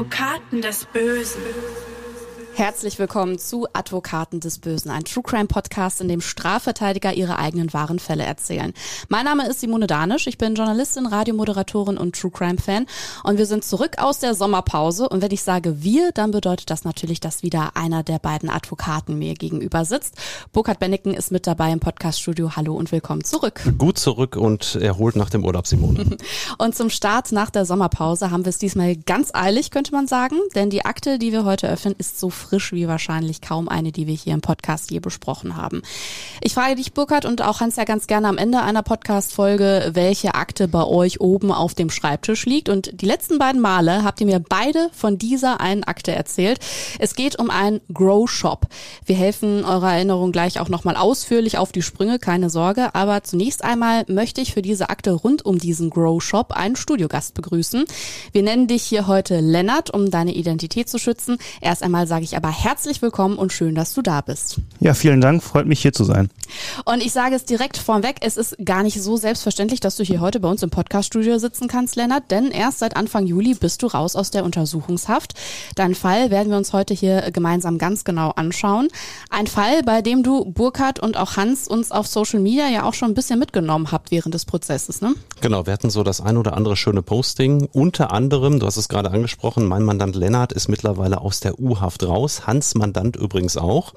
Advokaten 0.00 0.62
des 0.62 0.86
Bösen. 0.86 1.42
Herzlich 2.60 2.98
willkommen 2.98 3.38
zu 3.38 3.66
Advokaten 3.72 4.38
des 4.38 4.58
Bösen, 4.58 4.90
ein 4.90 5.04
True 5.04 5.22
Crime 5.22 5.46
Podcast, 5.46 6.02
in 6.02 6.08
dem 6.08 6.20
Strafverteidiger 6.20 7.14
ihre 7.14 7.38
eigenen 7.38 7.72
wahren 7.72 7.98
Fälle 7.98 8.24
erzählen. 8.24 8.74
Mein 9.08 9.24
Name 9.24 9.48
ist 9.48 9.60
Simone 9.60 9.86
Danisch, 9.86 10.26
ich 10.26 10.36
bin 10.36 10.56
Journalistin, 10.56 11.06
Radiomoderatorin 11.06 11.96
und 11.96 12.20
True 12.20 12.30
Crime 12.30 12.58
Fan 12.58 12.84
und 13.24 13.38
wir 13.38 13.46
sind 13.46 13.64
zurück 13.64 13.92
aus 13.96 14.18
der 14.18 14.34
Sommerpause 14.34 15.08
und 15.08 15.22
wenn 15.22 15.30
ich 15.30 15.42
sage 15.42 15.82
wir, 15.82 16.12
dann 16.12 16.32
bedeutet 16.32 16.68
das 16.68 16.84
natürlich, 16.84 17.18
dass 17.18 17.42
wieder 17.42 17.78
einer 17.78 18.02
der 18.02 18.18
beiden 18.18 18.50
Advokaten 18.50 19.18
mir 19.18 19.32
gegenüber 19.32 19.86
sitzt. 19.86 20.16
Burkhard 20.52 20.80
Benneken 20.80 21.14
ist 21.14 21.32
mit 21.32 21.46
dabei 21.46 21.72
im 21.72 21.80
Podcaststudio. 21.80 22.56
Hallo 22.56 22.74
und 22.74 22.92
willkommen 22.92 23.24
zurück. 23.24 23.62
Gut 23.78 23.98
zurück 23.98 24.36
und 24.36 24.74
erholt 24.74 25.16
nach 25.16 25.30
dem 25.30 25.46
Urlaub, 25.46 25.66
Simone. 25.66 26.18
und 26.58 26.74
zum 26.74 26.90
Start 26.90 27.32
nach 27.32 27.48
der 27.48 27.64
Sommerpause 27.64 28.30
haben 28.30 28.44
wir 28.44 28.50
es 28.50 28.58
diesmal 28.58 28.96
ganz 28.96 29.30
eilig, 29.32 29.70
könnte 29.70 29.92
man 29.92 30.06
sagen, 30.06 30.36
denn 30.54 30.68
die 30.68 30.84
Akte, 30.84 31.18
die 31.18 31.32
wir 31.32 31.46
heute 31.46 31.66
öffnen, 31.66 31.94
ist 31.96 32.20
so 32.20 32.28
frisch 32.28 32.49
wie 32.52 32.88
wahrscheinlich 32.88 33.40
kaum 33.40 33.68
eine, 33.68 33.92
die 33.92 34.06
wir 34.06 34.14
hier 34.14 34.34
im 34.34 34.40
Podcast 34.40 34.90
je 34.90 35.00
besprochen 35.00 35.56
haben. 35.56 35.82
Ich 36.40 36.54
frage 36.54 36.74
dich, 36.74 36.92
Burkhard, 36.92 37.24
und 37.24 37.42
auch 37.42 37.60
Hans 37.60 37.76
ja 37.76 37.84
ganz 37.84 38.06
gerne 38.06 38.28
am 38.28 38.38
Ende 38.38 38.60
einer 38.60 38.82
Podcast-Folge, 38.82 39.90
welche 39.94 40.34
Akte 40.34 40.68
bei 40.68 40.84
euch 40.84 41.20
oben 41.20 41.52
auf 41.52 41.74
dem 41.74 41.90
Schreibtisch 41.90 42.46
liegt. 42.46 42.68
Und 42.68 43.00
die 43.00 43.06
letzten 43.06 43.38
beiden 43.38 43.60
Male 43.60 44.04
habt 44.04 44.20
ihr 44.20 44.26
mir 44.26 44.40
beide 44.40 44.90
von 44.92 45.18
dieser 45.18 45.60
einen 45.60 45.84
Akte 45.84 46.12
erzählt. 46.12 46.58
Es 46.98 47.14
geht 47.14 47.38
um 47.38 47.50
einen 47.50 47.80
Grow 47.92 48.28
Shop. 48.28 48.66
Wir 49.04 49.16
helfen 49.16 49.64
eurer 49.64 49.94
Erinnerung 49.94 50.32
gleich 50.32 50.60
auch 50.60 50.68
nochmal 50.68 50.96
ausführlich 50.96 51.58
auf 51.58 51.72
die 51.72 51.82
Sprünge, 51.82 52.18
keine 52.18 52.50
Sorge. 52.50 52.94
Aber 52.94 53.22
zunächst 53.22 53.64
einmal 53.64 54.04
möchte 54.08 54.40
ich 54.40 54.52
für 54.52 54.62
diese 54.62 54.90
Akte 54.90 55.12
rund 55.12 55.44
um 55.44 55.58
diesen 55.58 55.90
Grow 55.90 56.22
Shop 56.22 56.52
einen 56.52 56.76
Studiogast 56.76 57.34
begrüßen. 57.34 57.84
Wir 58.32 58.42
nennen 58.42 58.66
dich 58.66 58.82
hier 58.82 59.06
heute 59.06 59.40
Lennart, 59.40 59.90
um 59.90 60.10
deine 60.10 60.34
Identität 60.34 60.88
zu 60.88 60.98
schützen. 60.98 61.38
Erst 61.60 61.82
einmal 61.82 62.06
sage 62.06 62.24
ich 62.24 62.29
aber 62.36 62.50
herzlich 62.50 63.02
willkommen 63.02 63.36
und 63.36 63.52
schön, 63.52 63.74
dass 63.74 63.94
du 63.94 64.02
da 64.02 64.20
bist. 64.20 64.60
Ja, 64.80 64.94
vielen 64.94 65.20
Dank, 65.20 65.42
freut 65.42 65.66
mich 65.66 65.80
hier 65.80 65.92
zu 65.92 66.04
sein. 66.04 66.30
Und 66.84 67.02
ich 67.02 67.12
sage 67.12 67.34
es 67.34 67.44
direkt 67.44 67.76
vorweg, 67.76 68.16
es 68.20 68.36
ist 68.36 68.56
gar 68.64 68.82
nicht 68.82 69.00
so 69.02 69.16
selbstverständlich, 69.16 69.80
dass 69.80 69.96
du 69.96 70.02
hier 70.02 70.20
heute 70.20 70.40
bei 70.40 70.48
uns 70.48 70.62
im 70.62 70.70
Podcaststudio 70.70 71.38
sitzen 71.38 71.68
kannst, 71.68 71.96
Lennart, 71.96 72.30
denn 72.30 72.50
erst 72.50 72.80
seit 72.80 72.96
Anfang 72.96 73.26
Juli 73.26 73.54
bist 73.54 73.82
du 73.82 73.86
raus 73.86 74.16
aus 74.16 74.30
der 74.30 74.44
Untersuchungshaft. 74.44 75.34
Deinen 75.74 75.94
Fall 75.94 76.30
werden 76.30 76.50
wir 76.50 76.56
uns 76.56 76.72
heute 76.72 76.94
hier 76.94 77.30
gemeinsam 77.32 77.78
ganz 77.78 78.04
genau 78.04 78.30
anschauen. 78.30 78.88
Ein 79.30 79.46
Fall, 79.46 79.82
bei 79.82 80.02
dem 80.02 80.22
du 80.22 80.44
Burkhard 80.44 81.00
und 81.00 81.16
auch 81.16 81.36
Hans 81.36 81.68
uns 81.68 81.90
auf 81.90 82.06
Social 82.06 82.40
Media 82.40 82.68
ja 82.68 82.84
auch 82.84 82.94
schon 82.94 83.10
ein 83.10 83.14
bisschen 83.14 83.38
mitgenommen 83.38 83.92
habt 83.92 84.10
während 84.10 84.34
des 84.34 84.44
Prozesses, 84.44 85.00
ne? 85.00 85.14
Genau, 85.40 85.66
wir 85.66 85.72
hatten 85.72 85.90
so 85.90 86.02
das 86.02 86.20
ein 86.20 86.36
oder 86.36 86.56
andere 86.56 86.76
schöne 86.76 87.02
Posting. 87.02 87.68
Unter 87.72 88.12
anderem, 88.12 88.60
du 88.60 88.66
hast 88.66 88.76
es 88.76 88.88
gerade 88.88 89.10
angesprochen, 89.10 89.66
mein 89.66 89.82
Mandant 89.82 90.16
Lennart 90.16 90.52
ist 90.52 90.68
mittlerweile 90.68 91.20
aus 91.20 91.40
der 91.40 91.58
U-Haft 91.58 92.02
raus 92.04 92.19
raus, 92.20 92.46
Hans 92.46 92.74
Mandant 92.74 93.16
übrigens 93.16 93.56
auch. 93.56 93.92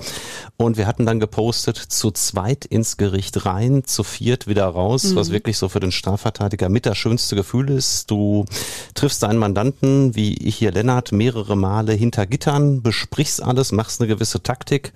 Und 0.57 0.77
wir 0.77 0.87
hatten 0.87 1.05
dann 1.05 1.19
gepostet, 1.19 1.77
zu 1.77 2.11
zweit 2.11 2.65
ins 2.65 2.97
Gericht 2.97 3.45
rein, 3.45 3.83
zu 3.85 4.03
viert 4.03 4.47
wieder 4.47 4.65
raus, 4.65 5.05
mhm. 5.05 5.15
was 5.15 5.31
wirklich 5.31 5.57
so 5.57 5.67
für 5.67 5.79
den 5.79 5.91
Strafverteidiger 5.91 6.69
mit 6.69 6.85
das 6.85 6.97
schönste 6.97 7.35
Gefühl 7.35 7.69
ist. 7.69 8.09
Du 8.09 8.45
triffst 8.93 9.23
deinen 9.23 9.39
Mandanten, 9.39 10.15
wie 10.15 10.35
ich 10.35 10.55
hier 10.55 10.71
Lennart, 10.71 11.11
mehrere 11.11 11.57
Male 11.57 11.93
hinter 11.93 12.25
Gittern, 12.25 12.81
besprichst 12.81 13.43
alles, 13.43 13.71
machst 13.71 13.99
eine 13.99 14.07
gewisse 14.07 14.41
Taktik 14.41 14.93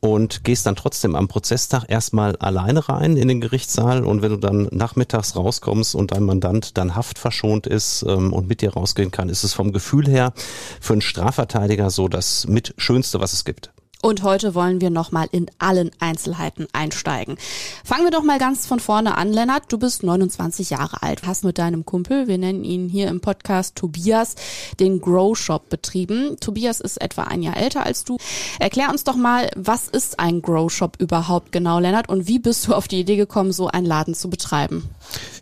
und 0.00 0.44
gehst 0.44 0.66
dann 0.66 0.76
trotzdem 0.76 1.14
am 1.14 1.28
Prozesstag 1.28 1.84
erstmal 1.88 2.36
alleine 2.36 2.88
rein 2.88 3.16
in 3.16 3.28
den 3.28 3.40
Gerichtssaal 3.40 4.04
und 4.04 4.22
wenn 4.22 4.30
du 4.30 4.36
dann 4.36 4.68
nachmittags 4.70 5.34
rauskommst 5.36 5.94
und 5.94 6.12
dein 6.12 6.24
Mandant 6.24 6.76
dann 6.76 6.94
haftverschont 6.94 7.66
ist 7.66 8.04
ähm, 8.06 8.32
und 8.32 8.48
mit 8.48 8.60
dir 8.60 8.74
rausgehen 8.74 9.10
kann, 9.10 9.28
ist 9.28 9.42
es 9.42 9.54
vom 9.54 9.72
Gefühl 9.72 10.06
her 10.06 10.32
für 10.80 10.92
einen 10.92 11.02
Strafverteidiger 11.02 11.90
so 11.90 12.08
das 12.08 12.46
mit 12.58 12.74
Schönste, 12.76 13.20
was 13.20 13.34
es 13.34 13.44
gibt. 13.44 13.70
Und 14.02 14.24
heute 14.24 14.56
wollen 14.56 14.80
wir 14.80 14.90
nochmal 14.90 15.28
in 15.30 15.46
allen 15.60 15.92
Einzelheiten 16.00 16.66
einsteigen. 16.72 17.36
Fangen 17.84 18.02
wir 18.02 18.10
doch 18.10 18.24
mal 18.24 18.40
ganz 18.40 18.66
von 18.66 18.80
vorne 18.80 19.16
an, 19.16 19.32
Lennart. 19.32 19.72
Du 19.72 19.78
bist 19.78 20.02
29 20.02 20.70
Jahre 20.70 21.02
alt, 21.02 21.22
hast 21.24 21.44
mit 21.44 21.58
deinem 21.58 21.84
Kumpel, 21.84 22.26
wir 22.26 22.36
nennen 22.36 22.64
ihn 22.64 22.88
hier 22.88 23.06
im 23.08 23.20
Podcast 23.20 23.76
Tobias, 23.76 24.34
den 24.80 25.00
Grow 25.00 25.38
Shop 25.38 25.68
betrieben. 25.68 26.36
Tobias 26.40 26.80
ist 26.80 27.00
etwa 27.00 27.24
ein 27.24 27.42
Jahr 27.42 27.56
älter 27.56 27.86
als 27.86 28.02
du. 28.02 28.18
Erklär 28.58 28.90
uns 28.90 29.04
doch 29.04 29.16
mal, 29.16 29.50
was 29.54 29.86
ist 29.86 30.18
ein 30.18 30.42
Grow 30.42 30.68
Shop 30.68 30.96
überhaupt 30.98 31.52
genau, 31.52 31.78
Lennart, 31.78 32.08
und 32.08 32.26
wie 32.26 32.40
bist 32.40 32.66
du 32.66 32.74
auf 32.74 32.88
die 32.88 33.00
Idee 33.00 33.16
gekommen, 33.16 33.52
so 33.52 33.68
einen 33.68 33.86
Laden 33.86 34.14
zu 34.14 34.28
betreiben? 34.30 34.88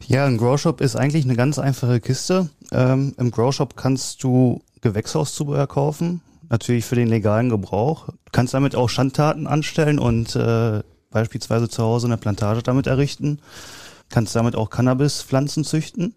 Ja, 0.07 0.27
ein 0.27 0.37
Grow 0.37 0.61
Shop 0.61 0.83
ist 0.83 0.97
eigentlich 0.97 1.25
eine 1.25 1.37
ganz 1.37 1.59
einfache 1.59 1.99
Kiste. 2.01 2.51
Ähm, 2.73 3.15
Im 3.17 3.31
Grow 3.31 3.55
Shop 3.55 3.75
kannst 3.75 4.23
du 4.23 4.61
Gewächshauszubehör 4.81 5.67
kaufen, 5.67 6.21
natürlich 6.49 6.85
für 6.85 6.95
den 6.95 7.09
legalen 7.09 7.49
Gebrauch. 7.49 8.09
Du 8.09 8.33
kannst 8.33 8.55
damit 8.55 8.75
auch 8.75 8.89
Schandtaten 8.89 9.47
anstellen 9.47 9.99
und 9.99 10.37
äh, 10.37 10.83
beispielsweise 11.11 11.69
zu 11.69 11.83
Hause 11.83 12.07
eine 12.07 12.17
Plantage 12.17 12.63
damit 12.63 12.87
errichten. 12.87 13.39
Kannst 14.09 14.37
damit 14.37 14.55
auch 14.55 14.71
Cannabispflanzen 14.71 15.65
züchten. 15.65 16.15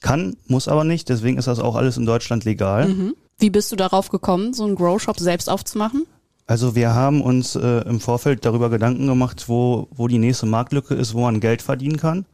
Kann, 0.00 0.36
muss 0.46 0.68
aber 0.68 0.84
nicht, 0.84 1.08
deswegen 1.08 1.38
ist 1.38 1.48
das 1.48 1.58
auch 1.58 1.76
alles 1.76 1.96
in 1.96 2.06
Deutschland 2.06 2.44
legal. 2.44 2.88
Mhm. 2.88 3.14
Wie 3.38 3.50
bist 3.50 3.72
du 3.72 3.76
darauf 3.76 4.10
gekommen, 4.10 4.52
so 4.52 4.64
einen 4.64 4.76
Grow 4.76 5.00
Shop 5.00 5.18
selbst 5.18 5.48
aufzumachen? 5.48 6.06
Also 6.46 6.74
wir 6.74 6.94
haben 6.94 7.22
uns 7.22 7.56
äh, 7.56 7.80
im 7.88 8.00
Vorfeld 8.00 8.44
darüber 8.44 8.68
Gedanken 8.68 9.06
gemacht, 9.06 9.48
wo, 9.48 9.88
wo 9.90 10.08
die 10.08 10.18
nächste 10.18 10.46
Marktlücke 10.46 10.94
ist, 10.94 11.14
wo 11.14 11.22
man 11.22 11.40
Geld 11.40 11.62
verdienen 11.62 11.96
kann. 11.96 12.26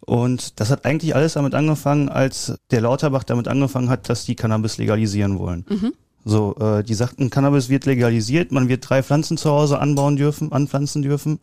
Und 0.00 0.60
das 0.60 0.70
hat 0.70 0.84
eigentlich 0.84 1.14
alles 1.14 1.34
damit 1.34 1.54
angefangen, 1.54 2.08
als 2.08 2.54
der 2.70 2.80
Lauterbach 2.80 3.24
damit 3.24 3.48
angefangen 3.48 3.90
hat, 3.90 4.08
dass 4.08 4.24
die 4.24 4.36
Cannabis 4.36 4.78
legalisieren 4.78 5.38
wollen. 5.38 5.66
Mhm. 5.68 5.92
So, 6.24 6.54
äh, 6.56 6.84
die 6.84 6.94
sagten, 6.94 7.30
Cannabis 7.30 7.68
wird 7.68 7.86
legalisiert, 7.86 8.52
man 8.52 8.68
wird 8.68 8.88
drei 8.88 9.02
Pflanzen 9.02 9.36
zu 9.36 9.50
Hause 9.50 9.78
anbauen 9.78 10.16
dürfen, 10.16 10.52
anpflanzen 10.52 11.02
dürfen. 11.02 11.38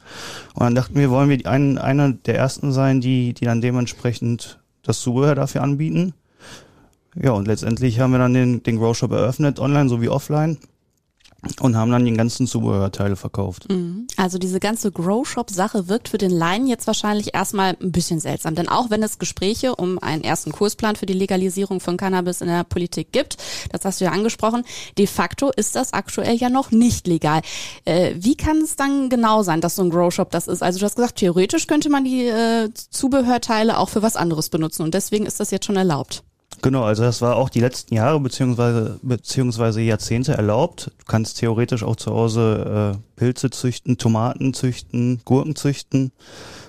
Und 0.53 0.63
dann 0.63 0.75
dachten 0.75 0.95
wir, 0.95 1.09
wollen 1.09 1.29
wir 1.29 1.37
die 1.37 1.47
einen, 1.47 1.77
einer 1.77 2.11
der 2.13 2.35
ersten 2.37 2.71
sein, 2.71 3.01
die, 3.01 3.33
die 3.33 3.45
dann 3.45 3.61
dementsprechend 3.61 4.59
das 4.83 5.01
Zubehör 5.01 5.35
dafür 5.35 5.63
anbieten. 5.63 6.13
Ja, 7.15 7.31
und 7.31 7.47
letztendlich 7.47 7.99
haben 7.99 8.11
wir 8.11 8.19
dann 8.19 8.35
den, 8.35 8.61
den 8.61 8.77
Grow 8.77 8.95
Shop 8.95 9.11
eröffnet, 9.11 9.59
online 9.59 9.89
sowie 9.89 10.09
offline 10.09 10.57
und 11.61 11.75
haben 11.75 11.91
dann 11.91 12.05
die 12.05 12.13
ganzen 12.13 12.47
Zubehörteile 12.47 13.15
verkauft. 13.15 13.69
Mhm. 13.69 14.07
Also 14.17 14.37
diese 14.37 14.59
ganze 14.59 14.91
Grow 14.91 15.27
Shop 15.27 15.49
Sache 15.51 15.87
wirkt 15.87 16.09
für 16.09 16.17
den 16.17 16.31
Laien 16.31 16.67
jetzt 16.67 16.87
wahrscheinlich 16.87 17.35
erstmal 17.35 17.77
ein 17.81 17.91
bisschen 17.91 18.19
seltsam, 18.19 18.55
denn 18.55 18.67
auch 18.67 18.89
wenn 18.89 19.03
es 19.03 19.19
Gespräche 19.19 19.75
um 19.75 19.99
einen 19.99 20.23
ersten 20.23 20.51
Kursplan 20.51 20.95
für 20.95 21.05
die 21.05 21.13
Legalisierung 21.13 21.79
von 21.79 21.97
Cannabis 21.97 22.41
in 22.41 22.47
der 22.47 22.63
Politik 22.63 23.11
gibt, 23.11 23.37
das 23.71 23.85
hast 23.85 24.01
du 24.01 24.05
ja 24.05 24.11
angesprochen, 24.11 24.63
de 24.97 25.07
facto 25.07 25.51
ist 25.55 25.75
das 25.75 25.93
aktuell 25.93 26.35
ja 26.35 26.49
noch 26.49 26.71
nicht 26.71 27.07
legal. 27.07 27.41
Äh, 27.85 28.15
wie 28.17 28.35
kann 28.35 28.57
es 28.57 28.75
dann 28.75 29.09
genau 29.09 29.43
sein, 29.43 29.61
dass 29.61 29.75
so 29.75 29.83
ein 29.83 29.89
Grow 29.89 30.11
Shop 30.11 30.31
das 30.31 30.47
ist? 30.47 30.63
Also 30.63 30.79
du 30.79 30.85
hast 30.85 30.95
gesagt, 30.95 31.17
theoretisch 31.17 31.67
könnte 31.67 31.89
man 31.89 32.03
die 32.03 32.25
äh, 32.25 32.69
Zubehörteile 32.73 33.77
auch 33.77 33.89
für 33.89 34.01
was 34.01 34.15
anderes 34.15 34.49
benutzen 34.49 34.81
und 34.83 34.93
deswegen 34.93 35.25
ist 35.25 35.39
das 35.39 35.51
jetzt 35.51 35.65
schon 35.65 35.75
erlaubt. 35.75 36.23
Genau, 36.61 36.83
also 36.83 37.03
das 37.03 37.21
war 37.21 37.35
auch 37.35 37.49
die 37.49 37.59
letzten 37.59 37.93
Jahre 37.93 38.19
beziehungsweise 38.19 38.99
beziehungsweise 39.03 39.81
Jahrzehnte 39.81 40.33
erlaubt. 40.33 40.91
Du 40.97 41.05
kannst 41.05 41.37
theoretisch 41.39 41.83
auch 41.83 41.95
zu 41.95 42.11
Hause 42.11 42.95
äh, 42.95 43.19
Pilze 43.19 43.49
züchten, 43.51 43.97
Tomaten 43.97 44.53
züchten, 44.53 45.21
Gurken 45.23 45.55
züchten 45.55 46.11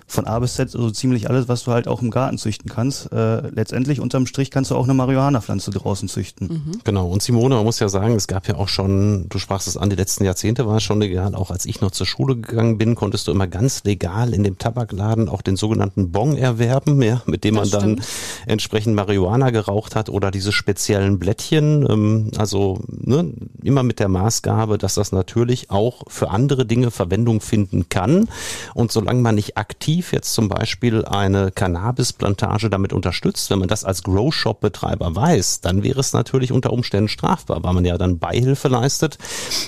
von 0.08 0.26
A 0.26 0.38
bis 0.38 0.54
Z, 0.54 0.74
also 0.74 0.90
ziemlich 0.90 1.28
alles, 1.28 1.48
was 1.48 1.64
du 1.64 1.72
halt 1.72 1.86
auch 1.86 2.00
im 2.00 2.10
Garten 2.10 2.38
züchten 2.38 2.70
kannst. 2.70 3.12
Äh, 3.12 3.48
letztendlich 3.50 4.00
unterm 4.00 4.26
Strich 4.26 4.50
kannst 4.50 4.70
du 4.70 4.74
auch 4.74 4.84
eine 4.84 4.94
Marihuana-Pflanze 4.94 5.70
draußen 5.70 6.08
züchten. 6.08 6.48
Mhm. 6.48 6.80
Genau. 6.82 7.08
Und 7.08 7.22
Simone, 7.22 7.56
man 7.56 7.64
muss 7.64 7.78
ja 7.78 7.90
sagen, 7.90 8.14
es 8.14 8.26
gab 8.26 8.48
ja 8.48 8.56
auch 8.56 8.68
schon, 8.68 9.28
du 9.28 9.38
sprachst 9.38 9.68
es 9.68 9.76
an, 9.76 9.90
die 9.90 9.96
letzten 9.96 10.24
Jahrzehnte 10.24 10.66
war 10.66 10.78
es 10.78 10.82
schon 10.82 11.00
legal. 11.00 11.34
Auch 11.34 11.50
als 11.50 11.66
ich 11.66 11.82
noch 11.82 11.90
zur 11.90 12.06
Schule 12.06 12.36
gegangen 12.36 12.78
bin, 12.78 12.94
konntest 12.94 13.28
du 13.28 13.32
immer 13.32 13.46
ganz 13.46 13.84
legal 13.84 14.32
in 14.32 14.44
dem 14.44 14.56
Tabakladen 14.56 15.28
auch 15.28 15.42
den 15.42 15.56
sogenannten 15.56 16.10
Bong 16.10 16.38
erwerben, 16.38 17.02
ja, 17.02 17.20
mit 17.26 17.44
dem 17.44 17.56
man 17.56 17.68
dann 17.68 18.00
entsprechend 18.46 18.94
Marihuana 18.94 19.50
geraucht 19.50 19.94
hat 19.94 20.08
oder 20.08 20.30
diese 20.30 20.52
speziellen 20.52 21.18
Blättchen. 21.18 21.86
Ähm, 21.88 22.30
also 22.38 22.80
ne, 22.88 23.30
immer 23.62 23.82
mit 23.82 24.00
der 24.00 24.08
Maßgabe, 24.08 24.78
dass 24.78 24.94
das 24.94 25.12
natürlich 25.12 25.70
auch 25.70 26.04
für 26.08 26.30
andere 26.30 26.64
Dinge 26.64 26.90
Verwendung 26.90 27.42
finden 27.42 27.90
kann. 27.90 28.28
Und 28.72 28.90
solange 28.90 29.20
man 29.20 29.34
nicht 29.34 29.58
aktiv 29.58 29.97
aktiv 29.98 30.12
jetzt 30.12 30.32
zum 30.34 30.48
Beispiel 30.48 31.04
eine 31.04 31.50
Cannabisplantage 31.50 32.70
damit 32.70 32.92
unterstützt, 32.92 33.50
wenn 33.50 33.58
man 33.58 33.68
das 33.68 33.84
als 33.84 34.02
Grow 34.02 34.32
Shop 34.32 34.60
Betreiber 34.60 35.14
weiß, 35.14 35.60
dann 35.60 35.82
wäre 35.82 36.00
es 36.00 36.12
natürlich 36.12 36.52
unter 36.52 36.72
Umständen 36.72 37.08
strafbar, 37.08 37.62
weil 37.64 37.72
man 37.72 37.84
ja 37.84 37.98
dann 37.98 38.18
Beihilfe 38.18 38.68
leistet. 38.68 39.18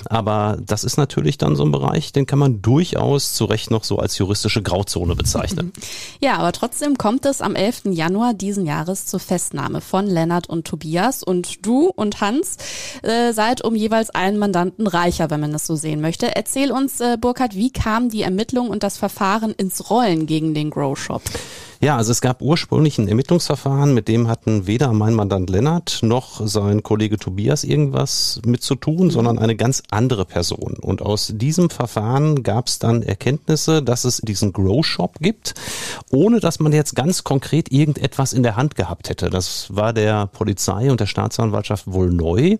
Aber 0.05 0.57
das 0.65 0.83
ist 0.83 0.97
natürlich 0.97 1.37
dann 1.37 1.55
so 1.55 1.63
ein 1.63 1.71
Bereich, 1.71 2.13
den 2.13 2.25
kann 2.25 2.39
man 2.39 2.61
durchaus 2.61 3.33
zu 3.33 3.45
Recht 3.45 3.71
noch 3.71 3.83
so 3.83 3.97
als 3.97 4.17
juristische 4.17 4.61
Grauzone 4.61 5.15
bezeichnen. 5.15 5.71
Ja, 6.19 6.37
aber 6.37 6.51
trotzdem 6.51 6.97
kommt 6.97 7.25
es 7.25 7.41
am 7.41 7.55
11. 7.55 7.83
Januar 7.91 8.33
diesen 8.33 8.65
Jahres 8.65 9.07
zur 9.07 9.19
Festnahme 9.19 9.81
von 9.81 10.05
Lennart 10.05 10.47
und 10.47 10.67
Tobias 10.67 11.23
und 11.23 11.65
du 11.65 11.87
und 11.87 12.21
Hans 12.21 12.57
äh, 13.01 13.33
seid 13.33 13.63
um 13.63 13.75
jeweils 13.75 14.11
einen 14.11 14.37
Mandanten 14.37 14.85
reicher, 14.87 15.29
wenn 15.29 15.39
man 15.39 15.51
das 15.51 15.65
so 15.65 15.75
sehen 15.75 15.99
möchte. 15.99 16.35
Erzähl 16.35 16.71
uns, 16.71 16.99
äh, 16.99 17.17
Burkhard, 17.19 17.55
wie 17.55 17.71
kamen 17.71 18.09
die 18.09 18.21
Ermittlungen 18.21 18.69
und 18.69 18.83
das 18.83 18.97
Verfahren 18.97 19.51
ins 19.51 19.89
Rollen 19.89 20.20
gegen 20.25 20.53
den 20.53 20.69
Grow 20.69 20.97
Shop? 20.97 21.21
Ja, 21.83 21.97
also 21.97 22.11
es 22.11 22.21
gab 22.21 22.43
ursprünglich 22.43 22.99
ein 22.99 23.07
Ermittlungsverfahren, 23.07 23.95
mit 23.95 24.07
dem 24.07 24.27
hatten 24.27 24.67
weder 24.67 24.93
mein 24.93 25.15
Mandant 25.15 25.49
Lennart 25.49 26.01
noch 26.03 26.45
sein 26.45 26.83
Kollege 26.83 27.17
Tobias 27.17 27.63
irgendwas 27.63 28.39
mit 28.45 28.61
zu 28.61 28.75
tun, 28.75 29.09
sondern 29.09 29.39
eine 29.39 29.55
ganz 29.55 29.81
andere 29.89 30.25
Person. 30.25 30.77
Und 30.79 31.01
aus 31.01 31.33
diesem 31.35 31.71
Verfahren 31.71 32.43
gab 32.43 32.67
es 32.67 32.77
dann 32.77 33.01
Erkenntnisse, 33.01 33.81
dass 33.81 34.03
es 34.03 34.17
diesen 34.17 34.53
Grow 34.53 34.85
Shop 34.85 35.17
gibt, 35.21 35.55
ohne 36.11 36.39
dass 36.39 36.59
man 36.59 36.71
jetzt 36.71 36.95
ganz 36.95 37.23
konkret 37.23 37.71
irgendetwas 37.71 38.33
in 38.33 38.43
der 38.43 38.57
Hand 38.57 38.75
gehabt 38.75 39.09
hätte. 39.09 39.31
Das 39.31 39.75
war 39.75 39.91
der 39.91 40.27
Polizei 40.27 40.91
und 40.91 40.99
der 40.99 41.07
Staatsanwaltschaft 41.07 41.91
wohl 41.91 42.11
neu. 42.11 42.57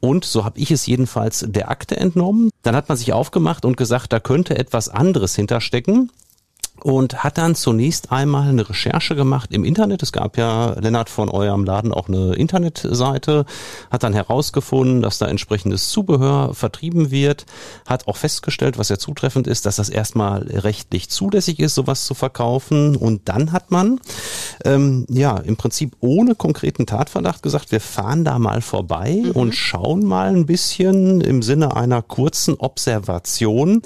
Und 0.00 0.24
so 0.24 0.46
habe 0.46 0.58
ich 0.58 0.70
es 0.70 0.86
jedenfalls 0.86 1.44
der 1.46 1.70
Akte 1.70 1.98
entnommen. 1.98 2.48
Dann 2.62 2.74
hat 2.74 2.88
man 2.88 2.96
sich 2.96 3.12
aufgemacht 3.12 3.66
und 3.66 3.76
gesagt, 3.76 4.10
da 4.14 4.20
könnte 4.20 4.56
etwas 4.56 4.88
anderes 4.88 5.36
hinterstecken 5.36 6.08
und 6.82 7.22
hat 7.22 7.38
dann 7.38 7.54
zunächst 7.54 8.10
einmal 8.10 8.48
eine 8.48 8.68
Recherche 8.68 9.14
gemacht 9.14 9.52
im 9.52 9.64
Internet. 9.64 10.02
Es 10.02 10.12
gab 10.12 10.36
ja, 10.36 10.74
Lennart, 10.78 11.08
von 11.08 11.28
eurem 11.28 11.64
Laden 11.64 11.92
auch 11.92 12.08
eine 12.08 12.34
Internetseite, 12.34 13.46
hat 13.90 14.02
dann 14.02 14.12
herausgefunden, 14.12 15.00
dass 15.00 15.18
da 15.18 15.26
entsprechendes 15.26 15.90
Zubehör 15.90 16.52
vertrieben 16.54 17.10
wird, 17.10 17.46
hat 17.86 18.08
auch 18.08 18.16
festgestellt, 18.16 18.76
was 18.76 18.88
ja 18.88 18.98
zutreffend 18.98 19.46
ist, 19.46 19.66
dass 19.66 19.76
das 19.76 19.88
erstmal 19.88 20.42
rechtlich 20.42 21.08
zulässig 21.10 21.60
ist, 21.60 21.74
sowas 21.74 22.04
zu 22.04 22.14
verkaufen. 22.14 22.96
Und 22.96 23.28
dann 23.28 23.52
hat 23.52 23.70
man, 23.70 24.00
ähm, 24.64 25.06
ja, 25.08 25.36
im 25.38 25.56
Prinzip 25.56 25.96
ohne 26.00 26.34
konkreten 26.34 26.86
Tatverdacht 26.86 27.42
gesagt, 27.42 27.70
wir 27.70 27.80
fahren 27.80 28.24
da 28.24 28.38
mal 28.38 28.60
vorbei 28.62 29.22
mhm. 29.22 29.30
und 29.30 29.54
schauen 29.54 30.04
mal 30.04 30.34
ein 30.34 30.46
bisschen 30.46 31.20
im 31.20 31.42
Sinne 31.42 31.76
einer 31.76 32.02
kurzen 32.02 32.54
Observation, 32.54 33.82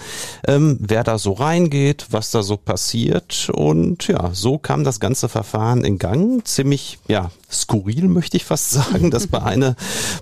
ähm, 0.47 0.79
wer 0.81 1.05
da 1.05 1.19
so 1.19 1.33
reingeht, 1.33 2.07
was 2.11 2.31
da 2.31 2.43
so 2.43 2.57
passiert 2.57 2.78
passiert 2.79 3.51
und 3.53 4.07
ja, 4.07 4.31
so 4.33 4.57
kam 4.57 4.85
das 4.85 5.01
ganze 5.01 5.29
Verfahren 5.29 5.83
in 5.83 5.99
Gang. 5.99 6.47
Ziemlich, 6.47 7.01
ja, 7.09 7.33
skurril 7.51 8.09
möchte 8.09 8.37
ich 8.37 8.45
fast 8.45 8.71
sagen, 8.71 9.11
dass 9.11 9.27
bei 9.27 9.43
einer, 9.43 9.77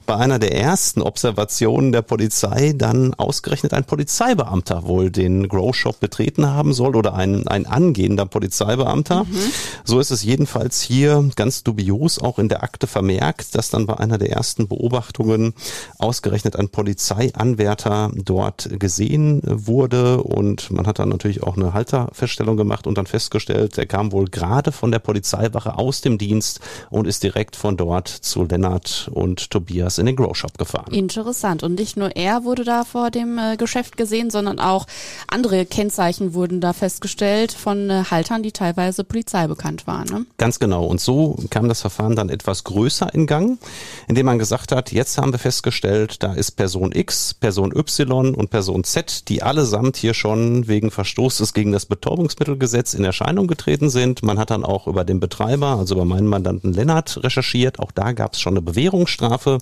bei 0.06 0.16
einer 0.16 0.38
der 0.38 0.54
ersten 0.54 1.02
Observationen 1.02 1.92
der 1.92 2.02
Polizei 2.02 2.72
dann 2.76 3.14
ausgerechnet 3.14 3.74
ein 3.74 3.84
Polizeibeamter 3.84 4.84
wohl 4.84 5.10
den 5.10 5.48
Grow 5.48 5.74
Shop 5.74 6.00
betreten 6.00 6.46
haben 6.46 6.72
soll 6.72 6.96
oder 6.96 7.14
ein, 7.14 7.46
ein 7.48 7.66
angehender 7.66 8.26
Polizeibeamter. 8.26 9.24
Mhm. 9.24 9.36
So 9.84 10.00
ist 10.00 10.10
es 10.10 10.22
jedenfalls 10.22 10.80
hier 10.80 11.28
ganz 11.36 11.62
dubios 11.62 12.18
auch 12.18 12.38
in 12.38 12.48
der 12.48 12.62
Akte 12.62 12.86
vermerkt, 12.86 13.54
dass 13.54 13.70
dann 13.70 13.86
bei 13.86 13.98
einer 13.98 14.18
der 14.18 14.30
ersten 14.30 14.68
Beobachtungen 14.68 15.54
ausgerechnet 15.98 16.56
ein 16.56 16.68
Polizeianwärter 16.68 18.12
dort 18.14 18.68
gesehen 18.78 19.40
wurde 19.44 20.22
und 20.22 20.70
man 20.70 20.86
hat 20.86 20.98
dann 20.98 21.08
natürlich 21.08 21.42
auch 21.42 21.56
eine 21.56 21.72
Halterfeststellung 21.72 22.36
Feststellung 22.36 22.56
gemacht 22.56 22.86
und 22.86 22.98
dann 22.98 23.06
festgestellt, 23.06 23.78
er 23.78 23.86
kam 23.86 24.12
wohl 24.12 24.26
gerade 24.26 24.72
von 24.72 24.90
der 24.90 24.98
Polizeiwache 24.98 25.78
aus 25.78 26.00
dem 26.00 26.18
Dienst 26.18 26.60
und 26.90 27.06
ist 27.06 27.15
direkt 27.20 27.56
von 27.56 27.76
dort 27.76 28.08
zu 28.08 28.44
Lennart 28.44 29.10
und 29.12 29.50
Tobias 29.50 29.98
in 29.98 30.06
den 30.06 30.16
Grow 30.16 30.36
Shop 30.36 30.56
gefahren. 30.56 30.92
Interessant. 30.92 31.62
Und 31.62 31.74
nicht 31.74 31.96
nur 31.96 32.14
er 32.14 32.44
wurde 32.44 32.64
da 32.64 32.84
vor 32.84 33.10
dem 33.10 33.38
äh, 33.38 33.56
Geschäft 33.56 33.96
gesehen, 33.96 34.30
sondern 34.30 34.60
auch 34.60 34.86
andere 35.26 35.66
Kennzeichen 35.66 36.34
wurden 36.34 36.60
da 36.60 36.72
festgestellt 36.72 37.52
von 37.52 37.90
äh, 37.90 38.04
Haltern, 38.10 38.42
die 38.42 38.52
teilweise 38.52 39.02
Polizei 39.02 39.46
bekannt 39.48 39.86
waren. 39.86 40.06
Ne? 40.08 40.26
Ganz 40.38 40.58
genau. 40.58 40.84
Und 40.86 41.00
so 41.00 41.36
kam 41.50 41.68
das 41.68 41.80
Verfahren 41.80 42.14
dann 42.14 42.28
etwas 42.28 42.64
größer 42.64 43.12
in 43.12 43.26
Gang, 43.26 43.58
indem 44.06 44.26
man 44.26 44.38
gesagt 44.38 44.72
hat, 44.72 44.92
jetzt 44.92 45.18
haben 45.18 45.32
wir 45.32 45.38
festgestellt, 45.38 46.22
da 46.22 46.32
ist 46.32 46.52
Person 46.52 46.92
X, 46.92 47.34
Person 47.34 47.72
Y 47.76 48.34
und 48.34 48.50
Person 48.50 48.84
Z, 48.84 49.28
die 49.28 49.42
allesamt 49.42 49.96
hier 49.96 50.14
schon 50.14 50.68
wegen 50.68 50.90
Verstoßes 50.92 51.52
gegen 51.52 51.72
das 51.72 51.86
Betäubungs 51.86 52.36
Lebensmittelgesetz 52.36 52.94
in 52.94 53.04
Erscheinung 53.04 53.46
getreten 53.46 53.88
sind. 53.88 54.22
Man 54.22 54.38
hat 54.38 54.50
dann 54.50 54.64
auch 54.64 54.86
über 54.86 55.04
den 55.04 55.20
Betreiber, 55.20 55.76
also 55.78 55.94
über 55.94 56.04
meinen 56.04 56.26
Mandanten 56.26 56.72
Lennart, 56.72 57.05
recherchiert. 57.22 57.80
Auch 57.80 57.90
da 57.90 58.12
gab 58.12 58.34
es 58.34 58.40
schon 58.40 58.52
eine 58.52 58.62
Bewährungsstrafe 58.62 59.58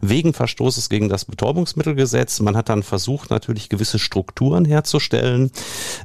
wegen 0.00 0.32
Verstoßes 0.32 0.88
gegen 0.88 1.08
das 1.08 1.26
Betäubungsmittelgesetz. 1.26 2.40
Man 2.40 2.56
hat 2.56 2.68
dann 2.68 2.82
versucht, 2.82 3.30
natürlich 3.30 3.68
gewisse 3.68 3.98
Strukturen 3.98 4.64
herzustellen. 4.64 5.50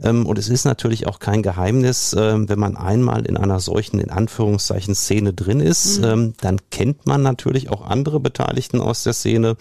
Ähm, 0.03 0.25
und 0.25 0.37
es 0.37 0.49
ist 0.49 0.65
natürlich 0.65 1.07
auch 1.07 1.19
kein 1.19 1.41
Geheimnis, 1.41 2.15
ähm, 2.17 2.49
wenn 2.49 2.59
man 2.59 2.75
einmal 2.75 3.25
in 3.25 3.37
einer 3.37 3.59
solchen, 3.59 3.99
in 3.99 4.09
Anführungszeichen, 4.09 4.95
Szene 4.95 5.33
drin 5.33 5.59
ist, 5.59 5.99
mhm. 5.99 6.09
Ähm, 6.09 6.33
dann 6.41 6.57
kennt 6.71 7.05
man 7.05 7.21
natürlich 7.21 7.69
auch 7.69 7.85
andere 7.85 8.19
Beteiligten 8.19 8.81
aus 8.81 9.03
der 9.03 9.13
Szene. 9.13 9.57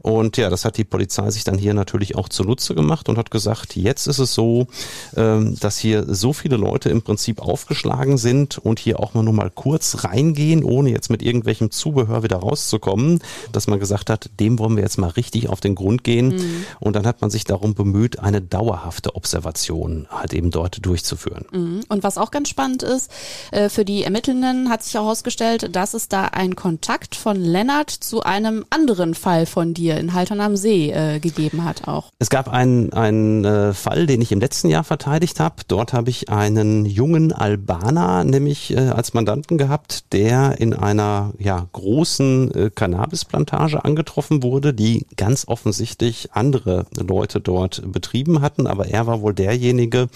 Und 0.00 0.36
ja, 0.36 0.50
das 0.50 0.64
hat 0.64 0.76
die 0.76 0.84
Polizei 0.84 1.30
sich 1.30 1.44
dann 1.44 1.56
hier 1.56 1.72
natürlich 1.72 2.16
auch 2.16 2.28
zunutze 2.28 2.74
gemacht 2.74 3.08
und 3.08 3.16
hat 3.16 3.30
gesagt, 3.30 3.76
jetzt 3.76 4.06
ist 4.06 4.18
es 4.18 4.34
so, 4.34 4.66
dass 5.14 5.78
hier 5.78 5.94
hier 5.94 6.14
so 6.14 6.32
viele 6.32 6.56
Leute 6.56 6.88
im 6.88 7.02
Prinzip 7.02 7.40
aufgeschlagen 7.40 8.18
sind 8.18 8.58
und 8.58 8.78
hier 8.78 9.00
auch 9.00 9.14
mal 9.14 9.22
nur 9.22 9.32
mal 9.32 9.50
kurz 9.50 10.04
reingehen, 10.04 10.63
ohne 10.64 10.90
jetzt 10.90 11.10
mit 11.10 11.22
irgendwelchem 11.22 11.70
Zubehör 11.70 12.22
wieder 12.22 12.38
rauszukommen, 12.38 13.20
dass 13.52 13.66
man 13.68 13.78
gesagt 13.78 14.10
hat, 14.10 14.30
dem 14.40 14.58
wollen 14.58 14.76
wir 14.76 14.82
jetzt 14.82 14.98
mal 14.98 15.10
richtig 15.10 15.48
auf 15.48 15.60
den 15.60 15.74
Grund 15.74 16.04
gehen. 16.04 16.28
Mhm. 16.28 16.64
Und 16.80 16.96
dann 16.96 17.06
hat 17.06 17.20
man 17.20 17.30
sich 17.30 17.44
darum 17.44 17.74
bemüht, 17.74 18.18
eine 18.18 18.40
dauerhafte 18.40 19.14
Observation 19.14 20.08
halt 20.10 20.34
eben 20.34 20.50
dort 20.50 20.84
durchzuführen. 20.84 21.44
Mhm. 21.52 21.84
Und 21.88 22.02
was 22.02 22.18
auch 22.18 22.30
ganz 22.30 22.48
spannend 22.48 22.82
ist, 22.82 23.10
äh, 23.52 23.68
für 23.68 23.84
die 23.84 24.02
Ermittelnden 24.02 24.68
hat 24.68 24.82
sich 24.82 24.94
herausgestellt, 24.94 25.74
dass 25.76 25.94
es 25.94 26.08
da 26.08 26.24
einen 26.24 26.56
Kontakt 26.56 27.14
von 27.14 27.36
Lennart 27.36 27.90
zu 27.90 28.22
einem 28.22 28.64
anderen 28.70 29.14
Fall 29.14 29.46
von 29.46 29.74
dir 29.74 29.96
in 29.96 30.12
Haltern 30.12 30.40
am 30.40 30.56
See 30.56 30.90
äh, 30.90 31.20
gegeben 31.20 31.64
hat 31.64 31.86
auch. 31.86 32.10
Es 32.18 32.30
gab 32.30 32.48
einen, 32.48 32.92
einen 32.92 33.44
äh, 33.44 33.74
Fall, 33.74 34.06
den 34.06 34.20
ich 34.20 34.32
im 34.32 34.40
letzten 34.40 34.68
Jahr 34.68 34.82
verteidigt 34.82 35.38
habe. 35.38 35.56
Dort 35.68 35.84
Dort 35.84 35.92
habe 35.92 36.08
ich 36.08 36.30
einen 36.30 36.86
jungen 36.86 37.30
Albaner 37.30 38.24
nämlich 38.24 38.74
äh, 38.74 38.78
als 38.78 39.12
Mandanten 39.12 39.58
gehabt, 39.58 40.14
der 40.14 40.53
in 40.58 40.74
einer 40.74 41.32
ja, 41.38 41.66
großen 41.72 42.54
äh, 42.54 42.70
Cannabisplantage 42.74 43.84
angetroffen 43.84 44.42
wurde, 44.42 44.72
die 44.72 45.06
ganz 45.16 45.46
offensichtlich 45.48 46.30
andere 46.32 46.86
Leute 46.96 47.40
dort 47.40 47.82
betrieben 47.90 48.40
hatten. 48.40 48.66
Aber 48.66 48.86
er 48.86 49.06
war 49.06 49.20
wohl 49.20 49.34
derjenige, 49.34 50.08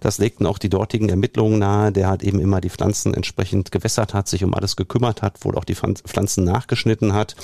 das 0.00 0.18
legten 0.18 0.46
auch 0.46 0.58
die 0.58 0.68
dortigen 0.68 1.08
Ermittlungen 1.08 1.58
nahe, 1.58 1.92
der 1.92 2.08
halt 2.08 2.22
eben 2.22 2.40
immer 2.40 2.60
die 2.60 2.70
Pflanzen 2.70 3.14
entsprechend 3.14 3.72
gewässert 3.72 4.14
hat, 4.14 4.28
sich 4.28 4.44
um 4.44 4.54
alles 4.54 4.76
gekümmert 4.76 5.22
hat, 5.22 5.44
wohl 5.44 5.56
auch 5.56 5.64
die 5.64 5.74
Pflanzen 5.74 6.44
nachgeschnitten 6.44 7.12
hat. 7.12 7.36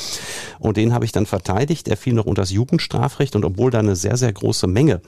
Und 0.59 0.77
den 0.77 0.93
habe 0.93 1.05
ich 1.05 1.13
dann 1.13 1.27
verteidigt. 1.27 1.89
Er 1.89 1.97
fiel 1.97 2.13
noch 2.13 2.27
unter 2.27 2.43
das 2.43 2.51
Jugendstrafrecht 2.51 3.37
und 3.37 3.45
obwohl 3.45 3.71
da 3.71 3.79
eine 3.79 3.97
sehr, 3.97 4.17
sehr 4.17 4.33
große 4.33 4.67
Menge 4.67 5.01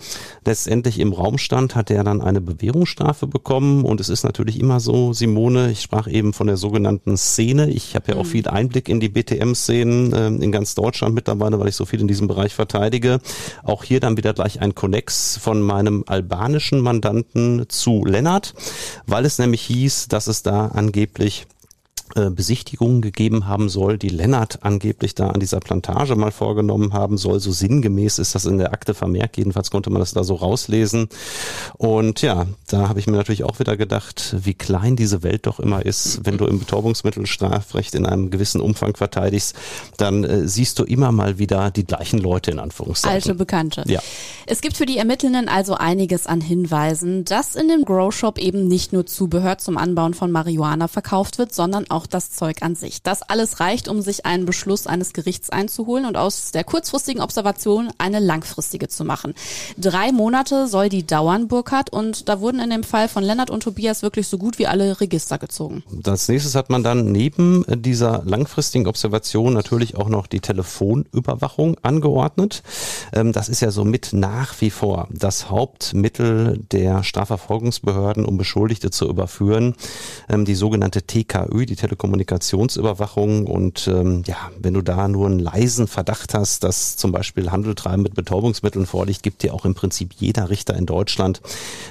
letztendlich 0.45 0.99
im 0.99 1.13
Raum 1.13 1.39
stand, 1.39 1.75
hat 1.75 1.91
er 1.91 2.05
dann 2.05 2.21
eine 2.21 2.41
Bewährungsstrafe 2.41 3.27
bekommen. 3.27 3.85
Und 3.85 4.01
es 4.01 4.09
ist 4.09 4.25
natürlich 4.25 4.61
immer 4.61 4.81
so, 4.81 5.13
Simone, 5.13 5.71
ich 5.71 5.83
sprach 5.83 6.07
eben 6.07 6.33
von 6.33 6.47
der 6.47 6.57
sogenannten 6.57 7.17
Szene. 7.33 7.71
Ich 7.71 7.95
habe 7.95 8.13
ja 8.13 8.19
auch 8.19 8.25
mhm. 8.25 8.29
viel 8.29 8.49
Einblick 8.49 8.89
in 8.89 9.01
die 9.01 9.09
BTM-Szenen 9.09 10.13
äh, 10.13 10.27
in 10.29 10.53
ganz 10.53 10.75
Deutschland 10.75 11.15
mittlerweile, 11.15 11.59
weil 11.59 11.69
ich 11.69 11.77
so 11.77 11.85
viel 11.85 12.01
in 12.01 12.09
diesem 12.09 12.29
Bereich 12.29 12.55
verteidige. 12.55 13.21
Auch 13.63 13.85
hier 13.85 14.01
dann 14.01 14.17
wieder 14.17 14.35
gleich 14.35 14.61
ein 14.61 14.75
Connex 14.75 15.39
von 15.41 15.63
meinem 15.63 16.05
albanischen 16.07 16.81
Mandanten 16.81 17.65
zu 17.69 18.05
Lennart, 18.05 18.55
weil 19.07 19.25
es 19.25 19.39
nämlich 19.39 19.63
hieß, 19.63 20.09
dass 20.09 20.27
es 20.27 20.43
da 20.43 20.67
angeblich 20.67 21.47
Besichtigungen 22.15 23.01
gegeben 23.01 23.47
haben 23.47 23.69
soll, 23.69 23.97
die 23.97 24.11
Lennart 24.11 24.59
angeblich 24.63 25.15
da 25.15 25.31
an 25.31 25.41
dieser 25.41 25.61
Plantage 25.61 26.15
mal 26.15 26.31
vorgenommen 26.31 26.93
haben 26.93 27.17
soll. 27.17 27.41
So 27.41 27.53
sinngemäß 27.53 28.19
ist 28.19 28.35
das 28.35 28.45
in 28.45 28.59
der 28.59 28.73
Akte 28.73 28.95
vermerkt. 28.95 29.39
Jedenfalls 29.39 29.71
konnte 29.71 29.91
man 29.91 30.01
das 30.01 30.13
da 30.13 30.23
so 30.25 30.35
rauslesen. 30.35 31.09
Und 31.79 32.23
ja, 32.23 32.47
da 32.69 32.89
habe 32.89 33.01
ich 33.01 33.07
mir 33.07 33.17
natürlich 33.17 33.45
auch 33.45 33.59
wieder 33.59 33.77
gedacht, 33.77 34.37
wie 34.39 34.55
klein 34.55 34.97
diese 34.97 35.23
Welt 35.23 35.47
doch 35.47 35.59
immer 35.59 35.85
ist. 35.85 36.21
Wenn 36.25 36.39
du 36.39 36.47
im 36.47 36.59
Betäubungsmittelstrafrecht 36.59 37.95
in 37.95 38.07
einem 38.07 38.31
gewissen 38.31 38.61
Umfang 38.61 38.97
verteidigst, 38.97 39.55
dann 39.97 40.25
äh, 40.25 40.49
siehst 40.49 40.79
du 40.79 40.85
immer 40.85 41.13
mal 41.13 41.39
wieder 41.39 41.71
die 41.71 41.85
gleichen 41.85 42.19
Leute 42.19 42.51
in 42.51 42.59
Anführungszeichen. 42.59 43.15
Alte 43.15 43.35
Bekannte. 43.35 43.85
Ja. 43.87 44.01
Es 44.47 44.61
gibt 44.61 44.77
für 44.77 44.87
die 44.87 44.99
Ermittelnden 44.99 45.49
also 45.49 45.75
einiges 45.75 46.27
an 46.27 46.41
Hinweisen, 46.41 47.25
dass 47.25 47.55
in 47.55 47.69
dem 47.69 47.85
Grow 47.85 48.13
Shop 48.13 48.39
eben 48.39 48.69
nicht 48.69 48.93
nur 48.93 49.07
Zubehör 49.07 49.59
zum 49.59 49.79
Anbauen 49.79 50.15
von 50.15 50.31
Marihuana 50.31 50.89
verkauft 50.89 51.39
wird, 51.39 51.55
sondern 51.55 51.91
auch 51.91 52.02
auch 52.03 52.07
das 52.07 52.33
Zeug 52.33 52.63
an 52.63 52.75
sich. 52.75 53.03
Das 53.03 53.23
alles 53.23 53.61
reicht, 53.61 53.89
um 53.89 54.03
sich 54.03 54.27
einen 54.27 54.45
Beschluss 54.45 54.87
eines 54.87 55.13
Gerichts 55.13 55.51
einzuholen 55.51 56.05
und 56.05 56.17
aus 56.17 56.51
der 56.51 56.65
kurzfristigen 56.65 57.23
Observation 57.23 57.91
eine 57.99 58.19
langfristige 58.19 58.89
zu 58.89 59.05
machen. 59.05 59.35
Drei 59.79 60.11
Monate 60.11 60.67
soll 60.67 60.89
die 60.89 61.07
dauern, 61.07 61.49
Burkhardt, 61.49 61.91
und 61.91 62.29
da 62.29 62.41
wurden 62.41 62.61
in 62.61 62.71
dem 62.71 62.83
Fall 62.83 63.09
von 63.09 63.23
Lennart 63.23 63.51
und 63.51 63.63
Tobias 63.63 64.03
wirklich 64.03 64.27
so 64.27 64.37
gut 64.37 64.59
wie 64.59 64.67
alle 64.67 65.01
Register 65.01 65.39
gezogen. 65.39 65.85
Als 66.05 66.29
nächstes 66.29 66.55
hat 66.55 66.71
man 66.71 66.83
dann 66.83 67.13
neben 67.13 67.65
dieser 67.69 68.23
langfristigen 68.25 68.89
Observation 68.89 69.53
natürlich 69.53 69.97
auch 69.97 70.09
noch 70.09 70.27
die 70.27 70.41
Telefonüberwachung 70.41 71.77
angeordnet. 71.83 72.63
Ähm, 73.13 73.33
das 73.33 73.49
ist 73.49 73.61
ja 73.61 73.71
somit 73.71 74.13
nach 74.13 74.61
wie 74.61 74.71
vor 74.71 75.09
das 75.11 75.51
Hauptmittel 75.51 76.59
der 76.73 77.05
Strafverfolgungsbehörden, 77.05 78.25
um 78.25 78.39
Beschuldigte 78.39 78.91
zu 78.91 79.09
überführen. 79.09 79.75
Ähm, 80.29 80.45
die 80.45 80.57
sogenannte 80.57 81.03
TKÜ, 81.03 81.67
die 81.67 81.77
Telekommunikationsüberwachung 81.83 83.45
und 83.49 83.89
ähm, 83.89 84.23
ja, 84.25 84.37
wenn 84.57 84.75
du 84.75 84.83
da 84.83 85.09
nur 85.09 85.27
einen 85.27 85.41
leisen 85.41 85.89
Verdacht 85.89 86.33
hast, 86.33 86.63
dass 86.63 86.97
zum 86.97 87.11
Beispiel 87.11 87.51
Handeltreiben 87.51 88.03
mit 88.03 88.15
Betäubungsmitteln 88.15 88.87
vorliegt, 88.87 89.25
gibt 89.25 89.43
dir 89.43 89.53
auch 89.53 89.65
im 89.65 89.75
Prinzip 89.75 90.13
jeder 90.17 90.49
Richter 90.49 90.77
in 90.77 90.87
Deutschland 90.87 91.41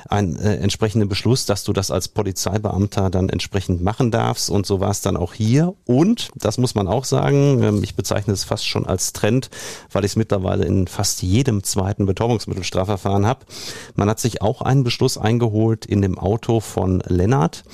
einen 0.07 0.37
äh, 0.37 0.55
entsprechenden 0.55 1.09
Beschluss, 1.09 1.45
dass 1.45 1.65
du 1.65 1.73
das 1.73 1.91
als 1.91 2.07
Polizeibeamter 2.07 3.09
dann 3.09 3.27
entsprechend 3.27 3.83
machen 3.83 4.11
darfst. 4.11 4.49
Und 4.49 4.65
so 4.65 4.79
war 4.79 4.91
es 4.91 5.01
dann 5.01 5.17
auch 5.17 5.33
hier. 5.33 5.73
Und 5.85 6.29
das 6.35 6.57
muss 6.57 6.73
man 6.73 6.87
auch 6.87 7.03
sagen, 7.03 7.61
ähm, 7.61 7.83
ich 7.83 7.95
bezeichne 7.95 8.31
es 8.31 8.45
fast 8.45 8.65
schon 8.65 8.85
als 8.85 9.11
Trend, 9.11 9.49
weil 9.91 10.05
ich 10.05 10.13
es 10.13 10.15
mittlerweile 10.15 10.63
in 10.63 10.87
fast 10.87 11.21
jedem 11.21 11.65
zweiten 11.65 12.05
Betäubungsmittelstrafverfahren 12.05 13.25
habe. 13.25 13.45
Man 13.95 14.09
hat 14.09 14.21
sich 14.21 14.41
auch 14.41 14.61
einen 14.61 14.85
Beschluss 14.85 15.17
eingeholt 15.17 15.85
in 15.85 16.01
dem 16.01 16.17
Auto 16.17 16.61
von 16.61 17.03
Lennart 17.07 17.65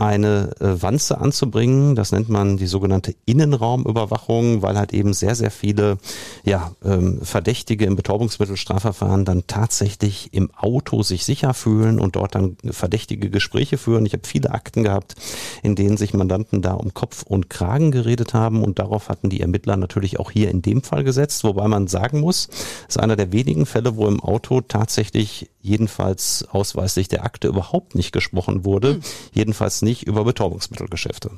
eine 0.00 0.50
äh, 0.60 0.82
Wanze 0.82 1.18
anzubringen. 1.18 1.94
Das 1.94 2.10
nennt 2.10 2.28
man 2.28 2.56
die 2.56 2.66
sogenannte 2.66 3.14
Innenraumüberwachung, 3.26 4.62
weil 4.62 4.78
halt 4.78 4.94
eben 4.94 5.12
sehr, 5.12 5.34
sehr 5.34 5.50
viele 5.50 5.98
ja, 6.42 6.72
ähm, 6.84 7.20
Verdächtige 7.22 7.84
im 7.84 7.96
Betäubungsmittelstrafverfahren 7.96 9.24
dann 9.24 9.46
tatsächlich 9.46 10.32
im 10.32 10.50
Auto 10.54 11.02
sich 11.02 11.24
sicher 11.24 11.52
fühlen 11.52 12.00
und 12.00 12.16
dort 12.16 12.34
dann 12.34 12.56
verdächtige 12.70 13.28
Gespräche 13.28 13.76
führen. 13.76 14.06
Ich 14.06 14.14
habe 14.14 14.26
viele 14.26 14.52
Akten 14.52 14.84
gehabt, 14.84 15.16
in 15.62 15.74
denen 15.74 15.98
sich 15.98 16.14
Mandanten 16.14 16.62
da 16.62 16.72
um 16.72 16.94
Kopf 16.94 17.22
und 17.22 17.50
Kragen 17.50 17.90
geredet 17.90 18.32
haben 18.32 18.62
und 18.62 18.78
darauf 18.78 19.10
hatten 19.10 19.28
die 19.28 19.40
Ermittler 19.40 19.76
natürlich 19.76 20.18
auch 20.18 20.30
hier 20.30 20.50
in 20.50 20.62
dem 20.62 20.82
Fall 20.82 21.04
gesetzt, 21.04 21.44
wobei 21.44 21.68
man 21.68 21.88
sagen 21.88 22.20
muss, 22.20 22.48
es 22.88 22.96
ist 22.96 23.02
einer 23.02 23.16
der 23.16 23.32
wenigen 23.32 23.66
Fälle, 23.66 23.96
wo 23.96 24.06
im 24.06 24.20
Auto 24.20 24.62
tatsächlich 24.62 25.50
jedenfalls 25.62 26.46
ausweislich 26.50 27.08
der 27.08 27.24
Akte 27.24 27.48
überhaupt 27.48 27.94
nicht 27.94 28.12
gesprochen 28.12 28.64
wurde, 28.64 28.94
hm. 28.94 29.00
jedenfalls 29.32 29.82
nicht 29.82 29.89
über 29.98 30.24
Betäubungsmittelgeschäfte. 30.24 31.30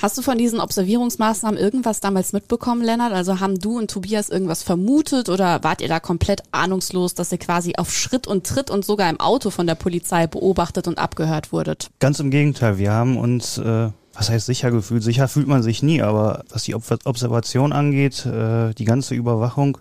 Hast 0.00 0.16
du 0.16 0.22
von 0.22 0.38
diesen 0.38 0.60
Observierungsmaßnahmen 0.60 1.58
irgendwas 1.58 2.00
damals 2.00 2.32
mitbekommen, 2.32 2.82
Lennart? 2.82 3.12
Also 3.12 3.40
haben 3.40 3.58
du 3.58 3.78
und 3.78 3.90
Tobias 3.90 4.28
irgendwas 4.28 4.62
vermutet 4.62 5.28
oder 5.28 5.62
wart 5.62 5.80
ihr 5.80 5.88
da 5.88 6.00
komplett 6.00 6.42
ahnungslos, 6.52 7.14
dass 7.14 7.32
ihr 7.32 7.38
quasi 7.38 7.74
auf 7.76 7.92
Schritt 7.92 8.26
und 8.26 8.46
Tritt 8.46 8.70
und 8.70 8.84
sogar 8.84 9.10
im 9.10 9.20
Auto 9.20 9.50
von 9.50 9.66
der 9.66 9.74
Polizei 9.74 10.26
beobachtet 10.26 10.88
und 10.88 10.98
abgehört 10.98 11.52
wurdet? 11.52 11.90
Ganz 11.98 12.20
im 12.20 12.30
Gegenteil, 12.30 12.78
wir 12.78 12.92
haben 12.92 13.16
uns 13.16 13.58
äh 13.58 13.90
was 14.18 14.30
heißt 14.30 14.46
sicher 14.46 14.70
gefühlt? 14.70 15.02
Sicher 15.02 15.28
fühlt 15.28 15.46
man 15.46 15.62
sich 15.62 15.82
nie, 15.82 16.00
aber 16.00 16.44
was 16.48 16.62
die 16.62 16.74
Observation 16.74 17.72
angeht, 17.72 18.24
äh, 18.24 18.72
die 18.72 18.86
ganze 18.86 19.14
Überwachung, 19.14 19.76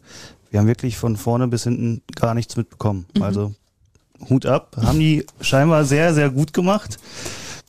wir 0.50 0.60
haben 0.60 0.68
wirklich 0.68 0.98
von 0.98 1.16
vorne 1.18 1.48
bis 1.48 1.64
hinten 1.64 2.02
gar 2.16 2.34
nichts 2.34 2.58
mitbekommen. 2.58 3.06
Mhm. 3.16 3.22
Also 3.24 3.54
Hut 4.30 4.46
ab, 4.46 4.78
haben 4.82 5.00
die 5.00 5.26
scheinbar 5.42 5.86
sehr, 5.86 6.14
sehr 6.14 6.30
gut 6.30 6.54
gemacht. 6.54 6.98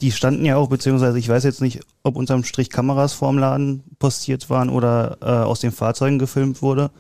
Die 0.01 0.13
standen 0.13 0.45
ja 0.45 0.57
auch, 0.57 0.69
beziehungsweise 0.69 1.19
ich 1.19 1.29
weiß 1.29 1.45
jetzt 1.45 1.63
nicht, 1.63 1.81
ob 2.03 2.17
unterm 2.17 2.45
Strich 2.45 2.71
Kameras 2.71 3.15
vorm 3.15 3.39
Laden 3.39 3.83
postiert 3.99 4.51
waren 4.51 4.69
oder 4.69 5.19
äh, 5.23 5.27
aus 5.27 5.61
den 5.61 5.73
Fahrzeugen 5.73 6.19
gefilmt 6.19 6.61
wurde. 6.61 6.91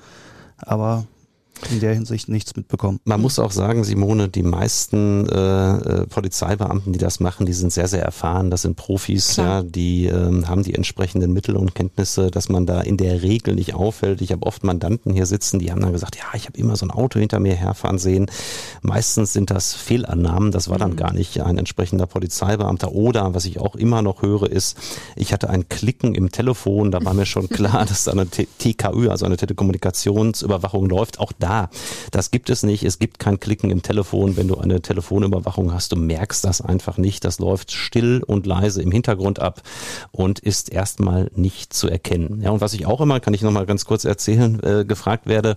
Aber 0.56 1.06
in 1.70 1.80
der 1.80 1.94
Hinsicht 1.94 2.28
nichts 2.28 2.54
mitbekommen. 2.56 3.00
Man 3.04 3.20
muss 3.20 3.38
auch 3.38 3.50
sagen, 3.50 3.82
Simone, 3.82 4.28
die 4.28 4.42
meisten 4.42 5.28
äh, 5.28 5.76
äh, 5.76 6.06
Polizeibeamten, 6.06 6.92
die 6.92 6.98
das 6.98 7.20
machen, 7.20 7.46
die 7.46 7.52
sind 7.52 7.72
sehr, 7.72 7.88
sehr 7.88 8.02
erfahren. 8.02 8.50
Das 8.50 8.62
sind 8.62 8.76
Profis, 8.76 9.34
Klar. 9.34 9.46
ja, 9.46 9.62
die 9.62 10.06
äh, 10.06 10.44
haben 10.44 10.62
die 10.62 10.74
entsprechenden 10.74 11.32
Mittel 11.32 11.56
und 11.56 11.74
Kenntnisse, 11.74 12.30
dass 12.30 12.48
man 12.48 12.66
da 12.66 12.80
in 12.80 12.96
der 12.96 13.22
Regel 13.22 13.54
nicht 13.54 13.74
auffällt. 13.74 14.20
Ich 14.20 14.32
habe 14.32 14.46
oft 14.46 14.64
Mandanten 14.64 15.12
hier 15.12 15.26
sitzen, 15.26 15.58
die 15.58 15.72
haben 15.72 15.80
dann 15.80 15.92
gesagt, 15.92 16.16
ja, 16.16 16.24
ich 16.34 16.46
habe 16.46 16.58
immer 16.58 16.76
so 16.76 16.86
ein 16.86 16.90
Auto 16.90 17.18
hinter 17.18 17.40
mir 17.40 17.54
herfahren 17.54 17.98
sehen. 17.98 18.26
Meistens 18.82 19.32
sind 19.32 19.50
das 19.50 19.74
Fehlannahmen, 19.74 20.52
das 20.52 20.68
war 20.68 20.78
dann 20.78 20.92
mhm. 20.92 20.96
gar 20.96 21.12
nicht 21.12 21.40
ein 21.40 21.58
entsprechender 21.58 22.06
Polizeibeamter. 22.06 22.92
Oder 22.92 23.34
was 23.34 23.44
ich 23.46 23.58
auch 23.58 23.74
immer 23.74 24.02
noch 24.02 24.22
höre, 24.22 24.50
ist, 24.50 24.76
ich 25.16 25.32
hatte 25.32 25.50
ein 25.50 25.68
Klicken 25.68 26.14
im 26.14 26.30
Telefon, 26.30 26.90
da 26.90 27.04
war 27.04 27.14
mir 27.14 27.26
schon 27.26 27.48
klar, 27.56 27.86
dass 27.86 28.04
da 28.04 28.12
eine 28.12 28.26
TKÜ, 28.26 29.08
also 29.08 29.26
eine 29.26 29.36
Telekommunikationsüberwachung 29.36 30.88
läuft. 30.88 31.18
Auch 31.18 31.32
da 31.38 31.45
da. 31.46 31.70
Das 32.10 32.30
gibt 32.30 32.50
es 32.50 32.62
nicht. 32.64 32.82
Es 32.82 32.98
gibt 32.98 33.18
kein 33.18 33.38
Klicken 33.38 33.70
im 33.70 33.82
Telefon, 33.82 34.36
wenn 34.36 34.48
du 34.48 34.56
eine 34.56 34.82
Telefonüberwachung 34.82 35.72
hast. 35.72 35.92
Du 35.92 35.96
merkst 35.96 36.44
das 36.44 36.60
einfach 36.60 36.98
nicht. 36.98 37.24
Das 37.24 37.38
läuft 37.38 37.70
still 37.70 38.22
und 38.26 38.46
leise 38.46 38.82
im 38.82 38.90
Hintergrund 38.90 39.38
ab 39.38 39.62
und 40.10 40.40
ist 40.40 40.72
erstmal 40.72 41.30
nicht 41.34 41.72
zu 41.72 41.88
erkennen. 41.88 42.40
Ja, 42.42 42.50
und 42.50 42.60
was 42.60 42.74
ich 42.74 42.86
auch 42.86 43.00
immer, 43.00 43.20
kann 43.20 43.32
ich 43.32 43.42
nochmal 43.42 43.66
ganz 43.66 43.84
kurz 43.84 44.04
erzählen, 44.04 44.60
äh, 44.62 44.84
gefragt 44.84 45.26
werde, 45.26 45.56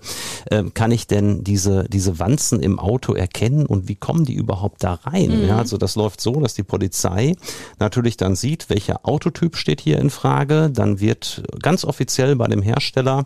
äh, 0.52 0.64
kann 0.74 0.92
ich 0.92 1.08
denn 1.08 1.44
diese, 1.44 1.86
diese 1.90 2.20
Wanzen 2.20 2.60
im 2.62 2.78
Auto 2.78 3.14
erkennen 3.14 3.66
und 3.66 3.88
wie 3.88 3.96
kommen 3.96 4.26
die 4.26 4.36
überhaupt 4.36 4.84
da 4.84 4.94
rein? 4.94 5.42
Mhm. 5.42 5.48
Ja, 5.48 5.58
also 5.58 5.78
das 5.78 5.96
läuft 5.96 6.22
so, 6.22 6.40
dass 6.40 6.54
die 6.54 6.64
Polizei 6.64 7.36
natürlich 7.80 8.16
dann 8.18 8.36
sieht, 8.36 8.70
welcher 8.70 9.08
Autotyp 9.08 9.56
steht 9.56 9.82
hier 9.82 9.98
in 9.98 10.12
Frage. 10.12 10.70
Dann 10.72 11.00
wird 11.00 11.44
ganz 11.62 11.84
offiziell 11.84 12.36
bei 12.36 12.48
dem 12.48 12.62
Hersteller 12.62 13.26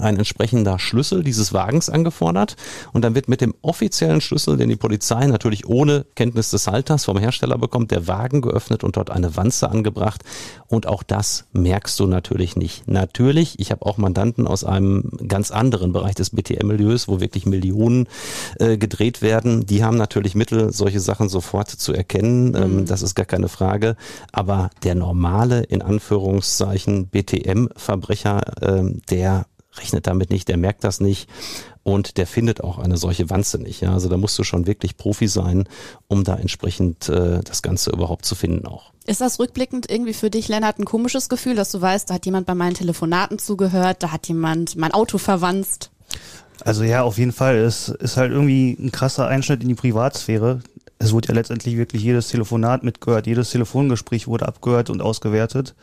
ein 0.00 0.16
entsprechender 0.16 0.78
Schlüssel 0.78 1.22
dieses 1.22 1.52
Wagens 1.52 1.90
angefordert. 1.90 2.56
Und 2.92 3.02
dann 3.02 3.14
wird 3.14 3.28
mit 3.28 3.40
dem 3.40 3.54
offiziellen 3.62 4.20
Schlüssel, 4.20 4.56
den 4.56 4.68
die 4.68 4.76
Polizei 4.76 5.26
natürlich 5.26 5.66
ohne 5.66 6.06
Kenntnis 6.14 6.50
des 6.50 6.66
Halters 6.66 7.04
vom 7.04 7.18
Hersteller 7.18 7.58
bekommt, 7.58 7.90
der 7.90 8.06
Wagen 8.06 8.42
geöffnet 8.42 8.84
und 8.84 8.96
dort 8.96 9.10
eine 9.10 9.36
Wanze 9.36 9.70
angebracht. 9.70 10.22
Und 10.66 10.86
auch 10.86 11.02
das 11.02 11.44
merkst 11.52 11.98
du 12.00 12.06
natürlich 12.06 12.56
nicht. 12.56 12.88
Natürlich, 12.88 13.58
ich 13.60 13.70
habe 13.70 13.86
auch 13.86 13.98
Mandanten 13.98 14.46
aus 14.46 14.64
einem 14.64 15.10
ganz 15.28 15.50
anderen 15.50 15.92
Bereich 15.92 16.14
des 16.14 16.30
BTM-Milieus, 16.30 17.08
wo 17.08 17.20
wirklich 17.20 17.46
Millionen 17.46 18.08
äh, 18.58 18.76
gedreht 18.76 19.22
werden, 19.22 19.66
die 19.66 19.84
haben 19.84 19.96
natürlich 19.96 20.34
Mittel, 20.34 20.72
solche 20.72 21.00
Sachen 21.00 21.28
sofort 21.28 21.68
zu 21.68 21.92
erkennen, 21.92 22.54
ähm, 22.54 22.76
mhm. 22.76 22.86
das 22.86 23.02
ist 23.02 23.14
gar 23.14 23.26
keine 23.26 23.48
Frage, 23.48 23.96
aber 24.32 24.70
der 24.82 24.94
normale, 24.94 25.62
in 25.62 25.82
Anführungszeichen, 25.82 27.08
BTM-Verbrecher, 27.08 28.40
äh, 28.62 28.92
der 29.10 29.46
rechnet 29.78 30.06
damit 30.06 30.30
nicht, 30.30 30.48
der 30.48 30.56
merkt 30.56 30.84
das 30.84 31.00
nicht 31.00 31.28
und 31.82 32.16
der 32.16 32.26
findet 32.26 32.62
auch 32.62 32.78
eine 32.78 32.96
solche 32.96 33.30
Wanze 33.30 33.58
nicht. 33.58 33.80
Ja? 33.82 33.92
Also 33.92 34.08
da 34.08 34.16
musst 34.16 34.38
du 34.38 34.44
schon 34.44 34.66
wirklich 34.66 34.96
Profi 34.96 35.28
sein, 35.28 35.68
um 36.08 36.24
da 36.24 36.36
entsprechend 36.36 37.08
äh, 37.08 37.40
das 37.44 37.62
Ganze 37.62 37.90
überhaupt 37.90 38.24
zu 38.24 38.34
finden 38.34 38.66
auch. 38.66 38.92
Ist 39.06 39.20
das 39.20 39.38
rückblickend 39.38 39.90
irgendwie 39.90 40.14
für 40.14 40.30
dich, 40.30 40.48
Lennart, 40.48 40.78
ein 40.78 40.86
komisches 40.86 41.28
Gefühl, 41.28 41.54
dass 41.54 41.70
du 41.70 41.80
weißt, 41.80 42.08
da 42.08 42.14
hat 42.14 42.26
jemand 42.26 42.46
bei 42.46 42.54
meinen 42.54 42.74
Telefonaten 42.74 43.38
zugehört, 43.38 44.02
da 44.02 44.12
hat 44.12 44.26
jemand 44.28 44.76
mein 44.76 44.92
Auto 44.92 45.18
verwanzt? 45.18 45.90
Also 46.64 46.84
ja, 46.84 47.02
auf 47.02 47.18
jeden 47.18 47.32
Fall. 47.32 47.56
Es 47.56 47.88
ist 47.88 48.16
halt 48.16 48.32
irgendwie 48.32 48.76
ein 48.78 48.92
krasser 48.92 49.26
Einschnitt 49.26 49.62
in 49.62 49.68
die 49.68 49.74
Privatsphäre. 49.74 50.60
Es 50.98 51.12
wurde 51.12 51.28
ja 51.28 51.34
letztendlich 51.34 51.76
wirklich 51.76 52.02
jedes 52.02 52.28
Telefonat 52.28 52.82
mitgehört, 52.82 53.26
jedes 53.26 53.50
Telefongespräch 53.50 54.26
wurde 54.26 54.46
abgehört 54.46 54.88
und 54.88 55.02
ausgewertet. 55.02 55.74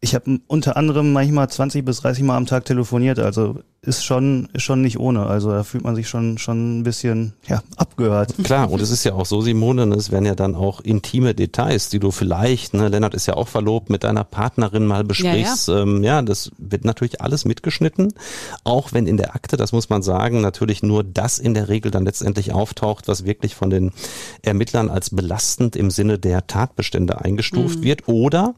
Ich 0.00 0.14
habe 0.14 0.38
unter 0.46 0.76
anderem 0.76 1.12
manchmal 1.12 1.48
20 1.48 1.84
bis 1.84 2.00
30 2.00 2.22
Mal 2.22 2.36
am 2.36 2.46
Tag 2.46 2.64
telefoniert, 2.64 3.18
also 3.18 3.62
ist 3.80 4.04
schon, 4.04 4.48
ist 4.52 4.62
schon 4.62 4.82
nicht 4.82 4.98
ohne. 4.98 5.26
Also 5.26 5.50
da 5.50 5.62
fühlt 5.62 5.84
man 5.84 5.94
sich 5.94 6.08
schon, 6.08 6.36
schon 6.38 6.80
ein 6.80 6.82
bisschen 6.82 7.34
ja, 7.46 7.62
abgehört. 7.76 8.34
Klar, 8.42 8.70
und 8.70 8.80
es 8.80 8.90
ist 8.90 9.04
ja 9.04 9.14
auch 9.14 9.24
so, 9.24 9.40
Simone, 9.40 9.86
ne, 9.86 9.94
es 9.94 10.10
werden 10.10 10.26
ja 10.26 10.34
dann 10.34 10.56
auch 10.56 10.80
intime 10.80 11.34
Details, 11.34 11.88
die 11.88 12.00
du 12.00 12.10
vielleicht, 12.10 12.74
ne, 12.74 12.88
Lennart 12.88 13.14
ist 13.14 13.26
ja 13.26 13.34
auch 13.34 13.46
verlobt, 13.46 13.88
mit 13.88 14.02
deiner 14.02 14.24
Partnerin 14.24 14.84
mal 14.84 15.04
besprichst. 15.04 15.68
Ja, 15.68 15.76
ja. 15.76 15.82
Ähm, 15.82 16.02
ja, 16.02 16.22
das 16.22 16.50
wird 16.58 16.84
natürlich 16.84 17.20
alles 17.20 17.44
mitgeschnitten. 17.44 18.12
Auch 18.64 18.92
wenn 18.92 19.06
in 19.06 19.16
der 19.16 19.36
Akte, 19.36 19.56
das 19.56 19.72
muss 19.72 19.88
man 19.88 20.02
sagen, 20.02 20.40
natürlich 20.40 20.82
nur 20.82 21.04
das 21.04 21.38
in 21.38 21.54
der 21.54 21.68
Regel 21.68 21.92
dann 21.92 22.04
letztendlich 22.04 22.52
auftaucht, 22.52 23.06
was 23.06 23.24
wirklich 23.24 23.54
von 23.54 23.70
den 23.70 23.92
Ermittlern 24.42 24.90
als 24.90 25.10
belastend 25.10 25.76
im 25.76 25.90
Sinne 25.90 26.18
der 26.18 26.48
Tatbestände 26.48 27.20
eingestuft 27.20 27.78
mhm. 27.78 27.84
wird. 27.84 28.08
Oder, 28.08 28.54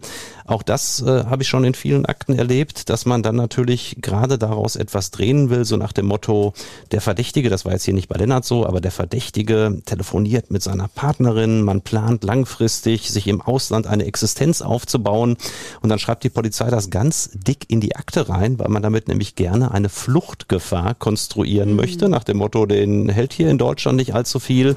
auch 0.47 0.63
das 0.63 1.01
äh, 1.03 1.25
habe 1.31 1.43
ich 1.43 1.49
schon 1.49 1.65
in 1.65 1.75
vielen 1.75 2.07
Akten 2.07 2.37
erlebt, 2.37 2.91
dass 2.91 3.07
man 3.07 3.23
dann 3.23 3.37
natürlich 3.37 3.97
gerade 4.01 4.39
daraus 4.39 4.77
etwas 4.77 5.11
drehen 5.11 5.51
will, 5.51 5.65
so 5.65 5.77
nach 5.77 5.93
dem 5.93 6.07
Motto, 6.07 6.53
der 6.91 7.01
Verdächtige, 7.01 7.49
das 7.49 7.65
war 7.65 7.73
jetzt 7.73 7.85
hier 7.85 7.95
nicht 7.95 8.09
bei 8.09 8.17
Lennart 8.17 8.45
so, 8.45 8.67
aber 8.67 8.81
der 8.81 8.91
Verdächtige 8.91 9.81
telefoniert 9.85 10.51
mit 10.51 10.63
seiner 10.63 10.89
Partnerin, 10.89 11.63
man 11.63 11.83
plant 11.83 12.25
langfristig, 12.25 13.11
sich 13.11 13.27
im 13.29 13.41
Ausland 13.41 13.87
eine 13.87 14.05
Existenz 14.05 14.63
aufzubauen 14.63 15.37
und 15.81 15.89
dann 15.89 15.99
schreibt 15.99 16.25
die 16.25 16.31
Polizei 16.31 16.71
das 16.71 16.91
ganz 16.91 17.31
dick 17.35 17.67
in 17.69 17.81
die 17.81 17.97
Akte 17.97 18.29
rein, 18.29 18.59
weil 18.59 18.69
man 18.69 18.83
damit 18.83 19.09
nämlich 19.09 19.35
gerne 19.35 19.71
eine 19.71 19.89
Fluchtgefahr 19.89 20.95
konstruieren 20.95 21.71
mhm. 21.71 21.77
möchte, 21.77 22.09
nach 22.09 22.25
dem 22.25 22.39
Motto, 22.39 22.67
den 22.67 23.09
hält 23.09 23.33
hier 23.33 23.51
in 23.51 23.59
Deutschland 23.59 23.97
nicht 23.97 24.15
allzu 24.15 24.41
viel 24.41 24.77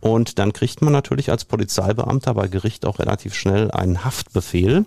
und 0.00 0.38
dann 0.38 0.52
kriegt 0.52 0.82
man 0.82 0.92
natürlich 0.92 1.30
als 1.30 1.44
Polizeibeamter 1.44 2.34
bei 2.34 2.48
Gericht 2.48 2.84
auch 2.86 2.98
relativ 2.98 3.34
schnell 3.34 3.70
einen 3.70 4.04
Haftbefehl, 4.04 4.84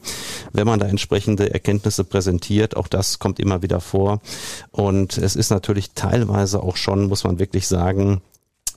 wenn 0.53 0.67
man 0.67 0.79
da 0.79 0.87
entsprechende 1.07 1.53
Erkenntnisse 1.53 2.03
präsentiert, 2.03 2.75
auch 2.75 2.89
das 2.89 3.17
kommt 3.17 3.39
immer 3.39 3.61
wieder 3.61 3.79
vor 3.79 4.19
und 4.71 5.17
es 5.17 5.37
ist 5.37 5.51
natürlich 5.51 5.91
teilweise 5.91 6.61
auch 6.61 6.75
schon, 6.75 7.07
muss 7.07 7.23
man 7.23 7.39
wirklich 7.39 7.65
sagen, 7.65 8.21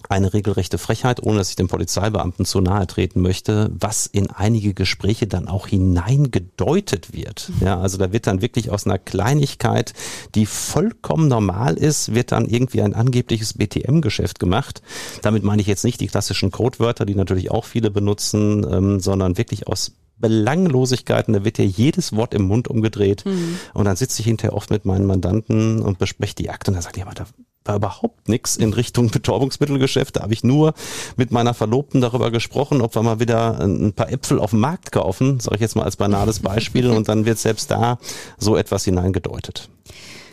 eine 0.08 0.32
regelrechte 0.32 0.78
Frechheit, 0.78 1.22
ohne 1.22 1.38
dass 1.38 1.50
ich 1.50 1.56
dem 1.56 1.68
Polizeibeamten 1.68 2.44
zu 2.44 2.60
nahe 2.60 2.87
treten 2.87 3.20
möchte, 3.20 3.70
was 3.78 4.06
in 4.06 4.30
einige 4.30 4.75
Gespräche 4.75 5.26
dann 5.26 5.46
auch 5.46 5.66
hineingedeutet 5.66 7.12
wird. 7.12 7.50
Ja, 7.60 7.80
also 7.80 7.99
da 7.99 8.12
wird 8.12 8.26
dann 8.26 8.42
wirklich 8.42 8.70
aus 8.70 8.87
einer 8.87 8.99
Kleinigkeit, 8.99 9.92
die 10.34 10.46
vollkommen 10.46 11.28
normal 11.28 11.75
ist, 11.76 12.14
wird 12.14 12.32
dann 12.32 12.46
irgendwie 12.46 12.82
ein 12.82 12.94
angebliches 12.94 13.54
BTM-Geschäft 13.54 14.38
gemacht. 14.38 14.82
Damit 15.22 15.42
meine 15.42 15.62
ich 15.62 15.68
jetzt 15.68 15.84
nicht 15.84 16.00
die 16.00 16.08
klassischen 16.08 16.50
Codewörter, 16.50 17.04
die 17.04 17.14
natürlich 17.14 17.50
auch 17.50 17.64
viele 17.64 17.90
benutzen, 17.90 18.66
ähm, 18.70 19.00
sondern 19.00 19.37
wirklich 19.37 19.66
aus 19.68 19.92
Belanglosigkeiten, 20.20 21.34
da 21.34 21.44
wird 21.44 21.58
ja 21.58 21.64
jedes 21.64 22.14
Wort 22.14 22.34
im 22.34 22.42
Mund 22.42 22.68
umgedreht. 22.68 23.24
Mhm. 23.24 23.58
Und 23.74 23.84
dann 23.86 23.96
sitze 23.96 24.20
ich 24.20 24.26
hinterher 24.26 24.56
oft 24.56 24.70
mit 24.70 24.84
meinen 24.84 25.06
Mandanten 25.06 25.80
und 25.82 25.98
bespreche 25.98 26.34
die 26.34 26.50
Akte 26.50 26.70
und 26.70 26.74
dann 26.74 26.82
sagt 26.82 26.96
ja, 26.96 27.04
aber 27.04 27.14
da 27.14 27.26
war 27.64 27.76
überhaupt 27.76 28.28
nichts 28.28 28.56
in 28.56 28.72
Richtung 28.72 29.10
Betäubungsmittelgeschäft. 29.10 30.16
Da 30.16 30.22
habe 30.22 30.32
ich 30.32 30.44
nur 30.44 30.74
mit 31.16 31.30
meiner 31.30 31.54
Verlobten 31.54 32.00
darüber 32.00 32.30
gesprochen, 32.30 32.80
ob 32.80 32.94
wir 32.94 33.02
mal 33.02 33.20
wieder 33.20 33.60
ein 33.60 33.92
paar 33.92 34.10
Äpfel 34.10 34.38
auf 34.38 34.50
dem 34.50 34.60
Markt 34.60 34.92
kaufen, 34.92 35.40
sage 35.40 35.56
ich 35.56 35.62
jetzt 35.62 35.76
mal 35.76 35.84
als 35.84 35.96
banales 35.96 36.40
Beispiel. 36.40 36.90
und 36.90 37.08
dann 37.08 37.24
wird 37.24 37.38
selbst 37.38 37.70
da 37.70 37.98
so 38.38 38.56
etwas 38.56 38.84
hineingedeutet. 38.84 39.68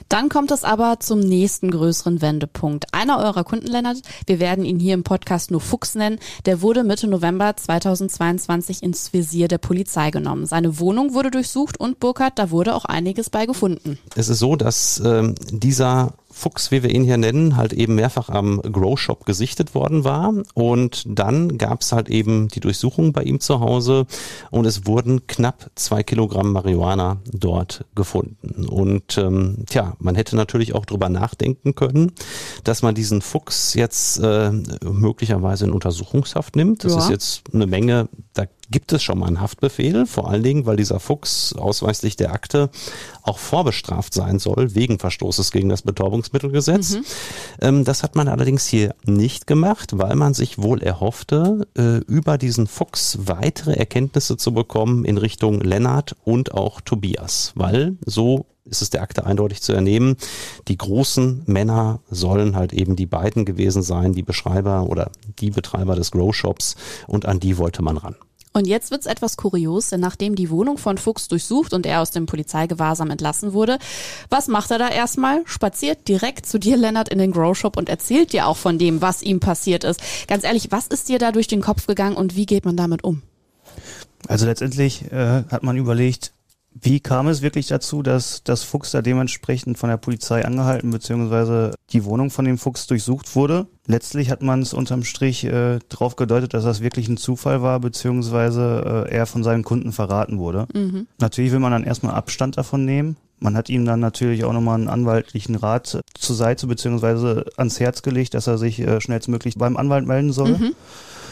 Dann 0.10 0.30
kommt 0.30 0.52
es 0.52 0.64
aber 0.64 1.00
zum 1.00 1.20
nächsten 1.20 1.72
größeren 1.72 2.22
Wendepunkt. 2.22 2.86
Einer 2.94 3.20
eurer 3.20 3.44
Kunden, 3.44 3.68
Lennart, 3.68 3.98
wir 4.26 4.40
werden 4.40 4.66
ihn 4.66 4.80
hier 4.80 4.94
im 4.94 5.04
Podcast 5.04 5.52
nur 5.52 5.62
Fuchs 5.62 5.96
nennen, 5.96 6.20
der 6.46 6.62
wurde 6.62 6.84
Mitte 6.84 7.08
November 7.08 7.56
2022 7.56 8.84
ins 8.84 9.14
Visier 9.14 9.48
der 9.48 9.58
Polizei 9.58 10.12
genommen. 10.12 10.46
Seine 10.46 10.80
Wohnung 10.80 11.14
wurde 11.14 11.32
durchsucht 11.32 11.80
und 11.80 12.00
Burkhardt, 12.00 12.40
da 12.40 12.52
wurde 12.52 12.76
auch 12.76 12.86
einiges 12.86 13.30
bei 13.30 13.46
gefunden. 13.46 13.98
Es 14.16 14.30
ist 14.30 14.40
so, 14.40 14.56
dass 14.56 15.02
ähm, 15.04 15.36
dieser 15.52 16.14
Fuchs, 16.38 16.72
wie 16.72 16.84
wir 16.84 16.92
ihn 16.92 17.04
hier 17.04 17.18
nennen, 17.18 17.58
halt 17.58 17.74
eben 17.74 17.96
mehrfach 17.96 18.30
am 18.30 18.62
Grow 18.62 18.98
Shop 18.98 19.26
gesichtet 19.26 19.74
worden 19.74 20.04
war. 20.04 20.34
Und 20.54 21.04
dann 21.08 21.58
gab 21.58 21.82
es 21.82 21.92
halt 21.92 22.10
eben 22.10 22.48
die 22.48 22.60
Durchsuchung 22.60 23.12
bei 23.12 23.24
ihm 23.24 23.40
zu 23.40 23.60
Hause 23.60 24.06
und 24.52 24.66
es 24.66 24.86
wurden 24.86 25.26
knapp 25.28 25.72
zwei 25.76 26.04
Kilogramm 26.04 26.52
Marihuana 26.52 27.18
dort 27.32 27.86
gefunden. 27.96 28.68
Und 28.68 29.18
ähm, 29.18 29.66
tja, 29.68 29.96
man 30.00 30.16
hätte 30.16 30.36
natürlich 30.36 30.76
auch 30.76 30.86
drüber 30.86 31.10
nachdenken 31.10 31.74
können, 31.74 32.12
dass 32.64 32.84
man 32.84 32.94
diesen 32.94 33.22
Fuchs 33.22 33.74
jetzt 33.74 34.20
äh, 34.20 34.52
möglicherweise 34.84 35.66
in 35.66 35.72
Untersuchungshaft 35.72 36.56
nimmt. 36.56 36.84
Das 36.84 36.94
ja. 36.94 37.00
ist 37.00 37.10
jetzt 37.10 37.44
eine 37.54 37.66
Menge, 37.66 38.10
da 38.34 38.46
gibt 38.70 38.92
es 38.92 39.04
schon 39.04 39.20
mal 39.20 39.28
einen 39.28 39.42
Haftbefehl, 39.42 40.06
vor 40.06 40.30
allen 40.30 40.44
Dingen, 40.44 40.66
weil 40.66 40.78
dieser 40.78 41.00
Fuchs 41.00 41.54
ausweislich 41.54 42.16
der 42.16 42.34
Akte 42.34 42.70
auch 43.24 43.38
vorbestraft 43.38 44.14
sein 44.14 44.40
soll 44.40 44.76
wegen 44.76 45.00
Verstoßes 45.00 45.52
gegen 45.52 45.70
das 45.70 45.82
Betäubungsmittelgesetz. 45.82 46.96
Mhm. 46.96 47.06
Ähm, 47.62 47.84
das 47.86 48.04
hat 48.04 48.16
man 48.16 48.28
allerdings 48.28 48.66
hier 48.66 48.96
nicht 49.06 49.48
gemacht, 49.48 49.98
weil 49.98 50.16
man 50.16 50.34
sich 50.34 50.58
wohl 50.58 50.82
erhoffte, 50.82 51.68
äh, 51.78 51.98
über 52.08 52.38
diesen 52.38 52.68
Fuchs 52.68 53.18
weitere 53.22 53.74
Erkenntnisse 53.74 54.38
zu 54.38 54.54
bekommen 54.54 55.06
in 55.06 55.18
Richtung 55.18 55.62
Lennart 55.62 56.16
und 56.24 56.54
auch 56.54 56.82
Tobias, 56.82 57.54
weil 57.56 57.98
so 58.06 58.46
ist 58.70 58.82
es 58.82 58.90
der 58.90 59.02
Akte 59.02 59.26
eindeutig 59.26 59.62
zu 59.62 59.74
ernehmen. 59.74 60.18
Die 60.68 60.78
großen 60.78 61.44
Männer 61.46 62.02
sollen 62.10 62.56
halt 62.56 62.74
eben 62.74 62.96
die 62.96 63.06
beiden 63.06 63.46
gewesen 63.46 63.82
sein, 63.82 64.14
die 64.14 64.24
Beschreiber 64.24 64.84
oder 64.84 65.12
die 65.40 65.52
Betreiber 65.52 65.96
des 65.96 66.12
Grow 66.12 66.36
Shops 66.36 66.76
und 67.08 67.26
an 67.26 67.40
die 67.40 67.58
wollte 67.58 67.82
man 67.82 67.98
ran. 67.98 68.16
Und 68.58 68.66
jetzt 68.66 68.90
wird's 68.90 69.06
etwas 69.06 69.38
kurios, 69.38 69.90
denn 69.90 70.00
nachdem 70.00 70.34
die 70.34 70.50
Wohnung 70.50 70.80
von 70.80 70.98
Fuchs 70.98 71.28
durchsucht 71.28 71.74
und 71.74 71.86
er 71.86 72.02
aus 72.02 72.10
dem 72.10 72.26
Polizeigewahrsam 72.26 73.12
entlassen 73.12 73.54
wurde, 73.54 73.78
was 74.32 74.48
macht 74.48 74.72
er 74.72 74.80
da 74.80 74.90
erstmal? 74.90 75.44
Spaziert 75.46 76.08
direkt 76.08 76.48
zu 76.48 76.58
dir, 76.58 76.76
Lennart, 76.76 77.08
in 77.08 77.20
den 77.20 77.32
Grow 77.32 77.56
Shop 77.56 77.78
und 77.78 77.88
erzählt 77.88 78.34
dir 78.34 78.48
auch 78.48 78.58
von 78.58 78.80
dem, 78.80 79.00
was 79.00 79.22
ihm 79.22 79.40
passiert 79.40 79.84
ist. 79.84 80.02
Ganz 80.28 80.44
ehrlich, 80.44 80.72
was 80.72 80.88
ist 80.88 81.08
dir 81.08 81.20
da 81.20 81.32
durch 81.32 81.46
den 81.46 81.62
Kopf 81.62 81.86
gegangen 81.86 82.16
und 82.16 82.36
wie 82.36 82.48
geht 82.48 82.66
man 82.66 82.76
damit 82.76 83.04
um? 83.04 83.22
Also 84.28 84.48
letztendlich 84.48 85.04
äh, 85.12 85.44
hat 85.52 85.62
man 85.62 85.78
überlegt, 85.78 86.34
wie 86.82 87.00
kam 87.00 87.28
es 87.28 87.42
wirklich 87.42 87.68
dazu, 87.68 88.02
dass 88.04 88.44
das 88.44 88.64
Fuchs 88.64 88.92
da 88.92 89.02
dementsprechend 89.02 89.78
von 89.78 89.90
der 89.90 89.98
Polizei 89.98 90.46
angehalten 90.46 90.92
bzw. 90.92 91.72
die 91.92 92.04
Wohnung 92.04 92.30
von 92.30 92.46
dem 92.46 92.58
Fuchs 92.58 92.88
durchsucht 92.88 93.36
wurde? 93.36 93.68
Letztlich 93.86 94.30
hat 94.30 94.42
man 94.42 94.62
es 94.62 94.74
unterm 94.74 95.04
Strich 95.04 95.44
äh, 95.46 95.80
darauf 95.90 96.16
gedeutet, 96.16 96.54
dass 96.54 96.64
das 96.64 96.82
wirklich 96.82 97.08
ein 97.08 97.18
Zufall 97.18 97.62
war 97.62 97.80
bzw. 97.80 99.06
Äh, 99.06 99.10
er 99.10 99.26
von 99.26 99.44
seinen 99.44 99.64
Kunden 99.64 99.92
verraten 99.92 100.40
wurde. 100.40 100.68
Mhm. 100.74 101.08
Natürlich 101.20 101.52
will 101.52 101.60
man 101.60 101.72
dann 101.72 101.84
erstmal 101.84 102.16
Abstand 102.16 102.58
davon 102.58 102.86
nehmen. 102.86 103.18
Man 103.40 103.56
hat 103.56 103.70
ihm 103.70 103.86
dann 103.86 104.00
natürlich 104.00 104.44
auch 104.44 104.54
nochmal 104.54 104.76
einen 104.76 104.90
anwaltlichen 104.90 105.56
Rat 105.56 106.02
zur 106.14 106.36
Seite 106.36 106.68
bzw. 106.68 107.44
ans 107.56 107.80
Herz 107.80 108.02
gelegt, 108.02 108.34
dass 108.34 108.48
er 108.48 108.58
sich 108.58 108.80
äh, 108.80 109.00
schnellstmöglich 109.00 109.56
beim 109.56 109.78
Anwalt 109.78 110.06
melden 110.06 110.34
soll. 110.34 110.58
Mhm. 110.58 110.74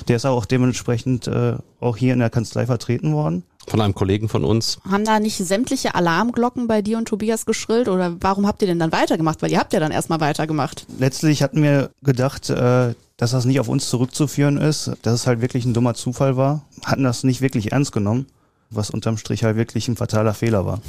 Der 0.07 0.17
ist 0.17 0.25
auch 0.25 0.45
dementsprechend 0.45 1.27
äh, 1.27 1.55
auch 1.79 1.97
hier 1.97 2.13
in 2.13 2.19
der 2.19 2.29
Kanzlei 2.29 2.65
vertreten 2.65 3.13
worden. 3.13 3.43
Von 3.67 3.81
einem 3.81 3.95
Kollegen 3.95 4.29
von 4.29 4.43
uns. 4.43 4.77
Haben 4.89 5.05
da 5.05 5.19
nicht 5.19 5.37
sämtliche 5.37 5.95
Alarmglocken 5.95 6.67
bei 6.67 6.81
dir 6.81 6.97
und 6.97 7.07
Tobias 7.07 7.45
geschrillt 7.45 7.87
oder 7.87 8.15
warum 8.19 8.45
habt 8.47 8.61
ihr 8.61 8.67
denn 8.67 8.79
dann 8.79 8.91
weitergemacht? 8.91 9.41
Weil 9.41 9.51
ihr 9.51 9.59
habt 9.59 9.73
ja 9.73 9.79
dann 9.79 9.91
erstmal 9.91 10.19
weitergemacht. 10.19 10.85
Letztlich 10.99 11.41
hatten 11.41 11.61
wir 11.63 11.89
gedacht, 12.03 12.49
äh, 12.49 12.93
dass 13.17 13.31
das 13.31 13.45
nicht 13.45 13.59
auf 13.59 13.67
uns 13.67 13.89
zurückzuführen 13.89 14.57
ist, 14.57 14.91
dass 15.01 15.13
es 15.13 15.27
halt 15.27 15.41
wirklich 15.41 15.65
ein 15.65 15.73
dummer 15.73 15.93
Zufall 15.93 16.37
war. 16.37 16.63
Hatten 16.83 17.03
das 17.03 17.23
nicht 17.23 17.41
wirklich 17.41 17.71
ernst 17.71 17.91
genommen 17.91 18.27
was 18.69 18.89
unterm 18.89 19.17
Strich 19.17 19.43
halt 19.43 19.57
wirklich 19.57 19.87
ein 19.87 19.95
fataler 19.95 20.33
Fehler 20.33 20.65
war. 20.65 20.81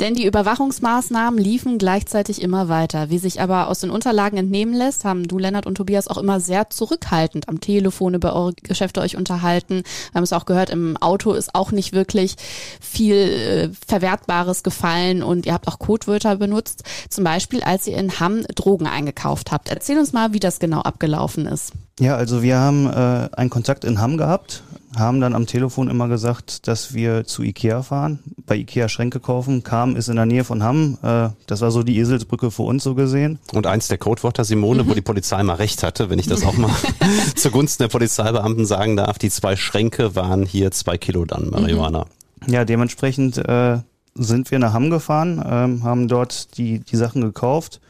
Denn 0.00 0.14
die 0.14 0.26
Überwachungsmaßnahmen 0.26 1.38
liefen 1.38 1.78
gleichzeitig 1.78 2.42
immer 2.42 2.68
weiter. 2.68 3.10
Wie 3.10 3.18
sich 3.18 3.40
aber 3.40 3.68
aus 3.68 3.80
den 3.80 3.90
Unterlagen 3.90 4.36
entnehmen 4.36 4.74
lässt, 4.74 5.04
haben 5.04 5.28
du, 5.28 5.38
Lennart 5.38 5.66
und 5.66 5.76
Tobias 5.76 6.08
auch 6.08 6.18
immer 6.18 6.40
sehr 6.40 6.70
zurückhaltend 6.70 7.48
am 7.48 7.60
Telefon 7.60 8.14
über 8.14 8.34
eure 8.34 8.54
Geschäfte 8.54 9.00
euch 9.00 9.16
unterhalten. 9.16 9.82
Wir 10.12 10.14
haben 10.14 10.24
es 10.24 10.32
auch 10.32 10.46
gehört, 10.46 10.70
im 10.70 10.96
Auto 10.96 11.32
ist 11.32 11.54
auch 11.54 11.72
nicht 11.72 11.92
wirklich 11.92 12.36
viel 12.80 13.14
äh, 13.14 13.70
Verwertbares 13.86 14.62
gefallen 14.62 15.22
und 15.22 15.46
ihr 15.46 15.52
habt 15.52 15.68
auch 15.68 15.78
Codewörter 15.78 16.36
benutzt. 16.36 16.82
Zum 17.08 17.24
Beispiel, 17.24 17.62
als 17.62 17.86
ihr 17.86 17.96
in 17.96 18.18
Hamm 18.20 18.42
Drogen 18.54 18.86
eingekauft 18.86 19.52
habt. 19.52 19.68
Erzähl 19.68 19.98
uns 19.98 20.12
mal, 20.12 20.32
wie 20.32 20.40
das 20.40 20.58
genau 20.58 20.80
abgelaufen 20.80 21.46
ist. 21.46 21.72
Ja, 22.00 22.16
also 22.16 22.42
wir 22.42 22.58
haben 22.58 22.86
äh, 22.86 23.28
einen 23.36 23.50
Kontakt 23.50 23.84
in 23.84 24.00
Hamm 24.00 24.16
gehabt, 24.16 24.62
haben 24.96 25.20
dann 25.20 25.34
am 25.34 25.46
Telefon 25.46 25.88
immer 25.88 26.08
gesagt, 26.08 26.68
dass 26.68 26.92
wir 26.92 27.24
zu 27.24 27.42
Ikea 27.42 27.82
fahren, 27.82 28.18
bei 28.46 28.56
Ikea 28.56 28.88
Schränke 28.88 29.20
kaufen. 29.20 29.62
Kam 29.62 29.96
ist 29.96 30.08
in 30.08 30.16
der 30.16 30.26
Nähe 30.26 30.44
von 30.44 30.62
Hamm. 30.62 30.98
Äh, 31.02 31.30
das 31.46 31.60
war 31.60 31.70
so 31.70 31.82
die 31.82 31.98
Eselsbrücke 31.98 32.50
für 32.50 32.62
uns 32.62 32.84
so 32.84 32.94
gesehen. 32.94 33.38
Und 33.52 33.66
eins 33.66 33.88
der 33.88 33.98
Codewörter, 33.98 34.44
Simone, 34.44 34.84
mhm. 34.84 34.90
wo 34.90 34.94
die 34.94 35.00
Polizei 35.00 35.42
mal 35.42 35.54
recht 35.54 35.82
hatte, 35.82 36.10
wenn 36.10 36.18
ich 36.18 36.26
das 36.26 36.44
auch 36.44 36.56
mal 36.56 36.70
zugunsten 37.34 37.84
der 37.84 37.88
Polizeibeamten 37.88 38.66
sagen 38.66 38.96
darf, 38.96 39.18
die 39.18 39.30
zwei 39.30 39.56
Schränke 39.56 40.14
waren 40.14 40.44
hier 40.44 40.70
zwei 40.70 40.98
Kilo 40.98 41.24
dann 41.24 41.50
Marihuana. 41.50 42.06
Mhm. 42.46 42.52
Ja, 42.52 42.64
dementsprechend 42.64 43.38
äh, 43.38 43.78
sind 44.14 44.50
wir 44.50 44.58
nach 44.58 44.72
Hamm 44.72 44.90
gefahren, 44.90 45.38
äh, 45.38 45.84
haben 45.84 46.08
dort 46.08 46.58
die, 46.58 46.80
die 46.80 46.96
Sachen 46.96 47.22
gekauft, 47.22 47.80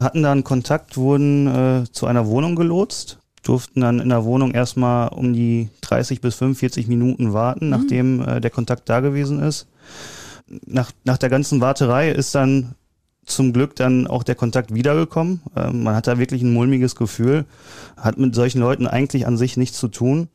hatten 0.00 0.22
dann 0.22 0.42
Kontakt, 0.42 0.96
wurden 0.96 1.46
äh, 1.46 1.84
zu 1.92 2.06
einer 2.06 2.26
Wohnung 2.26 2.56
gelotst 2.56 3.18
durften 3.44 3.82
dann 3.82 4.00
in 4.00 4.08
der 4.08 4.24
Wohnung 4.24 4.52
erstmal 4.52 5.08
um 5.08 5.32
die 5.32 5.68
30 5.82 6.20
bis 6.20 6.34
45 6.36 6.88
Minuten 6.88 7.32
warten, 7.32 7.66
mhm. 7.66 7.70
nachdem 7.70 8.20
äh, 8.22 8.40
der 8.40 8.50
Kontakt 8.50 8.88
da 8.88 9.00
gewesen 9.00 9.40
ist. 9.40 9.68
Nach, 10.66 10.90
nach 11.04 11.18
der 11.18 11.30
ganzen 11.30 11.60
Warterei 11.60 12.10
ist 12.10 12.34
dann 12.34 12.74
zum 13.24 13.52
Glück 13.52 13.76
dann 13.76 14.06
auch 14.06 14.22
der 14.22 14.34
Kontakt 14.34 14.74
wiedergekommen. 14.74 15.40
Ähm, 15.56 15.82
man 15.82 15.94
hat 15.94 16.06
da 16.06 16.18
wirklich 16.18 16.42
ein 16.42 16.52
mulmiges 16.52 16.96
Gefühl, 16.96 17.44
hat 17.96 18.18
mit 18.18 18.34
solchen 18.34 18.60
Leuten 18.60 18.86
eigentlich 18.86 19.26
an 19.26 19.36
sich 19.36 19.56
nichts 19.56 19.78
zu 19.78 19.88
tun. 19.88 20.28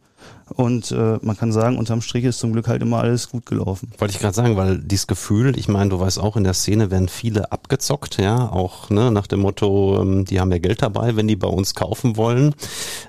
Und 0.55 0.91
äh, 0.91 1.17
man 1.21 1.37
kann 1.37 1.51
sagen, 1.51 1.77
unterm 1.77 2.01
Strich 2.01 2.25
ist 2.25 2.39
zum 2.39 2.53
Glück 2.53 2.67
halt 2.67 2.81
immer 2.81 2.99
alles 2.99 3.29
gut 3.29 3.45
gelaufen. 3.45 3.91
Wollte 3.97 4.13
ich 4.13 4.19
gerade 4.19 4.35
sagen, 4.35 4.57
weil 4.57 4.79
dieses 4.79 5.07
Gefühl, 5.07 5.57
ich 5.57 5.67
meine, 5.67 5.89
du 5.89 5.99
weißt 5.99 6.19
auch, 6.19 6.35
in 6.35 6.43
der 6.43 6.53
Szene 6.53 6.91
werden 6.91 7.09
viele 7.09 7.51
abgezockt, 7.51 8.19
ja, 8.19 8.49
auch 8.49 8.89
ne, 8.89 9.11
nach 9.11 9.27
dem 9.27 9.41
Motto, 9.41 10.01
ähm, 10.01 10.25
die 10.25 10.39
haben 10.39 10.51
ja 10.51 10.57
Geld 10.57 10.81
dabei, 10.81 11.15
wenn 11.15 11.27
die 11.27 11.35
bei 11.35 11.47
uns 11.47 11.75
kaufen 11.75 12.17
wollen. 12.17 12.55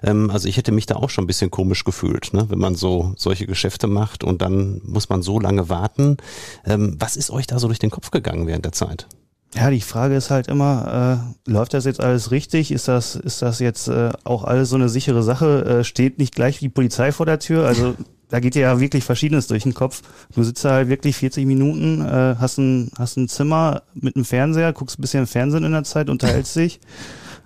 Ähm, 0.02 0.30
also 0.30 0.48
ich 0.48 0.56
hätte 0.56 0.72
mich 0.72 0.86
da 0.86 0.96
auch 0.96 1.10
schon 1.10 1.24
ein 1.24 1.26
bisschen 1.26 1.50
komisch 1.50 1.84
gefühlt, 1.84 2.32
ne, 2.32 2.46
wenn 2.48 2.58
man 2.58 2.74
so 2.74 3.12
solche 3.16 3.46
Geschäfte 3.46 3.86
macht 3.86 4.24
und 4.24 4.42
dann 4.42 4.80
muss 4.84 5.08
man 5.08 5.22
so 5.22 5.40
lange 5.40 5.68
warten. 5.68 6.16
Ähm, 6.64 6.96
was 6.98 7.16
ist 7.16 7.30
euch 7.30 7.46
da 7.46 7.58
so 7.58 7.66
durch 7.66 7.78
den 7.78 7.90
Kopf 7.90 8.10
gegangen 8.10 8.46
während 8.46 8.64
der 8.64 8.72
Zeit? 8.72 9.06
Ja, 9.54 9.70
die 9.70 9.80
Frage 9.80 10.14
ist 10.14 10.30
halt 10.30 10.46
immer, 10.46 11.34
äh, 11.46 11.50
läuft 11.50 11.74
das 11.74 11.84
jetzt 11.84 12.00
alles 12.00 12.30
richtig? 12.30 12.70
Ist 12.70 12.86
das, 12.86 13.16
ist 13.16 13.42
das 13.42 13.58
jetzt 13.58 13.88
äh, 13.88 14.10
auch 14.22 14.44
alles 14.44 14.68
so 14.68 14.76
eine 14.76 14.88
sichere 14.88 15.24
Sache? 15.24 15.64
Äh, 15.80 15.84
steht 15.84 16.18
nicht 16.18 16.34
gleich 16.34 16.60
die 16.60 16.68
Polizei 16.68 17.10
vor 17.10 17.26
der 17.26 17.40
Tür? 17.40 17.66
Also 17.66 17.96
da 18.28 18.38
geht 18.38 18.54
dir 18.54 18.62
ja 18.62 18.78
wirklich 18.78 19.02
Verschiedenes 19.02 19.48
durch 19.48 19.64
den 19.64 19.74
Kopf. 19.74 20.02
Du 20.34 20.44
sitzt 20.44 20.64
da 20.64 20.70
halt 20.70 20.88
wirklich 20.88 21.16
40 21.16 21.46
Minuten, 21.46 22.00
äh, 22.00 22.36
hast, 22.38 22.58
ein, 22.58 22.92
hast 22.96 23.16
ein 23.16 23.28
Zimmer 23.28 23.82
mit 23.94 24.14
einem 24.14 24.24
Fernseher, 24.24 24.72
guckst 24.72 24.98
ein 24.98 25.02
bisschen 25.02 25.26
Fernsehen 25.26 25.64
in 25.64 25.72
der 25.72 25.84
Zeit, 25.84 26.10
unterhältst 26.10 26.54
dich 26.56 26.78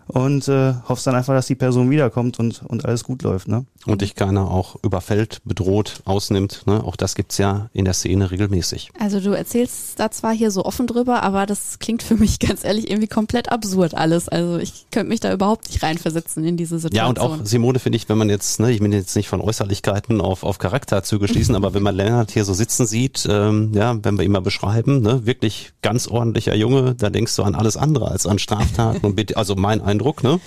und 0.06 0.48
äh, 0.48 0.74
hoffst 0.88 1.06
dann 1.06 1.14
einfach, 1.14 1.34
dass 1.34 1.46
die 1.46 1.54
Person 1.54 1.90
wiederkommt 1.90 2.38
und, 2.38 2.62
und 2.62 2.84
alles 2.84 3.04
gut 3.04 3.22
läuft. 3.22 3.48
Ne? 3.48 3.64
Und 3.86 4.02
dich 4.02 4.14
keiner 4.14 4.50
auch 4.50 4.76
überfällt, 4.82 5.40
bedroht, 5.44 6.00
ausnimmt. 6.04 6.62
Ne? 6.66 6.82
Auch 6.82 6.96
das 6.96 7.14
gibt's 7.14 7.38
ja 7.38 7.70
in 7.72 7.84
der 7.84 7.94
Szene 7.94 8.30
regelmäßig. 8.30 8.90
Also 8.98 9.20
du 9.20 9.30
erzählst 9.30 9.98
da 9.98 10.10
zwar 10.10 10.32
hier 10.32 10.50
so 10.50 10.64
offen 10.64 10.86
drüber, 10.86 11.22
aber 11.22 11.46
das 11.46 11.78
klingt 11.78 12.02
für 12.02 12.16
mich 12.16 12.38
ganz 12.40 12.64
ehrlich 12.64 12.90
irgendwie 12.90 13.08
komplett 13.08 13.50
absurd 13.50 13.94
alles. 13.94 14.28
Also 14.28 14.58
ich 14.58 14.86
könnte 14.90 15.08
mich 15.08 15.20
da 15.20 15.32
überhaupt 15.32 15.68
nicht 15.68 15.82
reinversetzen 15.82 16.44
in 16.44 16.56
diese 16.56 16.78
Situation. 16.78 16.96
Ja, 17.04 17.08
und 17.08 17.18
auch 17.18 17.44
Simone 17.44 17.78
finde 17.78 17.96
ich, 17.96 18.08
wenn 18.08 18.18
man 18.18 18.30
jetzt, 18.30 18.60
ne, 18.60 18.70
ich 18.70 18.80
will 18.80 18.92
jetzt 18.92 19.16
nicht 19.16 19.28
von 19.28 19.40
Äußerlichkeiten 19.40 20.20
auf, 20.20 20.42
auf 20.42 20.58
Charakterzüge 20.58 21.28
schließen, 21.28 21.54
aber 21.54 21.74
wenn 21.74 21.82
man 21.82 21.94
Lennart 21.94 22.30
hier 22.30 22.44
so 22.44 22.54
sitzen 22.54 22.86
sieht, 22.86 23.26
ähm, 23.28 23.72
ja, 23.74 23.96
wenn 24.02 24.16
wir 24.18 24.24
ihn 24.24 24.32
mal 24.32 24.40
beschreiben, 24.40 25.02
ne, 25.02 25.24
wirklich 25.26 25.72
ganz 25.82 26.06
ordentlicher 26.06 26.54
Junge, 26.54 26.94
da 26.94 27.10
denkst 27.10 27.34
du 27.36 27.42
an 27.42 27.54
alles 27.54 27.76
andere 27.76 28.10
als 28.10 28.26
an 28.26 28.38
Straftaten 28.38 29.04
und 29.04 29.16
bitte, 29.16 29.36
also 29.36 29.54
mein 29.56 29.80
Eindruck, 29.94 30.22
ne? 30.22 30.40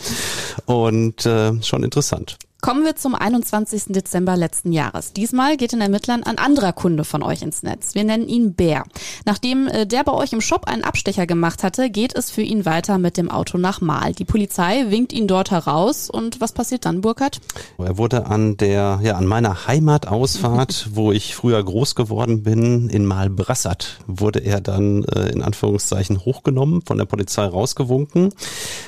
Und 0.65 1.25
äh, 1.25 1.61
schon 1.63 1.83
interessant. 1.83 2.37
Kommen 2.59 2.83
wir 2.85 2.95
zum 2.95 3.13
21. 3.13 3.85
Dezember 3.89 4.35
letzten 4.35 4.71
Jahres. 4.73 5.13
Diesmal 5.13 5.57
geht 5.57 5.73
den 5.73 5.81
Ermittlern 5.81 6.23
ein 6.23 6.39
anderer 6.39 6.73
Kunde 6.73 7.03
von 7.03 7.21
euch 7.21 7.43
ins 7.43 7.61
Netz. 7.61 7.93
Wir 7.93 8.03
nennen 8.03 8.27
ihn 8.27 8.55
Bär. 8.55 8.83
Nachdem 9.25 9.67
äh, 9.67 9.85
der 9.85 10.03
bei 10.03 10.11
euch 10.11 10.33
im 10.33 10.41
Shop 10.41 10.65
einen 10.65 10.83
Abstecher 10.83 11.27
gemacht 11.27 11.61
hatte, 11.61 11.91
geht 11.91 12.15
es 12.15 12.31
für 12.31 12.41
ihn 12.41 12.65
weiter 12.65 12.97
mit 12.97 13.17
dem 13.17 13.29
Auto 13.29 13.59
nach 13.59 13.79
Mal. 13.79 14.13
Die 14.13 14.25
Polizei 14.25 14.87
winkt 14.89 15.13
ihn 15.13 15.27
dort 15.27 15.51
heraus 15.51 16.09
und 16.09 16.41
was 16.41 16.51
passiert 16.51 16.85
dann, 16.85 17.01
Burkhard? 17.01 17.39
Er 17.77 17.99
wurde 17.99 18.25
an 18.25 18.57
der, 18.57 18.99
ja, 19.03 19.17
an 19.17 19.27
meiner 19.27 19.67
Heimatausfahrt, 19.67 20.89
wo 20.95 21.11
ich 21.11 21.35
früher 21.35 21.63
groß 21.63 21.93
geworden 21.93 22.41
bin, 22.41 22.89
in 22.89 23.05
Malbrassat, 23.05 23.99
wurde 24.07 24.39
er 24.39 24.61
dann 24.61 25.03
äh, 25.03 25.29
in 25.29 25.43
Anführungszeichen 25.43 26.25
hochgenommen, 26.25 26.81
von 26.81 26.97
der 26.97 27.05
Polizei 27.05 27.45
rausgewunken. 27.45 28.33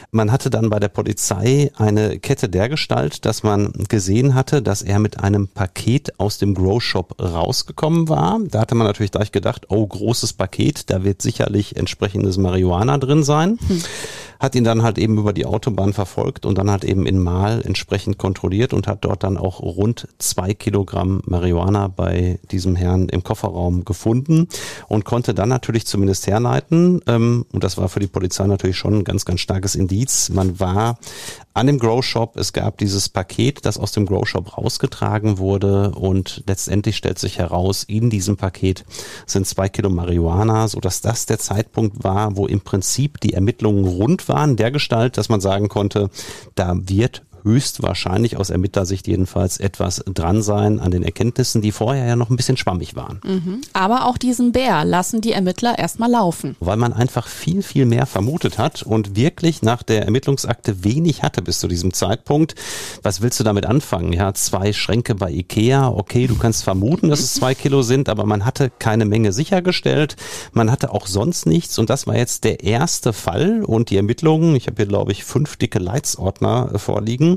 Man 0.09 0.31
hatte 0.31 0.49
dann 0.49 0.71
bei 0.71 0.79
der 0.79 0.89
Polizei 0.89 1.71
eine 1.75 2.17
Kette 2.17 2.49
dergestalt, 2.49 3.25
dass 3.25 3.43
man 3.43 3.58
gesehen 3.87 4.35
hatte, 4.35 4.61
dass 4.61 4.81
er 4.81 4.99
mit 4.99 5.19
einem 5.19 5.47
Paket 5.47 6.19
aus 6.19 6.37
dem 6.37 6.53
Grow 6.53 6.81
Shop 6.81 7.15
rausgekommen 7.21 8.09
war. 8.09 8.39
Da 8.49 8.61
hatte 8.61 8.75
man 8.75 8.87
natürlich 8.87 9.11
gleich 9.11 9.31
gedacht, 9.31 9.65
oh, 9.69 9.85
großes 9.85 10.33
Paket, 10.33 10.89
da 10.89 11.03
wird 11.03 11.21
sicherlich 11.21 11.75
entsprechendes 11.75 12.37
Marihuana 12.37 12.97
drin 12.97 13.23
sein. 13.23 13.57
Hm 13.67 13.81
hat 14.39 14.55
ihn 14.55 14.63
dann 14.63 14.83
halt 14.83 14.97
eben 14.97 15.17
über 15.17 15.33
die 15.33 15.45
Autobahn 15.45 15.93
verfolgt 15.93 16.45
und 16.45 16.57
dann 16.57 16.71
halt 16.71 16.85
eben 16.85 17.05
in 17.05 17.19
Mal 17.19 17.61
entsprechend 17.65 18.17
kontrolliert 18.17 18.73
und 18.73 18.87
hat 18.87 19.03
dort 19.03 19.23
dann 19.23 19.37
auch 19.37 19.59
rund 19.59 20.07
zwei 20.17 20.53
Kilogramm 20.53 21.21
Marihuana 21.25 21.89
bei 21.89 22.39
diesem 22.49 22.75
Herrn 22.77 23.09
im 23.09 23.23
Kofferraum 23.23 23.83
gefunden 23.83 24.47
und 24.87 25.03
konnte 25.03 25.33
dann 25.33 25.49
natürlich 25.49 25.85
zumindest 25.85 26.27
herleiten, 26.27 27.01
ähm, 27.07 27.45
und 27.51 27.63
das 27.63 27.77
war 27.77 27.89
für 27.89 27.99
die 27.99 28.07
Polizei 28.07 28.47
natürlich 28.47 28.77
schon 28.77 28.99
ein 28.99 29.03
ganz, 29.03 29.25
ganz 29.25 29.41
starkes 29.41 29.75
Indiz. 29.75 30.29
Man 30.29 30.59
war 30.59 30.97
an 31.53 31.67
dem 31.67 31.77
Grow 31.77 32.01
Shop, 32.01 32.37
es 32.37 32.53
gab 32.53 32.77
dieses 32.77 33.09
Paket, 33.09 33.65
das 33.65 33.77
aus 33.77 33.91
dem 33.91 34.05
Grow 34.05 34.25
Shop 34.25 34.57
rausgetragen 34.57 35.39
wurde 35.39 35.91
und 35.91 36.43
letztendlich 36.47 36.95
stellt 36.95 37.19
sich 37.19 37.37
heraus, 37.37 37.83
in 37.83 38.09
diesem 38.09 38.37
Paket 38.37 38.85
sind 39.25 39.45
zwei 39.45 39.67
Kilo 39.67 39.89
Marihuana, 39.89 40.69
so 40.69 40.79
dass 40.79 41.01
das 41.01 41.25
der 41.25 41.39
Zeitpunkt 41.39 42.03
war, 42.03 42.37
wo 42.37 42.47
im 42.47 42.61
Prinzip 42.61 43.19
die 43.19 43.33
Ermittlungen 43.33 43.85
rund 43.85 44.28
waren, 44.29 44.55
der 44.55 44.71
Gestalt, 44.71 45.17
dass 45.17 45.29
man 45.29 45.41
sagen 45.41 45.67
konnte, 45.67 46.09
da 46.55 46.75
wird 46.75 47.23
höchstwahrscheinlich 47.43 48.37
aus 48.37 48.49
Ermittlersicht 48.49 49.07
jedenfalls 49.07 49.57
etwas 49.57 50.03
dran 50.05 50.41
sein 50.41 50.79
an 50.79 50.91
den 50.91 51.03
Erkenntnissen, 51.03 51.61
die 51.61 51.71
vorher 51.71 52.05
ja 52.05 52.15
noch 52.15 52.29
ein 52.29 52.35
bisschen 52.35 52.57
schwammig 52.57 52.95
waren. 52.95 53.21
Mhm. 53.23 53.61
Aber 53.73 54.05
auch 54.05 54.17
diesen 54.17 54.51
Bär 54.51 54.85
lassen 54.85 55.21
die 55.21 55.31
Ermittler 55.31 55.77
erstmal 55.77 56.11
laufen. 56.11 56.55
Weil 56.59 56.77
man 56.77 56.93
einfach 56.93 57.27
viel, 57.27 57.63
viel 57.63 57.85
mehr 57.85 58.05
vermutet 58.05 58.57
hat 58.57 58.83
und 58.83 59.15
wirklich 59.15 59.61
nach 59.61 59.83
der 59.83 60.05
Ermittlungsakte 60.05 60.83
wenig 60.83 61.23
hatte 61.23 61.41
bis 61.41 61.59
zu 61.59 61.67
diesem 61.67 61.93
Zeitpunkt. 61.93 62.55
Was 63.03 63.21
willst 63.21 63.39
du 63.39 63.43
damit 63.43 63.65
anfangen? 63.65 64.13
Ja, 64.13 64.33
zwei 64.33 64.73
Schränke 64.73 65.15
bei 65.15 65.31
Ikea. 65.31 65.89
Okay, 65.89 66.27
du 66.27 66.35
kannst 66.35 66.63
vermuten, 66.63 67.09
dass 67.09 67.19
es 67.19 67.33
zwei 67.35 67.55
Kilo 67.55 67.81
sind, 67.81 68.09
aber 68.09 68.25
man 68.25 68.45
hatte 68.45 68.71
keine 68.79 69.05
Menge 69.05 69.31
sichergestellt. 69.31 70.15
Man 70.53 70.71
hatte 70.71 70.91
auch 70.91 71.07
sonst 71.07 71.45
nichts 71.45 71.77
und 71.79 71.89
das 71.89 72.07
war 72.07 72.17
jetzt 72.17 72.43
der 72.43 72.63
erste 72.63 73.13
Fall 73.13 73.63
und 73.63 73.89
die 73.89 73.97
Ermittlungen, 73.97 74.55
ich 74.55 74.67
habe 74.67 74.77
hier 74.77 74.85
glaube 74.85 75.11
ich 75.11 75.23
fünf 75.23 75.57
dicke 75.57 75.79
Leitsordner 75.79 76.77
vorliegen, 76.79 77.28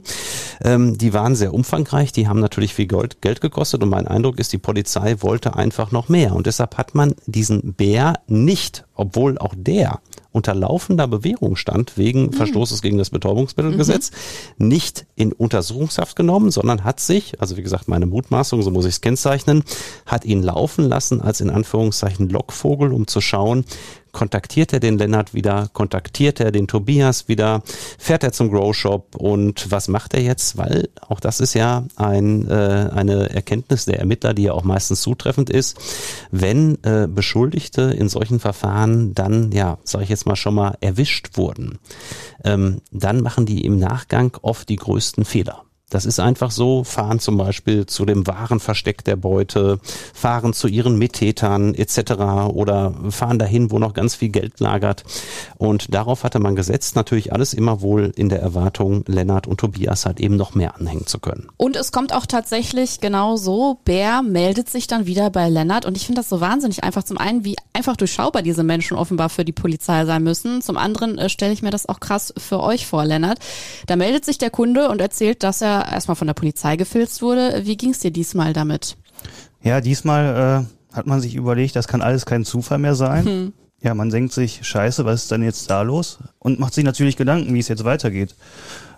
ähm, 0.62 0.96
die 0.96 1.12
waren 1.12 1.34
sehr 1.34 1.52
umfangreich, 1.52 2.12
die 2.12 2.28
haben 2.28 2.40
natürlich 2.40 2.72
viel 2.72 2.86
Gold, 2.86 3.20
Geld 3.20 3.40
gekostet 3.40 3.82
und 3.82 3.90
mein 3.90 4.08
Eindruck 4.08 4.38
ist, 4.38 4.52
die 4.52 4.58
Polizei 4.58 5.16
wollte 5.20 5.56
einfach 5.56 5.92
noch 5.92 6.08
mehr 6.08 6.34
und 6.34 6.46
deshalb 6.46 6.78
hat 6.78 6.94
man 6.94 7.14
diesen 7.26 7.74
Bär 7.74 8.14
nicht, 8.26 8.84
obwohl 8.94 9.38
auch 9.38 9.54
der 9.56 10.00
unter 10.32 10.54
laufender 10.54 11.06
Bewährung 11.06 11.56
stand 11.56 11.96
wegen 11.98 12.26
mhm. 12.26 12.32
Verstoßes 12.32 12.82
gegen 12.82 12.98
das 12.98 13.10
Betäubungsmittelgesetz, 13.10 14.10
mhm. 14.56 14.68
nicht 14.68 15.06
in 15.14 15.32
Untersuchungshaft 15.32 16.16
genommen, 16.16 16.50
sondern 16.50 16.84
hat 16.84 17.00
sich, 17.00 17.40
also 17.40 17.56
wie 17.56 17.62
gesagt 17.62 17.88
meine 17.88 18.06
Mutmaßung, 18.06 18.62
so 18.62 18.70
muss 18.70 18.86
ich 18.86 18.94
es 18.94 19.00
kennzeichnen, 19.00 19.62
hat 20.06 20.24
ihn 20.24 20.42
laufen 20.42 20.88
lassen 20.88 21.20
als 21.20 21.40
in 21.40 21.50
Anführungszeichen 21.50 22.28
Lockvogel, 22.28 22.92
um 22.92 23.06
zu 23.06 23.20
schauen, 23.20 23.64
kontaktiert 24.12 24.72
er 24.72 24.80
den 24.80 24.98
Lennart 24.98 25.34
wieder, 25.34 25.68
kontaktiert 25.72 26.38
er 26.40 26.52
den 26.52 26.68
Tobias 26.68 27.28
wieder, 27.28 27.62
fährt 27.98 28.22
er 28.22 28.32
zum 28.32 28.50
Grow 28.50 28.74
Shop 28.74 29.16
und 29.16 29.70
was 29.70 29.88
macht 29.88 30.14
er 30.14 30.22
jetzt? 30.22 30.56
Weil 30.58 30.90
auch 31.00 31.18
das 31.18 31.40
ist 31.40 31.54
ja 31.54 31.84
ein, 31.96 32.48
äh, 32.48 32.90
eine 32.94 33.30
Erkenntnis 33.30 33.86
der 33.86 33.98
Ermittler, 33.98 34.34
die 34.34 34.44
ja 34.44 34.52
auch 34.52 34.64
meistens 34.64 35.02
zutreffend 35.02 35.50
ist. 35.50 35.78
Wenn 36.30 36.82
äh, 36.84 37.08
Beschuldigte 37.08 37.82
in 37.82 38.08
solchen 38.08 38.38
Verfahren 38.38 39.14
dann, 39.14 39.50
ja, 39.52 39.78
sage 39.84 40.04
ich 40.04 40.10
jetzt 40.10 40.26
mal 40.26 40.36
schon 40.36 40.54
mal, 40.54 40.76
erwischt 40.80 41.36
wurden, 41.36 41.78
ähm, 42.44 42.82
dann 42.90 43.22
machen 43.22 43.46
die 43.46 43.64
im 43.64 43.78
Nachgang 43.78 44.36
oft 44.42 44.68
die 44.68 44.76
größten 44.76 45.24
Fehler. 45.24 45.64
Das 45.92 46.06
ist 46.06 46.18
einfach 46.18 46.50
so, 46.50 46.84
fahren 46.84 47.18
zum 47.20 47.36
Beispiel 47.36 47.84
zu 47.84 48.06
dem 48.06 48.26
wahren 48.26 48.60
Versteck 48.60 49.04
der 49.04 49.16
Beute, 49.16 49.78
fahren 50.14 50.54
zu 50.54 50.66
ihren 50.66 50.96
Mittätern 50.96 51.74
etc. 51.74 52.12
oder 52.50 52.94
fahren 53.10 53.38
dahin, 53.38 53.70
wo 53.70 53.78
noch 53.78 53.92
ganz 53.92 54.14
viel 54.14 54.30
Geld 54.30 54.58
lagert. 54.58 55.04
Und 55.58 55.92
darauf 55.92 56.24
hatte 56.24 56.38
man 56.38 56.56
gesetzt, 56.56 56.96
natürlich 56.96 57.34
alles 57.34 57.52
immer 57.52 57.82
wohl 57.82 58.10
in 58.16 58.30
der 58.30 58.40
Erwartung, 58.40 59.04
Lennart 59.06 59.46
und 59.46 59.60
Tobias 59.60 60.06
halt 60.06 60.18
eben 60.18 60.36
noch 60.36 60.54
mehr 60.54 60.76
anhängen 60.76 61.06
zu 61.06 61.18
können. 61.18 61.48
Und 61.58 61.76
es 61.76 61.92
kommt 61.92 62.14
auch 62.14 62.24
tatsächlich 62.24 63.00
genau 63.00 63.36
so, 63.36 63.78
Bär 63.84 64.22
meldet 64.22 64.70
sich 64.70 64.86
dann 64.86 65.04
wieder 65.04 65.28
bei 65.28 65.50
Lennart 65.50 65.84
und 65.84 65.98
ich 65.98 66.06
finde 66.06 66.22
das 66.22 66.30
so 66.30 66.40
wahnsinnig 66.40 66.84
einfach. 66.84 67.02
Zum 67.02 67.18
einen, 67.18 67.44
wie 67.44 67.56
einfach 67.74 67.98
durchschaubar 67.98 68.40
diese 68.40 68.62
Menschen 68.62 68.96
offenbar 68.96 69.28
für 69.28 69.44
die 69.44 69.52
Polizei 69.52 70.06
sein 70.06 70.22
müssen. 70.22 70.62
Zum 70.62 70.78
anderen 70.78 71.18
äh, 71.18 71.28
stelle 71.28 71.52
ich 71.52 71.60
mir 71.60 71.70
das 71.70 71.86
auch 71.86 72.00
krass 72.00 72.32
für 72.38 72.60
euch 72.60 72.86
vor, 72.86 73.04
Lennart. 73.04 73.38
Da 73.86 73.96
meldet 73.96 74.24
sich 74.24 74.38
der 74.38 74.50
Kunde 74.50 74.88
und 74.88 75.02
erzählt, 75.02 75.42
dass 75.42 75.60
er 75.60 75.81
erstmal 75.90 76.16
von 76.16 76.26
der 76.26 76.34
Polizei 76.34 76.76
gefilzt 76.76 77.22
wurde. 77.22 77.62
Wie 77.64 77.76
ging 77.76 77.90
es 77.90 78.00
dir 78.00 78.10
diesmal 78.10 78.52
damit? 78.52 78.96
Ja, 79.62 79.80
diesmal 79.80 80.66
äh, 80.92 80.96
hat 80.96 81.06
man 81.06 81.20
sich 81.20 81.34
überlegt, 81.34 81.76
das 81.76 81.88
kann 81.88 82.02
alles 82.02 82.26
kein 82.26 82.44
Zufall 82.44 82.78
mehr 82.78 82.94
sein. 82.94 83.24
Hm. 83.24 83.52
Ja, 83.80 83.94
man 83.94 84.10
denkt 84.10 84.32
sich, 84.32 84.60
scheiße, 84.62 85.04
was 85.04 85.22
ist 85.22 85.30
denn 85.30 85.42
jetzt 85.42 85.68
da 85.70 85.82
los? 85.82 86.18
Und 86.38 86.60
macht 86.60 86.74
sich 86.74 86.84
natürlich 86.84 87.16
Gedanken, 87.16 87.52
wie 87.52 87.58
es 87.58 87.68
jetzt 87.68 87.84
weitergeht. 87.84 88.36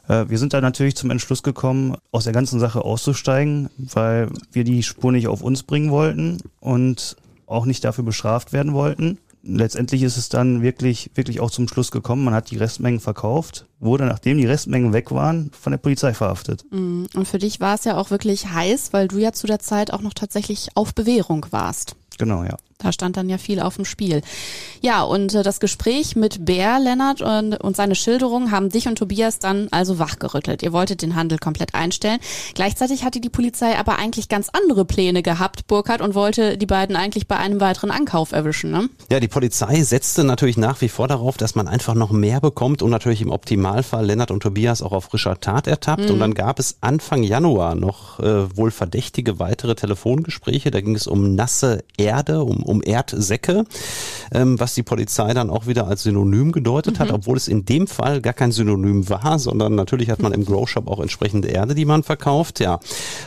Äh, 0.09 0.29
wir 0.29 0.39
sind 0.39 0.53
da 0.53 0.61
natürlich 0.61 0.97
zum 0.97 1.11
Entschluss 1.11 1.43
gekommen, 1.43 1.97
aus 2.13 2.25
der 2.25 2.33
ganzen 2.33 2.61
Sache 2.61 2.85
auszusteigen, 2.85 3.71
weil 3.79 4.29
wir 4.53 4.65
die 4.65 4.83
Spur 4.83 5.13
nicht 5.13 5.29
auf 5.29 5.43
uns 5.43 5.63
bringen 5.63 5.91
wollten 5.91 6.39
und 6.61 7.17
auch 7.47 7.67
nicht 7.67 7.85
dafür 7.85 8.05
bestraft 8.05 8.53
werden 8.53 8.75
wollten 8.75 9.19
letztendlich 9.45 10.03
ist 10.03 10.17
es 10.17 10.29
dann 10.29 10.63
wirklich, 10.63 11.11
wirklich 11.15 11.41
auch 11.41 11.51
zum 11.51 11.69
Schluss 11.69 11.91
gekommen. 11.91 12.25
Man 12.25 12.35
hat 12.35 12.51
die 12.51 12.57
Restmengen 12.57 13.01
verkauft, 13.01 13.67
wurde, 13.79 14.07
nachdem 14.07 14.39
die 14.39 14.47
Restmengen 14.47 14.93
weg 14.93 15.11
waren, 15.11 15.51
von 15.59 15.73
der 15.73 15.79
Polizei 15.79 16.15
verhaftet. 16.15 16.65
Mm, 16.71 17.05
und 17.15 17.29
für 17.29 17.39
dich 17.39 17.61
war 17.61 17.75
es 17.75 17.85
ja 17.85 17.97
auch 17.97 18.11
wirklich 18.11 18.49
heiß, 18.49 18.93
weil 18.93 19.09
du 19.09 19.19
ja 19.19 19.33
zu 19.33 19.47
der 19.47 19.59
Zeit 19.59 19.93
auch 19.93 20.01
noch 20.01 20.15
tatsächlich 20.15 20.69
auf 20.75 20.95
Bewährung 20.95 21.47
warst. 21.51 21.97
Genau, 22.19 22.45
ja. 22.45 22.57
Da 22.85 22.93
stand 22.93 23.17
dann 23.17 23.29
ja 23.29 23.39
viel 23.39 23.61
auf 23.61 23.77
dem 23.77 23.85
Spiel. 23.85 24.23
Ja, 24.81 25.03
und 25.03 25.35
äh, 25.35 25.43
das 25.43 25.59
Gespräch 25.59 26.17
mit 26.17 26.45
Bär, 26.45 26.79
Lennart 26.79 27.23
und, 27.23 27.55
und 27.55 27.77
seine 27.77 27.95
Schilderung 27.95 28.51
haben 28.51 28.69
dich 28.69 28.87
und 28.87 28.97
Tobias 28.97 29.39
dann 29.39 29.69
also 29.71 29.99
wachgerüttelt. 29.99 30.63
Ihr 30.63 30.73
wolltet 30.73 31.03
den 31.03 31.17
Handel 31.17 31.39
komplett 31.39 31.75
einstellen. 31.75 32.19
Gleichzeitig 32.55 33.05
hatte 33.05 33.21
die 33.21 33.31
Polizei 33.31 33.79
aber 33.79 33.99
eigentlich 33.99 34.29
ganz 34.29 34.51
andere 34.53 34.85
Pläne 34.85 35.23
gehabt, 35.23 35.67
Burkhardt, 35.67 36.03
und 36.03 36.15
wollte 36.15 36.59
die 36.59 36.67
beiden 36.67 36.97
eigentlich 36.97 37.27
bei 37.27 37.37
einem 37.37 37.61
weiteren 37.61 37.91
Ankauf 37.91 38.33
erwischen. 38.33 38.71
Ne? 38.71 38.91
Ja, 39.11 39.21
die 39.21 39.29
Polizei 39.29 39.83
setzte 39.83 40.25
natürlich 40.25 40.57
nach 40.57 40.81
wie 40.83 40.89
vor 40.89 41.09
darauf, 41.09 41.37
dass 41.39 41.55
man 41.55 41.67
einfach 41.67 41.95
noch 41.95 42.13
mehr 42.13 42.41
bekommt 42.41 42.83
und 42.83 42.91
natürlich 42.91 43.23
im 43.23 43.31
Optimalfall 43.31 44.05
Lennart 44.05 44.31
und 44.31 44.43
Tobias 44.43 44.83
auch 44.83 44.93
auf 44.93 45.05
frischer 45.05 45.41
Tat 45.41 45.67
ertappt. 45.67 46.05
Mhm. 46.05 46.11
Und 46.11 46.21
dann 46.21 46.35
gab 46.35 46.59
es 46.59 46.77
Anfang 46.83 47.23
Januar 47.23 47.75
noch 47.75 48.21
äh, 48.21 48.55
wohl 48.57 48.71
verdächtige 48.71 49.39
weitere 49.39 49.75
Telefongespräche. 49.75 50.71
Da 50.71 50.81
ging 50.81 50.95
es 50.95 51.07
um 51.07 51.35
nasse 51.35 51.85
Erde, 51.97 52.43
um, 52.43 52.63
um 52.63 52.74
Erdsäcke, 52.83 53.65
ähm, 54.33 54.59
was 54.61 54.75
die 54.75 54.83
Polizei 54.83 55.35
dann 55.35 55.51
auch 55.51 55.67
wieder 55.67 55.87
als 55.87 56.03
Synonym 56.03 56.53
gedeutet 56.53 56.95
mhm. 56.97 56.99
hat, 57.01 57.13
obwohl 57.13 57.37
es 57.37 57.49
in 57.49 57.65
dem 57.65 57.87
Fall 57.87 58.21
gar 58.21 58.33
kein 58.33 58.53
Synonym 58.53 59.09
war, 59.09 59.39
sondern 59.39 59.75
natürlich 59.75 60.11
hat 60.11 60.23
man 60.23 60.33
im 60.33 60.45
Grow 60.45 60.69
Shop 60.69 60.89
auch 60.89 61.01
entsprechende 61.01 61.49
Erde, 61.49 61.75
die 61.75 61.85
man 61.85 62.03
verkauft, 62.03 62.61
ja. 62.61 62.81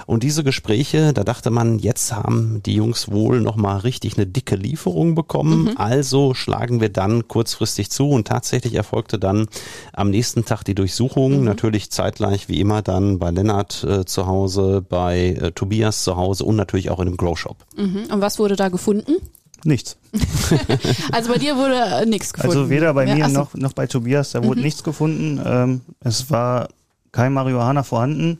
Und 0.05 0.23
diese 0.23 0.43
Gespräche, 0.43 1.13
da 1.13 1.23
dachte 1.23 1.49
man, 1.49 1.79
jetzt 1.79 2.13
haben 2.13 2.61
die 2.65 2.75
Jungs 2.75 3.11
wohl 3.11 3.41
nochmal 3.41 3.79
richtig 3.79 4.17
eine 4.17 4.27
dicke 4.27 4.55
Lieferung 4.55 5.15
bekommen, 5.15 5.63
mhm. 5.63 5.77
also 5.77 6.33
schlagen 6.33 6.81
wir 6.81 6.89
dann 6.89 7.27
kurzfristig 7.27 7.89
zu 7.89 8.09
und 8.09 8.27
tatsächlich 8.27 8.75
erfolgte 8.75 9.19
dann 9.19 9.47
am 9.93 10.09
nächsten 10.09 10.45
Tag 10.45 10.63
die 10.63 10.75
Durchsuchung, 10.75 11.39
mhm. 11.39 11.43
natürlich 11.43 11.89
zeitgleich 11.91 12.49
wie 12.49 12.59
immer 12.59 12.81
dann 12.81 13.19
bei 13.19 13.31
Lennart 13.31 13.83
äh, 13.83 14.05
zu 14.05 14.27
Hause, 14.27 14.83
bei 14.87 15.37
äh, 15.39 15.51
Tobias 15.51 16.03
zu 16.03 16.15
Hause 16.15 16.43
und 16.43 16.55
natürlich 16.55 16.89
auch 16.89 16.99
in 16.99 17.05
dem 17.05 17.17
Grow 17.17 17.37
Shop. 17.37 17.57
Mhm. 17.75 18.07
Und 18.11 18.21
was 18.21 18.39
wurde 18.39 18.55
da 18.55 18.69
gefunden? 18.69 19.15
Nichts. 19.63 19.97
also 21.11 21.31
bei 21.31 21.37
dir 21.37 21.55
wurde 21.57 21.75
äh, 21.75 22.05
nichts 22.05 22.33
gefunden. 22.33 22.57
Also 22.57 22.69
weder 22.69 22.93
bei 22.93 23.05
ja, 23.05 23.15
mir 23.15 23.27
noch, 23.27 23.53
noch 23.53 23.73
bei 23.73 23.87
Tobias, 23.87 24.31
da 24.31 24.43
wurde 24.43 24.59
mhm. 24.59 24.65
nichts 24.65 24.83
gefunden. 24.83 25.41
Ähm, 25.43 25.81
es 25.99 26.29
war 26.29 26.69
kein 27.11 27.33
Marihuana 27.33 27.83
vorhanden. 27.83 28.39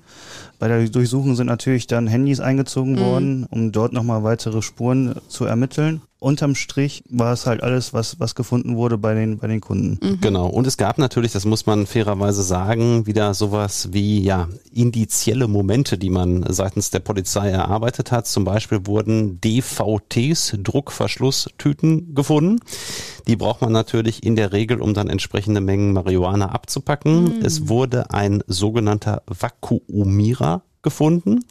Bei 0.60 0.68
der 0.68 0.88
Durchsuchung 0.88 1.36
sind 1.36 1.48
natürlich 1.48 1.88
dann 1.88 2.08
Handys 2.08 2.40
eingezogen 2.40 2.94
mhm. 2.94 3.00
worden, 3.00 3.48
um 3.50 3.72
dort 3.72 3.94
nochmal 3.94 4.24
weitere 4.24 4.62
Spuren 4.62 5.16
zu 5.28 5.46
ermitteln. 5.46 6.02
Unterm 6.20 6.56
Strich 6.56 7.04
war 7.10 7.34
es 7.34 7.46
halt 7.46 7.62
alles, 7.62 7.94
was, 7.94 8.20
was 8.20 8.34
gefunden 8.34 8.76
wurde 8.76 8.98
bei 8.98 9.14
den, 9.14 9.38
bei 9.38 9.48
den 9.48 9.62
Kunden. 9.62 10.00
Mhm. 10.02 10.22
Genau. 10.22 10.48
Und 10.48 10.66
es 10.66 10.78
gab 10.78 10.98
natürlich, 10.98 11.32
das 11.32 11.46
muss 11.46 11.66
man 11.66 11.86
fairerweise 11.86 12.42
sagen, 12.44 13.06
wieder 13.06 13.34
sowas 13.34 13.90
wie, 13.92 14.22
ja, 14.22 14.48
indizielle 14.72 15.48
Momente, 15.48 15.98
die 15.98 16.10
man 16.10 16.46
seitens 16.50 16.90
der 16.90 17.00
Polizei 17.00 17.50
erarbeitet 17.50 18.12
hat. 18.12 18.28
Zum 18.28 18.46
Beispiel 18.46 18.88
wurden 18.88 19.40
DVTs, 19.42 20.58
Druckverschlusstüten 20.64 22.16
gefunden. 22.16 22.60
Die 23.28 23.36
braucht 23.36 23.62
man 23.62 23.72
natürlich 23.72 24.24
in 24.24 24.36
der 24.36 24.54
Regel, 24.54 24.82
um 24.82 24.94
dann 24.94 25.10
entsprechende 25.10 25.62
Mengen 25.62 25.94
Marihuana 25.94 26.50
abzupacken. 26.50 27.38
Mhm. 27.38 27.46
Es 27.46 27.68
wurde 27.68 28.12
ein 28.12 28.44
sogenannter 28.48 29.22
Vakuumierer 29.28 30.64
gefunden. 30.82 31.44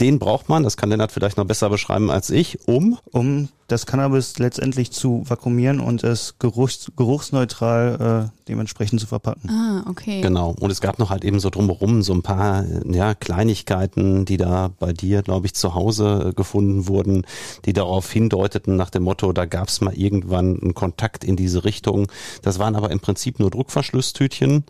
Den 0.00 0.18
braucht 0.18 0.48
man, 0.48 0.62
das 0.62 0.76
kann 0.76 0.90
Lennart 0.90 1.10
vielleicht 1.10 1.36
noch 1.36 1.44
besser 1.44 1.70
beschreiben 1.70 2.10
als 2.10 2.30
ich, 2.30 2.68
um? 2.68 2.98
Um 3.10 3.48
das 3.66 3.84
Cannabis 3.84 4.38
letztendlich 4.38 4.92
zu 4.92 5.24
vakuumieren 5.26 5.80
und 5.80 6.02
es 6.02 6.36
geruchs, 6.38 6.90
geruchsneutral 6.96 8.30
äh, 8.30 8.38
dementsprechend 8.48 9.00
zu 9.00 9.06
verpacken. 9.06 9.50
Ah, 9.50 9.84
okay. 9.90 10.22
Genau. 10.22 10.54
Und 10.58 10.70
es 10.70 10.80
gab 10.80 10.98
noch 10.98 11.10
halt 11.10 11.24
eben 11.24 11.38
so 11.38 11.50
drumherum 11.50 12.02
so 12.02 12.14
ein 12.14 12.22
paar 12.22 12.64
ja, 12.90 13.14
Kleinigkeiten, 13.14 14.24
die 14.24 14.38
da 14.38 14.70
bei 14.78 14.92
dir, 14.92 15.22
glaube 15.22 15.46
ich, 15.46 15.54
zu 15.54 15.74
Hause 15.74 16.28
äh, 16.28 16.32
gefunden 16.32 16.86
wurden, 16.86 17.26
die 17.66 17.72
darauf 17.72 18.10
hindeuteten 18.10 18.76
nach 18.76 18.90
dem 18.90 19.02
Motto, 19.02 19.32
da 19.32 19.44
gab 19.44 19.68
es 19.68 19.80
mal 19.80 19.94
irgendwann 19.94 20.58
einen 20.62 20.74
Kontakt 20.74 21.24
in 21.24 21.36
diese 21.36 21.64
Richtung. 21.64 22.06
Das 22.42 22.58
waren 22.58 22.74
aber 22.74 22.90
im 22.90 23.00
Prinzip 23.00 23.38
nur 23.38 23.50
Druckverschlusstütchen. 23.50 24.64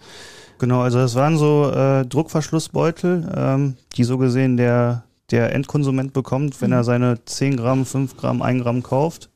Genau, 0.59 0.81
also 0.81 0.99
das 0.99 1.14
waren 1.14 1.38
so 1.38 1.71
äh, 1.71 2.05
Druckverschlussbeutel, 2.05 3.33
ähm, 3.37 3.77
die 3.97 4.03
so 4.03 4.19
gesehen 4.19 4.57
der 4.57 5.05
der 5.31 5.55
Endkonsument 5.55 6.12
bekommt, 6.12 6.61
wenn 6.61 6.71
mhm. 6.71 6.77
er 6.77 6.85
seine 6.85 7.25
10 7.25 7.57
Gramm, 7.57 7.85
5 7.85 8.17
Gramm, 8.17 8.43
1 8.43 8.62
Gramm 8.62 8.83
kauft. 8.83 9.31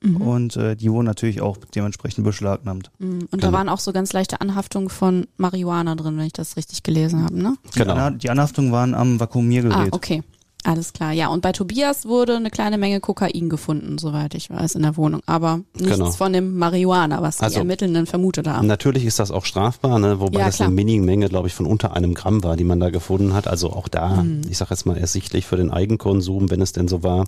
Mhm. 0.00 0.16
Und 0.16 0.56
äh, 0.56 0.76
die 0.76 0.92
wurden 0.92 1.06
natürlich 1.06 1.40
auch 1.40 1.56
dementsprechend 1.74 2.24
beschlagnahmt. 2.24 2.90
Mhm. 2.98 3.22
Und 3.22 3.30
genau. 3.32 3.46
da 3.46 3.52
waren 3.52 3.68
auch 3.68 3.80
so 3.80 3.92
ganz 3.92 4.12
leichte 4.12 4.40
Anhaftungen 4.40 4.90
von 4.90 5.26
Marihuana 5.36 5.96
drin, 5.96 6.16
wenn 6.18 6.26
ich 6.26 6.32
das 6.32 6.56
richtig 6.56 6.84
gelesen 6.84 7.24
habe, 7.24 7.36
ne? 7.36 7.56
Genau. 7.74 8.10
Die, 8.10 8.18
die 8.18 8.30
Anhaftungen 8.30 8.70
waren 8.70 8.94
am 8.94 9.18
Vakuumiergerät. 9.18 9.92
Ah, 9.92 9.96
okay. 9.96 10.22
Alles 10.64 10.92
klar, 10.92 11.12
ja. 11.12 11.28
Und 11.28 11.40
bei 11.40 11.52
Tobias 11.52 12.04
wurde 12.04 12.36
eine 12.36 12.50
kleine 12.50 12.78
Menge 12.78 13.00
Kokain 13.00 13.48
gefunden, 13.48 13.96
soweit 13.96 14.34
ich 14.34 14.50
weiß, 14.50 14.74
in 14.74 14.82
der 14.82 14.96
Wohnung. 14.96 15.20
Aber 15.24 15.60
nichts 15.74 15.96
genau. 15.96 16.10
von 16.10 16.32
dem 16.32 16.58
Marihuana, 16.58 17.22
was 17.22 17.38
die 17.38 17.44
also, 17.44 17.60
Ermittelnden 17.60 18.06
vermutet 18.06 18.48
haben. 18.48 18.66
Natürlich 18.66 19.04
ist 19.04 19.20
das 19.20 19.30
auch 19.30 19.44
strafbar, 19.44 20.00
ne? 20.00 20.18
wobei 20.18 20.40
ja, 20.40 20.46
das 20.46 20.60
eine 20.60 20.74
Mini-Menge, 20.74 21.28
glaube 21.28 21.46
ich, 21.46 21.54
von 21.54 21.64
unter 21.64 21.94
einem 21.94 22.12
Gramm 22.12 22.42
war, 22.42 22.56
die 22.56 22.64
man 22.64 22.80
da 22.80 22.90
gefunden 22.90 23.34
hat. 23.34 23.46
Also 23.46 23.70
auch 23.70 23.86
da, 23.86 24.22
mhm. 24.22 24.42
ich 24.50 24.58
sage 24.58 24.72
jetzt 24.72 24.84
mal 24.84 24.98
ersichtlich 24.98 25.46
für 25.46 25.56
den 25.56 25.70
Eigenkonsum, 25.70 26.50
wenn 26.50 26.60
es 26.60 26.72
denn 26.72 26.88
so 26.88 27.04
war. 27.04 27.26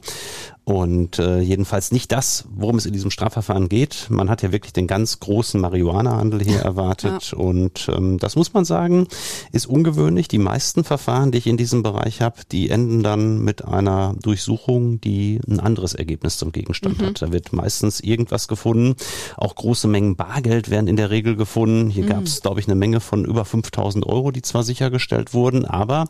Und 0.65 1.19
äh, 1.19 1.41
jedenfalls 1.41 1.93
nicht 1.93 2.13
das, 2.13 2.45
worum 2.51 2.77
es 2.77 2.87
in 2.87 2.93
diesem 2.93 3.11
Strafverfahren 3.11 3.69
geht. 3.69 4.07
Man 4.09 4.29
hat 4.29 4.43
ja 4.43 4.53
wirklich 4.53 4.73
den 4.73 4.87
ganz 4.87 5.21
großen 5.21 5.61
Marihuana-Handel 5.61 6.43
hier 6.43 6.61
erwartet. 6.63 7.31
Ja. 7.31 7.39
Und 7.39 7.89
ähm, 7.95 8.19
das 8.19 8.35
muss 8.35 8.53
man 8.53 8.65
sagen, 8.65 9.07
ist 9.53 9.67
ungewöhnlich. 9.67 10.27
Die 10.29 10.39
meisten 10.39 10.85
Verfahren, 10.85 11.31
die 11.31 11.39
ich 11.39 11.47
in 11.47 11.57
diesem 11.57 11.83
Bereich 11.83 12.21
habe, 12.21 12.41
die 12.51 12.71
enden 12.71 13.03
dann 13.03 13.20
mit 13.21 13.65
einer 13.65 14.15
Durchsuchung, 14.21 15.01
die 15.01 15.41
ein 15.49 15.61
anderes 15.61 15.95
Ergebnis 15.95 16.39
zum 16.39 16.53
Gegenstand 16.53 17.01
mhm. 17.01 17.07
hat. 17.07 17.23
Da 17.23 17.33
wird 17.33 17.53
meistens 17.53 18.01
irgendwas 18.01 18.49
gefunden. 18.49 18.97
Auch 19.37 19.55
große 19.55 19.89
Mengen 19.89 20.17
Bargeld 20.17 20.71
werden 20.71 20.89
in 20.89 20.97
der 20.97 21.11
Regel 21.11 21.37
gefunden. 21.37 21.91
Hier 21.91 22.05
mhm. 22.05 22.09
gab 22.09 22.23
es, 22.25 22.43
glaube 22.43 22.61
ich, 22.61 22.67
eine 22.67 22.75
Menge 22.75 23.01
von 23.01 23.25
über 23.25 23.45
5000 23.45 24.07
Euro, 24.07 24.31
die 24.31 24.43
zwar 24.43 24.63
sichergestellt 24.63 25.35
wurden, 25.35 25.65
aber 25.65 26.07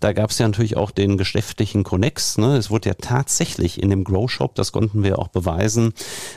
da 0.00 0.12
gab 0.12 0.30
es 0.30 0.38
ja 0.38 0.46
natürlich 0.46 0.76
auch 0.76 0.90
den 0.90 1.16
geschäftlichen 1.16 1.84
Connex. 1.84 2.38
Ne? 2.38 2.56
Es 2.56 2.70
wurde 2.70 2.90
ja 2.90 2.94
tatsächlich 2.94 3.82
in 3.82 3.90
dem 3.90 4.04
Grow 4.04 4.30
Shop, 4.30 4.54
das 4.54 4.72
konnten 4.72 5.02
wir 5.02 5.18
auch 5.18 5.28
beweisen, 5.28 5.92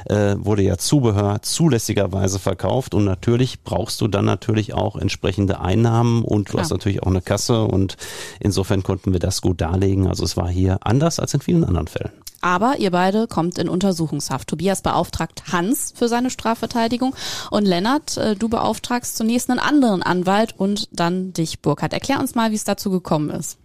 äh, 0.06 0.36
wurde 0.38 0.64
ja 0.64 0.78
Zubehör 0.78 1.42
zulässigerweise 1.42 2.40
verkauft 2.40 2.94
und 2.94 3.06
natürlich 3.06 3.64
brauchst 3.64 4.02
du 4.02 4.08
dann 4.08 4.26
natürlich 4.26 4.74
auch 4.74 4.96
entsprechende 4.96 5.60
Einnahmen 5.60 6.24
und 6.24 6.54
du 6.54 6.60
hast 6.60 6.72
natürlich 6.72 7.04
auch 7.04 7.08
eine 7.08 7.22
Kasse 7.22 7.64
und 7.64 7.98
insofern 8.40 8.84
konnten 8.84 9.14
wir 9.14 9.20
das 9.20 9.42
gut 9.42 9.62
darlegen. 9.62 10.08
Also 10.16 10.24
es 10.24 10.38
war 10.38 10.48
hier 10.48 10.78
anders 10.82 11.20
als 11.20 11.34
in 11.34 11.42
vielen 11.42 11.66
anderen 11.66 11.88
Fällen. 11.88 12.14
Aber 12.40 12.78
ihr 12.78 12.92
beide 12.92 13.28
kommt 13.28 13.58
in 13.58 13.68
Untersuchungshaft. 13.68 14.48
Tobias 14.48 14.82
beauftragt 14.82 15.52
Hans 15.52 15.94
für 15.94 16.08
seine 16.08 16.30
Strafverteidigung 16.30 17.14
und 17.52 17.66
Lennart, 17.66 18.16
äh, 18.16 18.36
du 18.38 18.48
beauftragst 18.48 19.18
zunächst 19.18 19.50
einen 19.50 19.60
anderen 19.60 20.04
Anwalt 20.04 20.54
und 20.58 20.88
dann 20.94 21.34
dich, 21.34 21.60
Burkhard. 21.60 21.92
Erklär 21.92 22.22
uns 22.22 22.34
mal, 22.34 22.52
wie 22.52 22.56
es 22.56 22.64
dazu 22.64 22.92
gekommen 22.92 23.30
ist. 23.30 23.58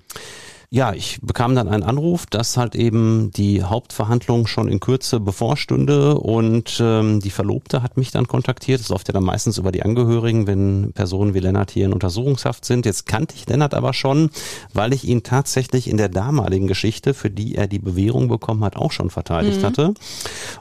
Ja, 0.72 0.92
ich 0.92 1.18
bekam 1.20 1.56
dann 1.56 1.68
einen 1.68 1.83
Anruf, 1.83 2.26
dass 2.26 2.56
halt 2.56 2.76
eben 2.76 3.33
die 3.33 3.64
Hauptverhandlung 3.64 4.46
schon 4.46 4.68
in 4.68 4.78
Kürze 4.78 5.18
bevorstünde 5.18 6.14
und 6.14 6.78
ähm, 6.80 7.18
die 7.18 7.30
Verlobte 7.30 7.83
hat 7.83 7.96
mich 7.96 8.12
dann 8.12 8.28
kontaktiert. 8.28 8.78
Das 8.78 8.88
läuft 8.88 9.09
ja 9.09 9.12
dann 9.12 9.24
meistens 9.24 9.59
über 9.59 9.72
die 9.72 9.83
Angehörigen, 9.83 10.46
wenn 10.46 10.92
Personen 10.92 11.35
wie 11.35 11.40
Lennart 11.40 11.72
hier 11.72 11.87
in 11.87 11.92
Untersuchungshaft 11.92 12.64
sind. 12.64 12.87
Jetzt 12.87 13.06
kannte 13.06 13.35
ich 13.35 13.48
Lennart 13.48 13.74
aber 13.74 13.92
schon, 13.92 14.30
weil 14.72 14.92
ich 14.92 15.02
ihn 15.02 15.24
tatsächlich 15.24 15.90
in 15.90 15.96
der 15.96 16.09
damaligen 16.09 16.68
Geschichte, 16.68 17.14
für 17.14 17.30
die 17.30 17.56
er 17.56 17.66
die 17.66 17.80
Bewährung 17.80 18.28
bekommen 18.28 18.62
hat, 18.62 18.76
auch 18.76 18.92
schon 18.92 19.11
verteidigt 19.11 19.62
mhm. 19.62 19.66
hatte. 19.66 19.94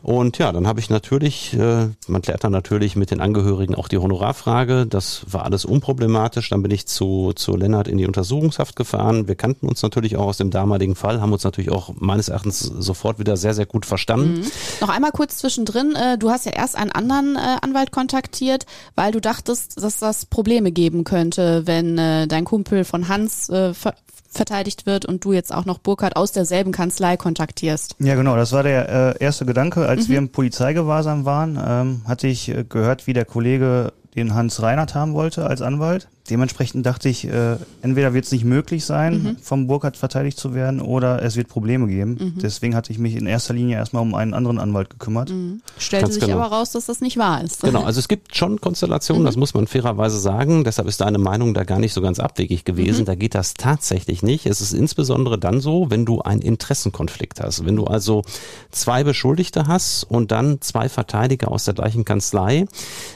Und 0.01 0.39
ja, 0.39 0.51
dann 0.51 0.65
habe 0.65 0.79
ich 0.79 0.89
natürlich, 0.89 1.53
äh, 1.53 1.89
man 2.07 2.23
klärt 2.23 2.43
dann 2.43 2.51
natürlich 2.51 2.95
mit 2.95 3.11
den 3.11 3.21
Angehörigen 3.21 3.75
auch 3.75 3.87
die 3.87 3.99
Honorarfrage. 3.99 4.87
Das 4.87 5.21
war 5.27 5.45
alles 5.45 5.65
unproblematisch. 5.65 6.49
Dann 6.49 6.63
bin 6.63 6.71
ich 6.71 6.87
zu, 6.87 7.33
zu 7.35 7.55
Lennart 7.55 7.87
in 7.87 7.99
die 7.99 8.07
Untersuchungshaft 8.07 8.75
gefahren. 8.75 9.27
Wir 9.27 9.35
kannten 9.35 9.67
uns 9.67 9.83
natürlich 9.83 9.98
natürlich 9.99 10.17
auch 10.17 10.27
aus 10.27 10.37
dem 10.37 10.49
damaligen 10.49 10.95
Fall, 10.95 11.21
haben 11.21 11.33
uns 11.33 11.43
natürlich 11.43 11.71
auch 11.71 11.93
meines 11.95 12.29
Erachtens 12.29 12.59
sofort 12.59 13.19
wieder 13.19 13.37
sehr, 13.37 13.53
sehr 13.53 13.65
gut 13.65 13.85
verstanden. 13.85 14.39
Mhm. 14.39 14.51
Noch 14.81 14.89
einmal 14.89 15.11
kurz 15.11 15.37
zwischendrin, 15.37 15.95
äh, 15.95 16.17
du 16.17 16.29
hast 16.29 16.45
ja 16.45 16.53
erst 16.53 16.75
einen 16.75 16.91
anderen 16.91 17.35
äh, 17.35 17.57
Anwalt 17.61 17.91
kontaktiert, 17.91 18.65
weil 18.95 19.11
du 19.11 19.19
dachtest, 19.21 19.81
dass 19.81 19.99
das 19.99 20.25
Probleme 20.25 20.71
geben 20.71 21.03
könnte, 21.03 21.63
wenn 21.65 21.97
äh, 21.97 22.27
dein 22.27 22.45
Kumpel 22.45 22.83
von 22.83 23.07
Hans 23.07 23.47
ver 23.47 23.93
verteidigt 24.31 24.85
wird 24.85 25.05
und 25.05 25.25
du 25.25 25.33
jetzt 25.33 25.51
auch 25.51 25.65
noch 25.65 25.79
Burkhard 25.79 26.15
aus 26.15 26.31
derselben 26.31 26.71
Kanzlei 26.71 27.17
kontaktierst. 27.17 27.95
Ja, 27.97 28.13
genau, 28.13 28.35
das 28.35 28.51
war 28.51 28.61
der 28.61 29.17
äh, 29.17 29.23
erste 29.23 29.43
Gedanke. 29.43 29.87
Als 29.87 30.07
mhm. 30.07 30.11
wir 30.11 30.17
im 30.19 30.29
Polizeigewahrsam 30.29 31.25
waren, 31.25 31.59
ähm, 31.59 32.01
hatte 32.07 32.27
ich 32.27 32.53
gehört, 32.69 33.07
wie 33.07 33.13
der 33.13 33.25
Kollege 33.25 33.91
den 34.15 34.35
Hans 34.35 34.61
Reinhardt 34.61 34.93
haben 34.93 35.13
wollte 35.13 35.47
als 35.47 35.63
Anwalt. 35.63 36.09
Dementsprechend 36.29 36.85
dachte 36.85 37.09
ich, 37.09 37.25
äh, 37.25 37.57
entweder 37.81 38.13
wird 38.13 38.25
es 38.25 38.31
nicht 38.31 38.45
möglich 38.45 38.85
sein, 38.85 39.23
mhm. 39.23 39.37
vom 39.41 39.67
Burkhardt 39.67 39.97
verteidigt 39.97 40.37
zu 40.37 40.53
werden, 40.53 40.81
oder 40.81 41.21
es 41.23 41.35
wird 41.35 41.47
Probleme 41.47 41.87
geben. 41.87 42.17
Mhm. 42.19 42.33
Deswegen 42.41 42.75
hatte 42.75 42.91
ich 42.91 42.99
mich 42.99 43.15
in 43.15 43.25
erster 43.25 43.53
Linie 43.53 43.77
erstmal 43.77 44.03
um 44.03 44.13
einen 44.13 44.33
anderen 44.33 44.59
Anwalt 44.59 44.89
gekümmert. 44.89 45.31
Mhm. 45.31 45.61
Stellte 45.77 46.05
Ganz 46.05 46.15
sich 46.15 46.23
genau. 46.23 46.37
aber 46.39 46.55
raus, 46.55 46.71
dass 46.71 46.85
das 46.85 47.01
nicht 47.01 47.17
wahr 47.17 47.43
ist. 47.43 47.61
Genau, 47.61 47.83
also 47.83 47.99
es 47.99 48.07
gibt 48.07 48.35
schon 48.35 48.61
Konstellationen, 48.61 49.25
das 49.25 49.35
mhm. 49.35 49.39
muss 49.39 49.53
man 49.53 49.67
fairerweise 49.67 50.19
sagen. 50.19 50.63
Deshalb 50.63 50.87
ist 50.87 51.01
deine 51.01 51.17
Meinung 51.17 51.53
da 51.53 51.63
gar 51.63 51.79
nicht 51.79 51.93
so 51.93 52.01
ganz 52.01 52.19
abwegig 52.19 52.65
gewesen. 52.65 53.01
Mhm. 53.01 53.05
Da 53.05 53.15
geht 53.15 53.35
das 53.35 53.55
tatsächlich 53.55 54.21
nicht. 54.21 54.45
Es 54.45 54.61
ist 54.61 54.73
insbesondere 54.73 55.39
dann 55.39 55.61
so, 55.61 55.89
wenn 55.89 56.05
du 56.05 56.21
einen 56.21 56.41
Interessenkonflikt 56.41 57.41
hast. 57.41 57.65
Wenn 57.65 57.75
du 57.75 57.85
also 57.85 58.23
zwei 58.71 59.03
Beschuldigte 59.03 59.67
hast 59.67 60.03
und 60.03 60.31
dann 60.31 60.61
zwei 60.61 60.89
Verteidiger 60.89 61.51
aus 61.51 61.65
der 61.65 61.73
gleichen 61.73 62.05
Kanzlei, 62.05 62.65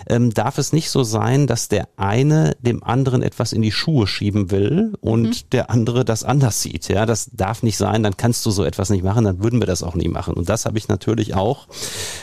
ähm, 0.07 0.33
darf 0.33 0.57
es 0.57 0.73
nicht 0.73 0.89
so 0.89 1.03
sein, 1.03 1.47
dass 1.47 1.67
der 1.67 1.87
eine 1.97 2.55
dem 2.61 2.83
anderen 2.83 3.02
anderen 3.03 3.21
etwas 3.21 3.51
in 3.51 3.61
die 3.61 3.73
Schuhe 3.73 4.07
schieben 4.07 4.49
will 4.49 4.93
und 5.01 5.23
mhm. 5.23 5.49
der 5.51 5.69
andere 5.69 6.05
das 6.05 6.23
anders 6.23 6.61
sieht. 6.61 6.87
Ja, 6.87 7.05
das 7.05 7.29
darf 7.33 7.61
nicht 7.61 7.75
sein, 7.75 8.01
dann 8.01 8.15
kannst 8.15 8.45
du 8.45 8.51
so 8.51 8.63
etwas 8.63 8.89
nicht 8.89 9.03
machen, 9.03 9.25
dann 9.25 9.43
würden 9.43 9.59
wir 9.59 9.67
das 9.67 9.83
auch 9.83 9.93
nie 9.93 10.07
machen. 10.07 10.35
Und 10.35 10.47
das 10.47 10.65
habe 10.65 10.77
ich 10.77 10.87
natürlich 10.87 11.33
auch, 11.33 11.67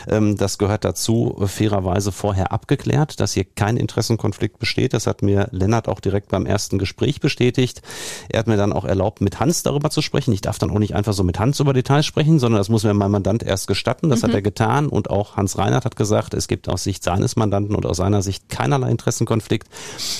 ähm, 0.07 0.37
das 0.37 0.57
gehört 0.57 0.83
dazu, 0.83 1.39
fairerweise 1.45 2.11
vorher 2.11 2.51
abgeklärt, 2.51 3.19
dass 3.19 3.33
hier 3.33 3.43
kein 3.43 3.77
Interessenkonflikt 3.77 4.57
besteht. 4.57 4.95
Das 4.95 5.05
hat 5.05 5.21
mir 5.21 5.49
Lennart 5.51 5.87
auch 5.87 5.99
direkt 5.99 6.29
beim 6.29 6.47
ersten 6.47 6.79
Gespräch 6.79 7.19
bestätigt. 7.19 7.83
Er 8.29 8.39
hat 8.39 8.47
mir 8.47 8.57
dann 8.57 8.73
auch 8.73 8.85
erlaubt, 8.85 9.21
mit 9.21 9.39
Hans 9.39 9.61
darüber 9.61 9.91
zu 9.91 10.01
sprechen. 10.01 10.33
Ich 10.33 10.41
darf 10.41 10.57
dann 10.57 10.71
auch 10.71 10.79
nicht 10.79 10.95
einfach 10.95 11.13
so 11.13 11.23
mit 11.23 11.37
Hans 11.37 11.59
über 11.59 11.73
Details 11.73 12.07
sprechen, 12.07 12.39
sondern 12.39 12.59
das 12.59 12.69
muss 12.69 12.83
mir 12.83 12.95
mein 12.95 13.11
Mandant 13.11 13.43
erst 13.43 13.67
gestatten. 13.67 14.09
Das 14.09 14.23
mhm. 14.23 14.27
hat 14.27 14.33
er 14.33 14.41
getan 14.41 14.87
und 14.87 15.11
auch 15.11 15.37
Hans 15.37 15.59
Reinhardt 15.59 15.85
hat 15.85 15.95
gesagt, 15.95 16.33
es 16.33 16.47
gibt 16.47 16.67
aus 16.69 16.83
Sicht 16.83 17.03
seines 17.03 17.35
Mandanten 17.35 17.75
und 17.75 17.85
aus 17.85 17.97
seiner 17.97 18.23
Sicht 18.23 18.49
keinerlei 18.49 18.89
Interessenkonflikt. 18.89 19.67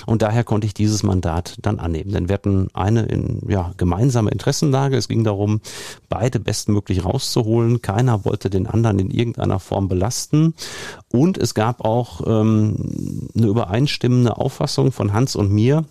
Und 0.05 0.21
daher 0.41 0.45
konnte 0.45 0.65
ich 0.65 0.73
dieses 0.73 1.03
Mandat 1.03 1.57
dann 1.61 1.79
annehmen. 1.79 2.11
Denn 2.11 2.27
wir 2.27 2.33
hatten 2.33 2.69
eine 2.73 3.03
in, 3.03 3.41
ja, 3.47 3.73
gemeinsame 3.77 4.31
Interessenlage. 4.31 4.97
Es 4.97 5.07
ging 5.07 5.23
darum, 5.23 5.61
beide 6.09 6.39
bestmöglich 6.39 7.05
rauszuholen. 7.05 7.81
Keiner 7.81 8.25
wollte 8.25 8.49
den 8.49 8.65
anderen 8.65 8.97
in 8.97 9.11
irgendeiner 9.11 9.59
Form 9.59 9.87
belasten. 9.87 10.55
Und 11.11 11.37
es 11.37 11.53
gab 11.53 11.85
auch 11.85 12.21
ähm, 12.25 13.29
eine 13.35 13.47
übereinstimmende 13.47 14.37
Auffassung 14.37 14.91
von 14.91 15.13
Hans 15.13 15.35
und 15.35 15.51
mir, 15.51 15.85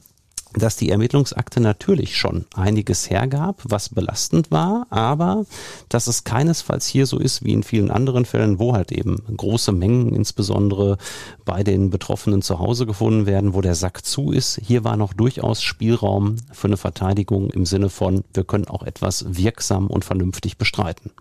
dass 0.54 0.76
die 0.76 0.90
Ermittlungsakte 0.90 1.60
natürlich 1.60 2.16
schon 2.16 2.44
einiges 2.54 3.08
hergab, 3.08 3.62
was 3.64 3.88
belastend 3.88 4.50
war, 4.50 4.86
aber 4.90 5.44
dass 5.88 6.06
es 6.06 6.24
keinesfalls 6.24 6.86
hier 6.86 7.06
so 7.06 7.18
ist 7.18 7.44
wie 7.44 7.52
in 7.52 7.62
vielen 7.62 7.90
anderen 7.90 8.24
Fällen, 8.24 8.58
wo 8.58 8.74
halt 8.74 8.90
eben 8.90 9.22
große 9.36 9.72
Mengen 9.72 10.14
insbesondere 10.14 10.98
bei 11.44 11.62
den 11.62 11.90
Betroffenen 11.90 12.42
zu 12.42 12.58
Hause 12.58 12.86
gefunden 12.86 13.26
werden, 13.26 13.54
wo 13.54 13.60
der 13.60 13.74
Sack 13.74 14.04
zu 14.04 14.32
ist. 14.32 14.60
Hier 14.62 14.82
war 14.82 14.96
noch 14.96 15.12
durchaus 15.12 15.62
Spielraum 15.62 16.36
für 16.52 16.68
eine 16.68 16.76
Verteidigung 16.76 17.50
im 17.50 17.66
Sinne 17.66 17.88
von, 17.88 18.24
wir 18.34 18.44
können 18.44 18.66
auch 18.66 18.82
etwas 18.82 19.24
wirksam 19.28 19.86
und 19.86 20.04
vernünftig 20.04 20.58
bestreiten. 20.58 21.12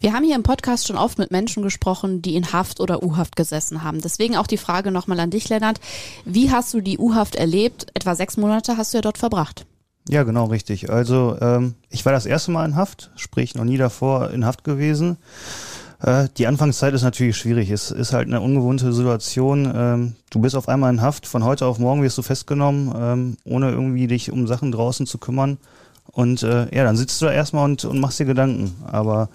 Wir 0.00 0.12
haben 0.12 0.22
hier 0.22 0.36
im 0.36 0.44
Podcast 0.44 0.86
schon 0.86 0.96
oft 0.96 1.18
mit 1.18 1.32
Menschen 1.32 1.64
gesprochen, 1.64 2.22
die 2.22 2.36
in 2.36 2.52
Haft 2.52 2.78
oder 2.78 3.02
U-Haft 3.02 3.34
gesessen 3.34 3.82
haben. 3.82 4.00
Deswegen 4.00 4.36
auch 4.36 4.46
die 4.46 4.56
Frage 4.56 4.92
nochmal 4.92 5.18
an 5.18 5.30
dich, 5.30 5.48
Lennart. 5.48 5.80
Wie 6.24 6.52
hast 6.52 6.72
du 6.72 6.80
die 6.80 6.98
U-Haft 6.98 7.34
erlebt? 7.34 7.88
Etwa 7.94 8.14
sechs 8.14 8.36
Monate 8.36 8.76
hast 8.76 8.92
du 8.92 8.98
ja 8.98 9.02
dort 9.02 9.18
verbracht. 9.18 9.66
Ja, 10.08 10.22
genau, 10.22 10.44
richtig. 10.44 10.88
Also 10.88 11.36
ähm, 11.40 11.74
ich 11.90 12.06
war 12.06 12.12
das 12.12 12.26
erste 12.26 12.52
Mal 12.52 12.64
in 12.64 12.76
Haft, 12.76 13.10
sprich 13.16 13.56
noch 13.56 13.64
nie 13.64 13.76
davor 13.76 14.30
in 14.30 14.46
Haft 14.46 14.62
gewesen. 14.62 15.16
Äh, 16.00 16.28
die 16.36 16.46
Anfangszeit 16.46 16.94
ist 16.94 17.02
natürlich 17.02 17.36
schwierig. 17.36 17.68
Es 17.68 17.90
ist 17.90 18.12
halt 18.12 18.28
eine 18.28 18.40
ungewohnte 18.40 18.92
Situation. 18.92 19.70
Ähm, 19.74 20.14
du 20.30 20.40
bist 20.40 20.54
auf 20.54 20.68
einmal 20.68 20.92
in 20.92 21.02
Haft, 21.02 21.26
von 21.26 21.42
heute 21.42 21.66
auf 21.66 21.80
morgen 21.80 22.02
wirst 22.02 22.16
du 22.16 22.22
festgenommen, 22.22 22.94
ähm, 22.96 23.36
ohne 23.44 23.70
irgendwie 23.72 24.06
dich 24.06 24.30
um 24.30 24.46
Sachen 24.46 24.70
draußen 24.70 25.06
zu 25.06 25.18
kümmern. 25.18 25.58
Und 26.12 26.42
äh, 26.44 26.74
ja, 26.74 26.84
dann 26.84 26.96
sitzt 26.96 27.20
du 27.20 27.26
da 27.26 27.32
erstmal 27.32 27.64
und, 27.64 27.84
und 27.84 27.98
machst 27.98 28.18
dir 28.18 28.26
Gedanken. 28.26 28.76
Aber 28.86 29.28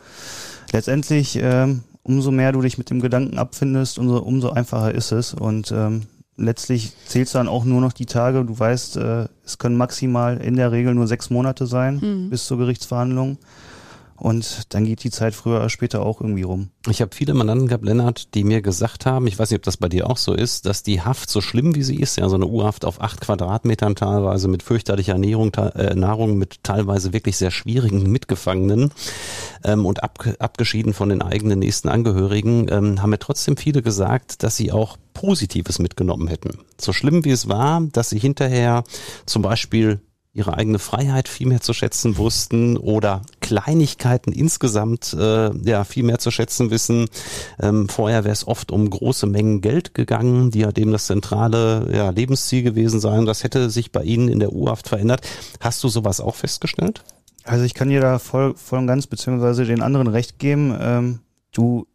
letztendlich, 0.74 1.40
ähm, 1.42 1.84
umso 2.04 2.32
mehr 2.32 2.52
du 2.52 2.62
dich 2.62 2.78
mit 2.78 2.90
dem 2.90 3.00
Gedanken 3.00 3.38
abfindest, 3.38 3.98
umso, 3.98 4.18
umso 4.18 4.50
einfacher 4.50 4.94
ist 4.94 5.12
es. 5.12 5.34
Und 5.34 5.72
ähm, 5.72 6.04
letztlich 6.36 6.94
zählst 7.06 7.34
du 7.34 7.38
dann 7.38 7.48
auch 7.48 7.64
nur 7.64 7.80
noch 7.80 7.94
die 7.94 8.06
Tage. 8.06 8.44
Du 8.44 8.58
weißt, 8.58 8.98
äh, 8.98 9.28
es 9.46 9.58
können 9.58 9.78
maximal 9.78 10.38
in 10.38 10.56
der 10.56 10.72
Regel 10.72 10.94
nur 10.94 11.08
sechs 11.08 11.30
Monate 11.30 11.68
sein 11.68 12.00
mhm. 12.02 12.30
bis 12.30 12.46
zur 12.46 12.58
Gerichtsverhandlung. 12.58 13.38
Und 14.24 14.74
dann 14.74 14.86
geht 14.86 15.04
die 15.04 15.12
Zeit 15.12 15.36
früher 15.36 15.58
oder 15.58 15.70
später 15.70 16.02
auch 16.02 16.22
irgendwie 16.22 16.44
rum. 16.44 16.70
Ich 16.88 17.02
habe 17.02 17.14
viele 17.14 17.34
Mandanten 17.34 17.68
gehabt, 17.68 17.84
Lennart, 17.84 18.34
die 18.36 18.46
mir 18.46 18.62
gesagt 18.62 19.06
haben, 19.06 19.28
ich 19.28 19.38
weiß 19.38 19.50
nicht, 19.50 19.58
ob 19.58 19.64
das 19.64 19.76
bei 19.76 19.90
dir 19.90 20.10
auch 20.10 20.16
so 20.16 20.34
ist, 20.34 20.66
dass 20.66 20.82
die 20.82 21.02
Haft 21.02 21.30
so 21.30 21.42
schlimm 21.42 21.76
wie 21.76 21.84
sie 21.84 21.98
ist, 21.98 22.16
ja, 22.16 22.30
so 22.30 22.36
eine 22.36 22.46
U-Haft 22.46 22.86
auf 22.86 23.02
acht 23.02 23.20
Quadratmetern 23.20 23.98
teilweise 23.98 24.48
mit 24.48 24.64
fürchterlicher 24.64 25.12
Ernährung, 25.12 25.54
äh, 25.54 25.94
Nahrung, 25.94 26.38
mit 26.38 26.64
teilweise 26.64 27.12
wirklich 27.12 27.36
sehr 27.36 27.52
schwierigen 27.52 28.04
Mitgefangenen 28.14 28.92
ähm, 29.66 29.86
und 29.86 30.04
ab, 30.04 30.26
abgeschieden 30.40 30.94
von 30.94 31.10
den 31.10 31.22
eigenen 31.22 31.60
nächsten 31.60 31.90
Angehörigen, 31.90 32.68
ähm, 32.70 33.02
haben 33.02 33.10
mir 33.10 33.20
trotzdem 33.20 33.58
viele 33.58 33.82
gesagt, 33.82 34.42
dass 34.42 34.56
sie 34.56 34.72
auch 34.72 34.96
Positives 35.14 35.80
mitgenommen 35.80 36.30
hätten. 36.30 36.60
So 36.80 36.94
schlimm 36.94 37.26
wie 37.26 37.32
es 37.32 37.50
war, 37.50 37.82
dass 37.92 38.12
sie 38.12 38.20
hinterher 38.20 38.86
zum 39.26 39.42
Beispiel 39.42 40.00
ihre 40.34 40.58
eigene 40.58 40.80
Freiheit 40.80 41.28
viel 41.28 41.48
mehr 41.48 41.62
zu 41.62 41.74
schätzen 41.74 42.18
wussten 42.18 42.76
oder 42.76 43.22
Kleinigkeiten 43.40 44.32
insgesamt 44.32 45.14
äh, 45.14 45.56
ja 45.58 45.84
viel 45.84 46.04
mehr 46.04 46.18
zu 46.18 46.32
schätzen 46.32 46.72
wissen. 46.72 47.08
Ähm, 47.60 47.88
vorher 47.88 48.24
wäre 48.24 48.34
es 48.34 48.48
oft 48.48 48.72
um 48.72 48.90
große 48.90 49.28
Mengen 49.28 49.62
Geld 49.62 49.94
gegangen, 49.94 50.50
die 50.50 50.60
ja 50.60 50.72
dem 50.72 50.92
das 50.92 51.06
zentrale 51.06 51.88
ja, 51.94 52.10
Lebensziel 52.10 52.64
gewesen 52.64 53.00
sein. 53.00 53.28
Das 53.28 53.44
hätte 53.44 53.70
sich 53.70 53.92
bei 53.92 54.04
Ihnen 54.04 54.28
in 54.28 54.40
der 54.40 54.54
U-Haft 54.54 54.90
verändert. 54.90 55.22
Hast 55.60 55.84
du 55.84 55.88
sowas 55.88 56.20
auch 56.20 56.36
festgestellt? 56.36 57.04
Also 57.44 57.64
ich 57.64 57.76
kann 57.76 57.90
dir 57.90 58.02
da 58.02 58.18
voll, 58.18 58.56
voll 58.56 58.80
und 58.80 58.88
ganz 58.88 59.06
beziehungsweise 59.06 59.66
den 59.66 59.84
anderen 59.84 60.08
recht 60.08 60.40
geben. 60.40 60.76
Ähm, 60.80 61.20
du 61.52 61.86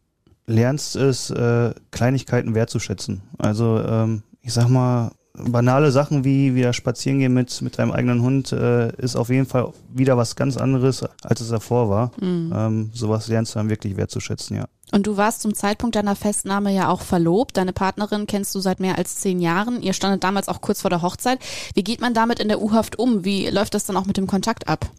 lernst 0.47 0.95
es, 0.95 1.29
äh, 1.29 1.73
Kleinigkeiten 1.91 2.55
wertzuschätzen. 2.55 3.21
Also 3.37 3.83
ähm, 3.83 4.23
ich 4.41 4.53
sag 4.53 4.69
mal, 4.69 5.11
banale 5.43 5.91
Sachen 5.91 6.23
wie 6.23 6.55
wieder 6.55 6.73
spazieren 6.73 7.19
gehen 7.19 7.33
mit, 7.33 7.61
mit 7.61 7.77
deinem 7.77 7.91
eigenen 7.91 8.21
Hund 8.21 8.51
äh, 8.51 8.93
ist 8.97 9.15
auf 9.15 9.29
jeden 9.29 9.45
Fall 9.45 9.71
wieder 9.93 10.17
was 10.17 10.35
ganz 10.35 10.57
anderes, 10.57 11.03
als 11.23 11.41
es 11.41 11.49
davor 11.49 11.89
war. 11.89 12.11
Mhm. 12.21 12.53
Ähm, 12.55 12.89
sowas 12.93 13.27
lernst 13.27 13.55
du 13.55 13.59
dann 13.59 13.69
wirklich 13.69 13.97
wertzuschätzen, 13.97 14.57
ja. 14.57 14.65
Und 14.91 15.05
du 15.05 15.17
warst 15.17 15.41
zum 15.41 15.53
Zeitpunkt 15.53 15.95
deiner 15.95 16.15
Festnahme 16.15 16.73
ja 16.73 16.89
auch 16.89 17.01
verlobt. 17.01 17.57
Deine 17.57 17.73
Partnerin 17.73 18.25
kennst 18.25 18.55
du 18.55 18.59
seit 18.59 18.79
mehr 18.79 18.97
als 18.97 19.17
zehn 19.17 19.39
Jahren. 19.39 19.81
Ihr 19.81 19.93
standet 19.93 20.23
damals 20.23 20.47
auch 20.47 20.61
kurz 20.61 20.81
vor 20.81 20.89
der 20.89 21.03
Hochzeit. 21.03 21.39
Wie 21.75 21.83
geht 21.83 22.01
man 22.01 22.15
damit 22.15 22.39
in 22.39 22.47
der 22.47 22.61
U-Haft 22.61 22.97
um? 22.97 23.23
Wie 23.23 23.47
läuft 23.49 23.75
das 23.75 23.85
dann 23.85 23.97
auch 23.97 24.05
mit 24.05 24.17
dem 24.17 24.25
Kontakt 24.25 24.67
ab? 24.67 24.89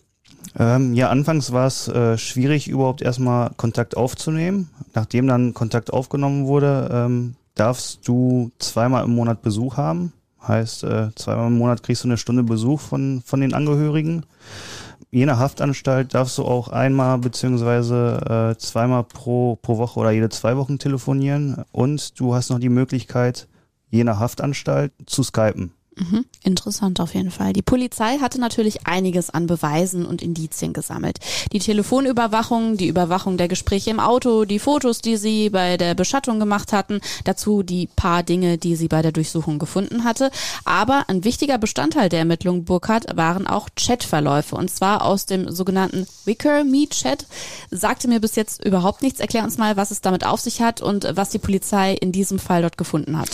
Ähm, 0.59 0.95
ja, 0.95 1.09
anfangs 1.11 1.53
war 1.53 1.67
es 1.67 1.89
äh, 1.89 2.17
schwierig, 2.19 2.69
überhaupt 2.69 3.03
erstmal 3.03 3.51
Kontakt 3.57 3.97
aufzunehmen. 3.97 4.71
Nachdem 4.95 5.27
dann 5.27 5.55
Kontakt 5.55 5.93
aufgenommen 5.93 6.47
wurde, 6.47 6.89
ähm, 6.93 7.35
darfst 7.55 8.07
du 8.07 8.51
zweimal 8.59 9.05
im 9.05 9.15
Monat 9.15 9.43
Besuch 9.43 9.77
haben. 9.77 10.13
Heißt, 10.47 10.85
äh, 10.85 11.15
zweimal 11.15 11.49
im 11.49 11.59
Monat 11.59 11.83
kriegst 11.83 12.05
du 12.05 12.09
eine 12.09 12.17
Stunde 12.17 12.43
Besuch 12.43 12.81
von, 12.81 13.23
von 13.25 13.41
den 13.41 13.55
Angehörigen. 13.55 14.25
Je 15.11 15.27
nach 15.27 15.39
Haftanstalt 15.39 16.15
darfst 16.15 16.39
du 16.39 16.45
auch 16.45 16.69
einmal 16.69 17.19
beziehungsweise 17.19 18.55
äh, 18.55 18.59
zweimal 18.59 19.05
pro, 19.05 19.57
pro 19.57 19.77
Woche 19.77 19.99
oder 19.99 20.13
jede 20.13 20.29
zwei 20.29 20.57
Wochen 20.57 20.79
telefonieren. 20.79 21.65
Und 21.73 22.19
du 22.21 22.35
hast 22.35 22.51
noch 22.51 22.61
die 22.61 22.69
Möglichkeit, 22.69 23.49
je 23.91 24.05
nach 24.05 24.21
Haftanstalt 24.21 24.93
zu 25.07 25.23
skypen. 25.23 25.73
Mhm. 26.01 26.25
Interessant 26.43 26.99
auf 26.99 27.15
jeden 27.15 27.31
Fall. 27.31 27.53
Die 27.53 27.61
Polizei 27.61 28.17
hatte 28.19 28.41
natürlich 28.41 28.87
einiges 28.87 29.29
an 29.29 29.47
Beweisen 29.47 30.07
und 30.07 30.23
Indizien 30.23 30.73
gesammelt. 30.73 31.19
Die 31.53 31.59
Telefonüberwachung, 31.59 32.79
die 32.79 32.89
Überwachung 32.89 33.37
der 33.37 33.49
Gespräche 33.49 33.91
im 33.91 34.01
Auto, 34.01 34.47
die 34.47 34.59
Fotos, 34.59 35.03
die 35.03 35.19
sie 35.19 35.51
bei 35.51 35.77
der 35.77 35.95
Beschattung 35.95 36.41
gemacht 36.41 36.73
hatten, 36.73 37.03
dazu 37.25 37.63
die 37.63 37.87
paar 37.97 38.23
Dinge, 38.23 38.57
die 38.57 38.77
sie 38.77 38.89
bei 38.89 39.03
der 39.03 39.13
Durchsuchung 39.13 39.59
gefunden 39.59 40.05
hatte. 40.05 40.31
Aber 40.65 41.05
ein 41.09 41.25
wichtiger 41.25 41.59
Bestandteil 41.59 42.09
der 42.09 42.21
Ermittlung 42.21 42.65
Burkhardt 42.65 43.15
waren 43.15 43.47
auch 43.47 43.69
Chatverläufe 43.77 44.57
und 44.57 44.71
zwar 44.71 45.05
aus 45.05 45.27
dem 45.27 45.51
sogenannten 45.51 46.07
Wicker 46.25 46.65
Me 46.65 46.89
Chat. 46.89 47.27
Sagte 47.71 48.09
mir 48.09 48.21
bis 48.21 48.37
jetzt 48.37 48.65
überhaupt 48.65 49.03
nichts. 49.03 49.21
Erklär 49.21 49.45
uns 49.45 49.59
mal, 49.59 49.77
was 49.77 49.91
es 49.91 50.01
damit 50.01 50.25
auf 50.25 50.41
sich 50.41 50.63
hat 50.63 50.81
und 50.81 51.07
was 51.15 51.29
die 51.29 51.39
Polizei 51.39 51.93
in 51.93 52.11
diesem 52.11 52.39
Fall 52.39 52.63
dort 52.63 52.79
gefunden 52.79 53.19
hat. 53.19 53.29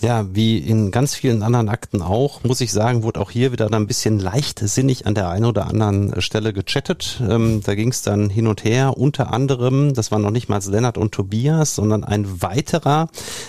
Ja, 0.00 0.24
wie 0.32 0.58
in 0.58 0.92
ganz 0.92 1.16
vielen 1.16 1.42
anderen 1.42 1.68
Akten 1.68 2.02
auch, 2.02 2.44
muss 2.44 2.60
ich 2.60 2.70
sagen, 2.70 3.02
wurde 3.02 3.20
auch 3.20 3.32
hier 3.32 3.50
wieder 3.50 3.68
ein 3.72 3.88
bisschen 3.88 4.20
leichtsinnig 4.20 5.06
an 5.06 5.16
der 5.16 5.28
einen 5.28 5.44
oder 5.44 5.66
anderen 5.66 6.20
Stelle 6.22 6.52
gechattet. 6.52 7.20
Ähm, 7.28 7.62
da 7.64 7.74
ging 7.74 7.88
es 7.88 8.02
dann 8.02 8.30
hin 8.30 8.46
und 8.46 8.62
her, 8.62 8.96
unter 8.96 9.32
anderem, 9.32 9.94
das 9.94 10.12
waren 10.12 10.22
noch 10.22 10.30
nicht 10.30 10.48
mal 10.48 10.60
Lennart 10.64 10.98
und 10.98 11.10
Tobias, 11.10 11.74
sondern 11.74 12.04
ein 12.04 12.40
weiterer, 12.40 13.08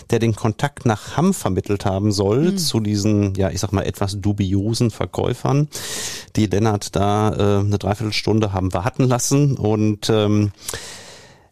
der 0.10 0.18
den 0.18 0.36
Kontakt 0.36 0.88
nach 0.88 1.16
Hamm 1.16 1.36
vermittelt 1.36 1.86
haben 1.86 2.12
soll 2.12 2.54
mhm. 2.54 2.58
zu 2.58 2.80
diesen, 2.80 3.36
ja, 3.36 3.52
ich 3.52 3.60
sag 3.60 3.72
mal, 3.72 3.84
etwas 3.84 4.20
dubiosen 4.20 4.90
Verkäufern, 4.90 5.68
die 6.36 6.48
Lennart 6.48 6.96
da 6.96 7.30
äh, 7.30 7.60
eine 7.60 7.78
Dreiviertelstunde 7.78 8.54
haben 8.54 8.74
warten 8.74 9.04
lassen 9.04 9.56
und 9.56 10.10
ähm, 10.10 10.52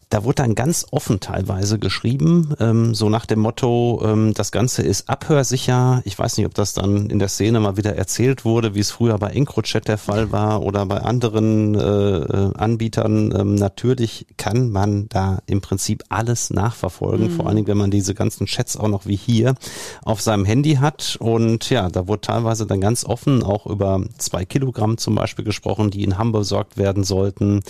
da 0.09 0.23
wurde 0.23 0.35
dann 0.35 0.55
ganz 0.55 0.87
offen 0.91 1.19
teilweise 1.19 1.79
geschrieben, 1.79 2.53
ähm, 2.59 2.95
so 2.95 3.09
nach 3.09 3.25
dem 3.25 3.39
Motto, 3.39 4.01
ähm, 4.05 4.33
das 4.33 4.51
Ganze 4.51 4.81
ist 4.81 5.09
abhörsicher. 5.09 6.01
Ich 6.05 6.17
weiß 6.17 6.37
nicht, 6.37 6.45
ob 6.45 6.53
das 6.53 6.73
dann 6.73 7.09
in 7.09 7.19
der 7.19 7.27
Szene 7.27 7.59
mal 7.59 7.75
wieder 7.75 7.95
erzählt 7.95 8.45
wurde, 8.45 8.73
wie 8.73 8.79
es 8.79 8.91
früher 8.91 9.17
bei 9.17 9.31
EncroChat 9.31 9.87
der 9.87 9.97
Fall 9.97 10.31
war 10.31 10.63
oder 10.63 10.85
bei 10.85 11.01
anderen 11.01 11.75
äh, 11.75 11.79
äh, 11.79 12.53
Anbietern. 12.55 13.33
Ähm, 13.37 13.55
natürlich 13.55 14.27
kann 14.37 14.69
man 14.69 15.09
da 15.09 15.39
im 15.45 15.59
Prinzip 15.59 16.03
alles 16.07 16.51
nachverfolgen, 16.51 17.27
mhm. 17.27 17.35
vor 17.35 17.47
allen 17.47 17.57
Dingen, 17.57 17.67
wenn 17.67 17.77
man 17.77 17.91
diese 17.91 18.13
ganzen 18.13 18.45
Chats 18.45 18.77
auch 18.77 18.87
noch 18.87 19.05
wie 19.05 19.17
hier 19.17 19.55
auf 20.03 20.21
seinem 20.21 20.45
Handy 20.45 20.75
hat. 20.75 21.17
Und 21.19 21.69
ja, 21.69 21.89
da 21.89 22.07
wurde 22.07 22.21
teilweise 22.21 22.65
dann 22.65 22.79
ganz 22.79 23.03
offen 23.03 23.43
auch 23.43 23.65
über 23.65 24.01
zwei 24.17 24.45
Kilogramm 24.45 24.97
zum 24.97 25.15
Beispiel 25.15 25.43
gesprochen, 25.43 25.91
die 25.91 26.03
in 26.03 26.17
Hamburg 26.17 26.37
besorgt 26.37 26.77
werden 26.77 27.03
sollten. 27.03 27.61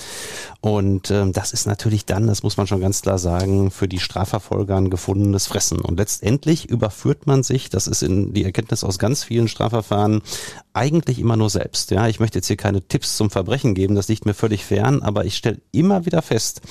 Und 0.61 1.09
ähm, 1.09 1.31
das 1.31 1.51
ist 1.51 1.65
natürlich 1.65 2.05
dann 2.05 2.26
das 2.27 2.43
muss 2.43 2.57
man 2.57 2.67
schon 2.67 2.81
ganz 2.81 3.01
klar 3.01 3.17
sagen, 3.17 3.71
für 3.71 3.87
die 3.87 3.99
Strafverfolger 3.99 4.75
ein 4.75 4.89
gefundenes 4.89 5.47
Fressen. 5.47 5.79
Und 5.79 5.97
letztendlich 5.97 6.69
überführt 6.69 7.27
man 7.27 7.43
sich, 7.43 7.69
das 7.69 7.87
ist 7.87 8.03
in 8.03 8.33
die 8.33 8.43
Erkenntnis 8.43 8.83
aus 8.83 8.99
ganz 8.99 9.23
vielen 9.23 9.47
Strafverfahren, 9.47 10.21
eigentlich 10.73 11.19
immer 11.19 11.37
nur 11.37 11.49
selbst. 11.49 11.91
Ja, 11.91 12.07
ich 12.07 12.19
möchte 12.19 12.39
jetzt 12.39 12.47
hier 12.47 12.57
keine 12.57 12.87
Tipps 12.87 13.17
zum 13.17 13.29
Verbrechen 13.29 13.73
geben, 13.73 13.95
das 13.95 14.07
liegt 14.07 14.25
mir 14.25 14.33
völlig 14.33 14.63
fern, 14.65 15.01
aber 15.01 15.25
ich 15.25 15.35
stelle 15.35 15.59
immer 15.71 16.05
wieder 16.05 16.21
fest, 16.21 16.61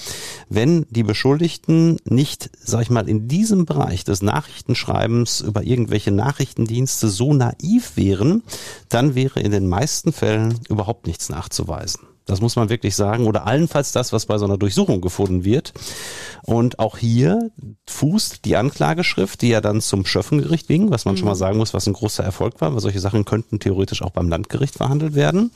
wenn 0.48 0.86
die 0.90 1.02
Beschuldigten 1.02 1.98
nicht, 2.04 2.50
sag 2.60 2.82
ich 2.82 2.90
mal, 2.90 3.08
in 3.08 3.28
diesem 3.28 3.66
Bereich 3.66 4.04
des 4.04 4.22
Nachrichtenschreibens 4.22 5.40
über 5.40 5.62
irgendwelche 5.62 6.12
Nachrichtendienste 6.12 7.08
so 7.08 7.32
naiv 7.32 7.96
wären, 7.96 8.42
dann 8.88 9.14
wäre 9.14 9.40
in 9.40 9.50
den 9.50 9.66
meisten 9.68 10.12
Fällen 10.12 10.60
überhaupt 10.68 11.06
nichts 11.06 11.28
nachzuweisen. 11.28 12.15
Das 12.26 12.40
muss 12.40 12.56
man 12.56 12.68
wirklich 12.68 12.96
sagen. 12.96 13.26
Oder 13.26 13.46
allenfalls 13.46 13.92
das, 13.92 14.12
was 14.12 14.26
bei 14.26 14.36
so 14.36 14.44
einer 14.44 14.58
Durchsuchung 14.58 15.00
gefunden 15.00 15.44
wird. 15.44 15.72
Und 16.42 16.78
auch 16.78 16.98
hier 16.98 17.50
fußt 17.86 18.44
die 18.44 18.56
Anklageschrift, 18.56 19.42
die 19.42 19.48
ja 19.48 19.60
dann 19.60 19.80
zum 19.80 20.04
Schöffengericht 20.04 20.66
ging, 20.66 20.90
was 20.90 21.04
man 21.04 21.14
mhm. 21.14 21.18
schon 21.18 21.26
mal 21.26 21.34
mhm. 21.34 21.38
sagen 21.38 21.58
muss, 21.58 21.72
was 21.72 21.86
ein 21.86 21.92
großer 21.92 22.24
Erfolg 22.24 22.60
war, 22.60 22.74
weil 22.74 22.80
solche 22.80 23.00
Sachen 23.00 23.24
könnten 23.24 23.60
theoretisch 23.60 24.02
auch 24.02 24.10
beim 24.10 24.28
Landgericht 24.28 24.74
verhandelt 24.74 25.14
werden. 25.14 25.52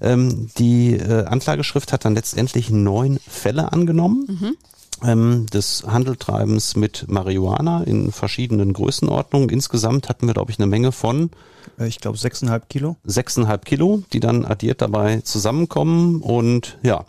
Ähm, 0.00 0.50
die 0.58 0.94
äh, 0.94 1.24
Anklageschrift 1.24 1.92
hat 1.92 2.04
dann 2.04 2.14
letztendlich 2.14 2.70
neun 2.70 3.18
Fälle 3.26 3.72
angenommen. 3.72 4.26
Mhm 4.28 4.56
ähm, 5.02 5.46
des 5.46 5.84
Handeltreibens 5.86 6.76
mit 6.76 7.06
Marihuana 7.08 7.82
in 7.82 8.12
verschiedenen 8.12 8.72
Größenordnungen. 8.72 9.48
Insgesamt 9.48 10.08
hatten 10.08 10.26
wir, 10.26 10.34
glaube 10.34 10.50
ich, 10.50 10.58
eine 10.58 10.66
Menge 10.66 10.92
von 10.92 11.30
ich 11.78 11.98
glaube 12.00 12.18
sechseinhalb 12.18 12.68
Kilo. 12.68 12.96
Sechseinhalb 13.04 13.64
Kilo, 13.64 14.02
die 14.12 14.20
dann 14.20 14.44
addiert 14.44 14.82
dabei 14.82 15.20
zusammenkommen 15.20 16.20
und 16.22 16.78
ja. 16.82 17.04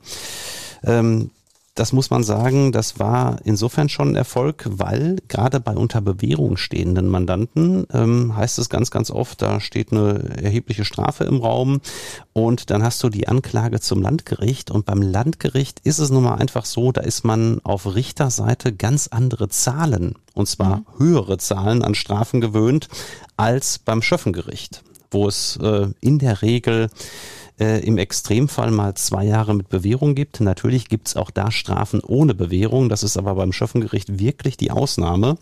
Ähm, 0.83 1.31
das 1.75 1.91
muss 1.91 2.09
man 2.09 2.23
sagen, 2.23 2.71
das 2.71 2.99
war 2.99 3.37
insofern 3.43 3.89
schon 3.89 4.09
ein 4.09 4.15
Erfolg, 4.15 4.65
weil 4.69 5.17
gerade 5.27 5.59
bei 5.59 5.75
unter 5.75 5.99
Bewährung 5.99 6.55
stehenden 6.55 7.09
Mandanten 7.09 7.85
ähm, 7.93 8.35
heißt 8.35 8.59
es 8.59 8.69
ganz, 8.69 8.91
ganz 8.91 9.11
oft, 9.11 9.41
da 9.41 9.59
steht 9.59 9.91
eine 9.91 10.37
erhebliche 10.41 10.85
Strafe 10.85 11.25
im 11.25 11.41
Raum 11.41 11.81
und 12.31 12.69
dann 12.69 12.81
hast 12.81 13.03
du 13.03 13.09
die 13.09 13.27
Anklage 13.27 13.81
zum 13.81 14.01
Landgericht 14.01 14.71
und 14.71 14.85
beim 14.85 15.01
Landgericht 15.01 15.81
ist 15.83 15.99
es 15.99 16.09
nun 16.09 16.23
mal 16.23 16.35
einfach 16.35 16.63
so, 16.63 16.93
da 16.93 17.01
ist 17.01 17.25
man 17.25 17.59
auf 17.65 17.93
Richterseite 17.93 18.71
ganz 18.71 19.09
andere 19.09 19.49
Zahlen 19.49 20.15
und 20.33 20.47
zwar 20.47 20.77
mhm. 20.77 20.85
höhere 20.97 21.37
Zahlen 21.37 21.83
an 21.83 21.93
Strafen 21.93 22.39
gewöhnt 22.39 22.87
als 23.35 23.79
beim 23.79 24.01
Schöffengericht, 24.01 24.81
wo 25.11 25.27
es 25.27 25.57
äh, 25.61 25.87
in 25.99 26.19
der 26.19 26.41
Regel 26.41 26.89
äh, 27.59 27.85
im 27.85 27.97
Extremfall 27.97 28.71
mal 28.71 28.95
zwei 28.95 29.25
Jahre 29.25 29.53
mit 29.53 29.69
Bewährung 29.69 30.15
gibt. 30.15 30.41
Natürlich 30.41 30.87
gibt's 30.87 31.15
auch 31.15 31.31
da 31.31 31.51
Strafen 31.51 32.01
ohne 32.01 32.33
Bewährung. 32.33 32.89
Das 32.89 33.03
ist 33.03 33.17
aber 33.17 33.35
beim 33.35 33.53
Schöffengericht 33.53 34.19
wirklich 34.19 34.57
die 34.57 34.71
Ausnahme. 34.71 35.37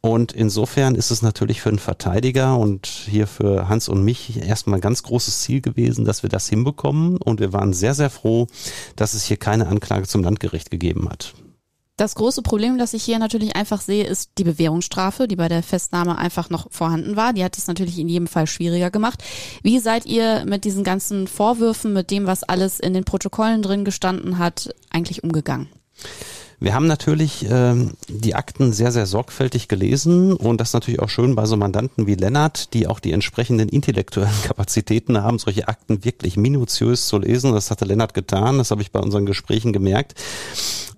Und 0.00 0.32
insofern 0.32 0.94
ist 0.94 1.10
es 1.10 1.22
natürlich 1.22 1.60
für 1.60 1.70
einen 1.70 1.80
Verteidiger 1.80 2.56
und 2.56 2.86
hier 2.86 3.26
für 3.26 3.68
Hans 3.68 3.88
und 3.88 4.04
mich 4.04 4.40
erstmal 4.40 4.80
ganz 4.80 5.02
großes 5.02 5.42
Ziel 5.42 5.60
gewesen, 5.60 6.04
dass 6.04 6.22
wir 6.22 6.30
das 6.30 6.48
hinbekommen. 6.48 7.16
Und 7.16 7.40
wir 7.40 7.52
waren 7.52 7.72
sehr, 7.72 7.94
sehr 7.94 8.10
froh, 8.10 8.46
dass 8.94 9.14
es 9.14 9.24
hier 9.24 9.38
keine 9.38 9.66
Anklage 9.66 10.06
zum 10.06 10.22
Landgericht 10.22 10.70
gegeben 10.70 11.08
hat. 11.08 11.34
Das 11.98 12.14
große 12.14 12.42
Problem, 12.42 12.78
das 12.78 12.94
ich 12.94 13.02
hier 13.02 13.18
natürlich 13.18 13.56
einfach 13.56 13.80
sehe, 13.80 14.06
ist 14.06 14.30
die 14.38 14.44
Bewährungsstrafe, 14.44 15.26
die 15.26 15.34
bei 15.34 15.48
der 15.48 15.64
Festnahme 15.64 16.16
einfach 16.16 16.48
noch 16.48 16.70
vorhanden 16.70 17.16
war. 17.16 17.32
Die 17.32 17.42
hat 17.42 17.58
es 17.58 17.66
natürlich 17.66 17.98
in 17.98 18.08
jedem 18.08 18.28
Fall 18.28 18.46
schwieriger 18.46 18.92
gemacht. 18.92 19.24
Wie 19.64 19.80
seid 19.80 20.06
ihr 20.06 20.44
mit 20.46 20.64
diesen 20.64 20.84
ganzen 20.84 21.26
Vorwürfen, 21.26 21.92
mit 21.92 22.12
dem, 22.12 22.26
was 22.26 22.44
alles 22.44 22.78
in 22.78 22.94
den 22.94 23.02
Protokollen 23.02 23.62
drin 23.62 23.84
gestanden 23.84 24.38
hat, 24.38 24.72
eigentlich 24.90 25.24
umgegangen? 25.24 25.66
Wir 26.60 26.74
haben 26.74 26.86
natürlich 26.86 27.46
ähm, 27.50 27.94
die 28.08 28.36
Akten 28.36 28.72
sehr, 28.72 28.92
sehr 28.92 29.06
sorgfältig 29.06 29.66
gelesen 29.66 30.32
und 30.32 30.60
das 30.60 30.72
natürlich 30.72 31.00
auch 31.00 31.08
schön 31.08 31.34
bei 31.34 31.46
so 31.46 31.56
Mandanten 31.56 32.06
wie 32.06 32.14
Lennart, 32.14 32.74
die 32.74 32.86
auch 32.86 33.00
die 33.00 33.12
entsprechenden 33.12 33.68
intellektuellen 33.68 34.30
Kapazitäten 34.44 35.20
haben, 35.20 35.40
solche 35.40 35.66
Akten 35.66 36.04
wirklich 36.04 36.36
minutiös 36.36 37.08
zu 37.08 37.18
lesen. 37.18 37.52
Das 37.52 37.72
hatte 37.72 37.84
Lennart 37.84 38.14
getan, 38.14 38.58
das 38.58 38.70
habe 38.70 38.82
ich 38.82 38.92
bei 38.92 39.00
unseren 39.00 39.26
Gesprächen 39.26 39.72
gemerkt. 39.72 40.14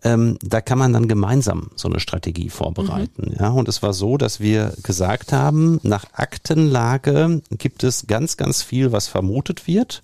Ähm, 0.03 0.38
da 0.42 0.61
kann 0.61 0.78
man 0.78 0.92
dann 0.92 1.09
gemeinsam 1.09 1.70
so 1.76 1.88
eine 1.88 2.01
Strategie 2.01 2.51
vorbereiten. 2.51 3.32
Mhm. 3.32 3.36
Ja, 3.38 3.48
und 3.51 3.68
es 3.68 3.82
war 3.82 3.92
so, 3.92 4.16
dass 4.16 4.40
wir 4.40 4.72
gesagt 4.82 5.32
haben, 5.32 5.78
nach 5.82 6.07
Aktenlage 6.12 7.42
gibt 7.51 7.84
es 7.84 8.07
ganz, 8.07 8.36
ganz 8.36 8.62
viel, 8.62 8.92
was 8.92 9.09
vermutet 9.09 9.66
wird. 9.66 10.03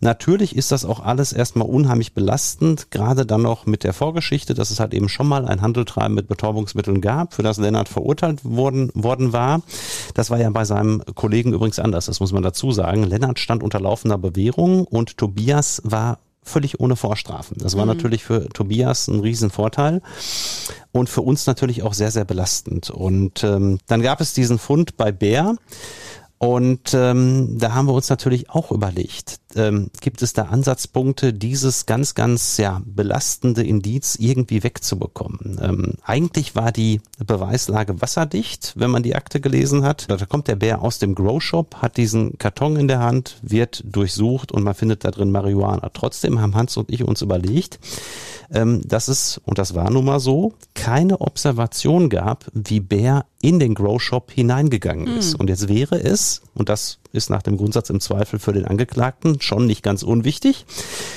Natürlich 0.00 0.54
ist 0.54 0.72
das 0.72 0.84
auch 0.84 1.00
alles 1.00 1.32
erstmal 1.32 1.68
unheimlich 1.68 2.12
belastend, 2.12 2.90
gerade 2.90 3.24
dann 3.24 3.42
noch 3.42 3.66
mit 3.66 3.82
der 3.82 3.94
Vorgeschichte, 3.94 4.54
dass 4.54 4.70
es 4.70 4.78
halt 4.78 4.92
eben 4.92 5.08
schon 5.08 5.26
mal 5.26 5.46
ein 5.46 5.62
Handeltreiben 5.62 6.14
mit 6.14 6.28
Betäubungsmitteln 6.28 7.00
gab, 7.00 7.32
für 7.32 7.42
das 7.42 7.56
Lennart 7.56 7.88
verurteilt 7.88 8.44
worden, 8.44 8.90
worden 8.94 9.32
war. 9.32 9.62
Das 10.14 10.30
war 10.30 10.38
ja 10.38 10.50
bei 10.50 10.64
seinem 10.64 11.02
Kollegen 11.14 11.54
übrigens 11.54 11.78
anders, 11.78 12.06
das 12.06 12.20
muss 12.20 12.32
man 12.32 12.42
dazu 12.42 12.72
sagen. 12.72 13.04
Lennart 13.04 13.38
stand 13.38 13.62
unter 13.62 13.80
laufender 13.80 14.18
Bewährung 14.18 14.84
und 14.84 15.16
Tobias 15.16 15.80
war 15.84 16.18
völlig 16.48 16.80
ohne 16.80 16.96
Vorstrafen. 16.96 17.56
Das 17.58 17.76
war 17.76 17.84
mhm. 17.84 17.92
natürlich 17.92 18.24
für 18.24 18.48
Tobias 18.48 19.08
ein 19.08 19.20
Riesenvorteil 19.20 20.02
und 20.92 21.08
für 21.08 21.22
uns 21.22 21.46
natürlich 21.46 21.82
auch 21.82 21.94
sehr, 21.94 22.10
sehr 22.10 22.24
belastend. 22.24 22.90
Und 22.90 23.44
ähm, 23.44 23.78
dann 23.86 24.02
gab 24.02 24.20
es 24.20 24.32
diesen 24.32 24.58
Fund 24.58 24.96
bei 24.96 25.12
Bär. 25.12 25.56
Und 26.38 26.92
ähm, 26.92 27.58
da 27.58 27.72
haben 27.72 27.86
wir 27.86 27.94
uns 27.94 28.10
natürlich 28.10 28.50
auch 28.50 28.70
überlegt, 28.70 29.40
ähm, 29.56 29.90
gibt 30.00 30.22
es 30.22 30.32
da 30.32 30.44
Ansatzpunkte, 30.44 31.32
dieses 31.32 31.86
ganz, 31.86 32.14
ganz 32.14 32.56
ja, 32.58 32.80
belastende 32.84 33.62
Indiz 33.62 34.16
irgendwie 34.20 34.62
wegzubekommen? 34.62 35.58
Ähm, 35.60 35.94
eigentlich 36.04 36.54
war 36.54 36.72
die 36.72 37.00
Beweislage 37.18 38.00
wasserdicht, 38.00 38.74
wenn 38.76 38.90
man 38.90 39.02
die 39.02 39.14
Akte 39.16 39.40
gelesen 39.40 39.82
hat. 39.82 40.08
Da 40.08 40.16
kommt 40.26 40.48
der 40.48 40.56
Bär 40.56 40.82
aus 40.82 40.98
dem 40.98 41.14
Grow 41.14 41.42
Shop, 41.42 41.76
hat 41.76 41.96
diesen 41.96 42.38
Karton 42.38 42.76
in 42.76 42.88
der 42.88 43.00
Hand, 43.00 43.38
wird 43.42 43.82
durchsucht 43.84 44.52
und 44.52 44.62
man 44.62 44.74
findet 44.74 45.04
da 45.04 45.10
drin 45.10 45.30
Marihuana. 45.30 45.90
Trotzdem 45.92 46.40
haben 46.40 46.54
Hans 46.54 46.76
und 46.76 46.90
ich 46.90 47.02
uns 47.02 47.22
überlegt, 47.22 47.78
ähm, 48.52 48.82
dass 48.86 49.08
es, 49.08 49.40
und 49.44 49.58
das 49.58 49.74
war 49.74 49.90
nun 49.90 50.04
mal 50.04 50.20
so, 50.20 50.54
keine 50.74 51.20
Observation 51.20 52.08
gab, 52.08 52.46
wie 52.52 52.80
Bär 52.80 53.26
in 53.40 53.58
den 53.58 53.74
Grow 53.74 54.00
Shop 54.00 54.30
hineingegangen 54.30 55.06
ist. 55.06 55.34
Mhm. 55.34 55.40
Und 55.40 55.48
jetzt 55.48 55.68
wäre 55.68 56.00
es, 56.00 56.42
und 56.54 56.68
das 56.68 56.98
ist 57.16 57.30
nach 57.30 57.42
dem 57.42 57.56
Grundsatz 57.56 57.90
im 57.90 58.00
Zweifel 58.00 58.38
für 58.38 58.52
den 58.52 58.66
Angeklagten 58.66 59.40
schon 59.40 59.66
nicht 59.66 59.82
ganz 59.82 60.02
unwichtig, 60.02 60.66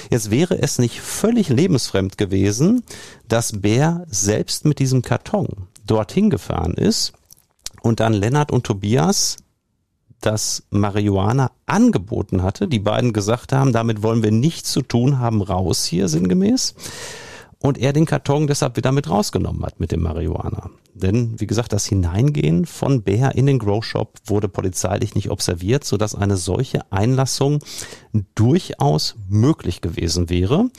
jetzt 0.10 0.32
wäre 0.32 0.62
es 0.62 0.80
nicht 0.80 1.02
völlig 1.02 1.50
lebensfremd 1.50 2.18
gewesen, 2.18 2.84
dass 3.28 3.62
Bär 3.62 4.06
selbst 4.10 4.66
mit 4.66 4.80
diesem 4.80 5.02
Karton 5.02 5.68
dorthin 5.86 6.30
gefahren 6.30 6.74
ist 6.74 7.14
und 7.82 8.00
dann 8.00 8.14
Lennart 8.14 8.52
und 8.52 8.66
Tobias 8.66 9.38
das 10.22 10.64
Marihuana 10.70 11.52
angeboten 11.66 12.44
hatte. 12.44 12.68
Die 12.68 12.80
beiden 12.80 13.14
gesagt 13.14 13.54
haben, 13.54 13.72
damit 13.72 14.04
wollen 14.04 14.24
wir 14.24 14.32
nichts 14.32 14.72
zu 14.72 14.82
tun 14.82 15.20
haben, 15.20 15.42
raus 15.42 15.86
hier 15.86 16.08
sinngemäß. 16.10 16.76
Und 17.62 17.78
er 17.78 17.92
den 17.92 18.06
Karton 18.06 18.48
deshalb 18.48 18.78
wieder 18.78 18.94
mit 18.94 19.10
rausgenommen 19.10 19.66
hat 19.66 19.82
mit 19.82 19.92
dem 19.92 20.02
Marihuana. 20.02 20.70
Denn, 20.94 21.40
wie 21.40 21.48
gesagt, 21.48 21.74
das 21.74 21.86
Hineingehen 21.86 22.66
von 22.66 23.04
Bär 23.04 23.36
in 23.36 23.46
den 23.46 23.60
Grow 23.60 23.84
Shop 23.84 24.18
wurde 24.26 24.48
polizeilich 24.48 25.14
nicht 25.14 25.30
observiert, 25.30 25.84
sodass 25.84 26.16
eine 26.16 26.38
solche 26.38 26.90
Einlassung 26.92 27.60
durchaus 28.36 29.16
möglich 29.28 29.82
gewesen 29.82 30.30
wäre. 30.30 30.70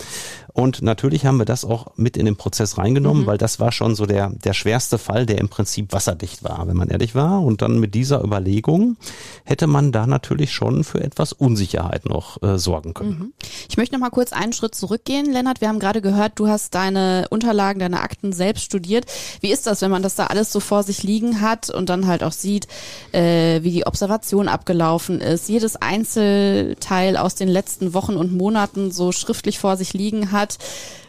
Und 0.53 0.83
natürlich 0.83 1.27
haben 1.27 1.39
wir 1.39 1.45
das 1.45 1.65
auch 1.65 1.89
mit 1.97 2.17
in 2.17 2.27
den 2.27 2.37
Prozess 2.37 2.79
reingenommen, 2.79 3.23
mhm. 3.23 3.27
weil 3.27 3.39
das 3.39 3.61
war 3.61 3.73
schon 3.73 3.95
so 3.95 4.07
der, 4.07 4.31
der 4.31 4.53
schwerste 4.53 4.99
Fall, 4.99 5.27
der 5.27 5.39
im 5.39 5.49
Prinzip 5.49 5.93
wasserdicht 5.93 6.43
war, 6.43 6.67
wenn 6.67 6.77
man 6.77 6.89
ehrlich 6.89 7.15
war. 7.15 7.43
Und 7.43 7.63
dann 7.63 7.79
mit 7.79 7.95
dieser 7.95 8.23
Überlegung 8.23 8.97
hätte 9.45 9.67
man 9.67 9.93
da 9.93 10.07
natürlich 10.07 10.53
schon 10.53 10.85
für 10.85 11.03
etwas 11.03 11.33
Unsicherheit 11.33 12.07
noch 12.07 12.43
äh, 12.43 12.59
sorgen 12.59 12.95
können. 12.95 13.11
Mhm. 13.11 13.33
Ich 13.69 13.77
möchte 13.77 13.95
noch 13.95 14.01
mal 14.01 14.11
kurz 14.11 14.33
einen 14.33 14.53
Schritt 14.53 14.75
zurückgehen, 14.75 15.33
Lennart. 15.33 15.61
Wir 15.61 15.69
haben 15.69 15.79
gerade 15.79 16.01
gehört, 16.01 16.33
du 16.37 16.49
hast 16.49 16.75
deine 16.75 17.27
Unterlagen, 17.31 17.81
deine 17.81 18.01
Akten 18.01 18.33
selbst 18.33 18.65
studiert. 18.65 19.07
Wie 19.41 19.53
ist 19.53 19.67
das, 19.67 19.83
wenn 19.83 19.91
man 19.91 20.03
das 20.03 20.15
da 20.15 20.27
alles 20.27 20.53
so 20.53 20.61
vor 20.61 20.83
sich 20.83 21.03
liegen 21.03 21.41
hat 21.41 21.71
und 21.71 21.89
dann 21.89 22.07
halt 22.07 22.23
auch 22.23 22.33
sieht, 22.33 22.67
äh, 23.13 23.63
wie 23.63 23.71
die 23.71 23.87
Observation 23.87 24.49
abgelaufen 24.49 25.21
ist, 25.21 25.49
jedes 25.49 25.77
Einzelteil 25.77 27.17
aus 27.17 27.35
den 27.35 27.49
letzten 27.49 27.95
Wochen 27.95 28.17
und 28.17 28.33
Monaten 28.33 28.91
so 28.91 29.13
schriftlich 29.13 29.59
vor 29.59 29.77
sich 29.77 29.93
liegen 29.93 30.33
hat. 30.33 30.40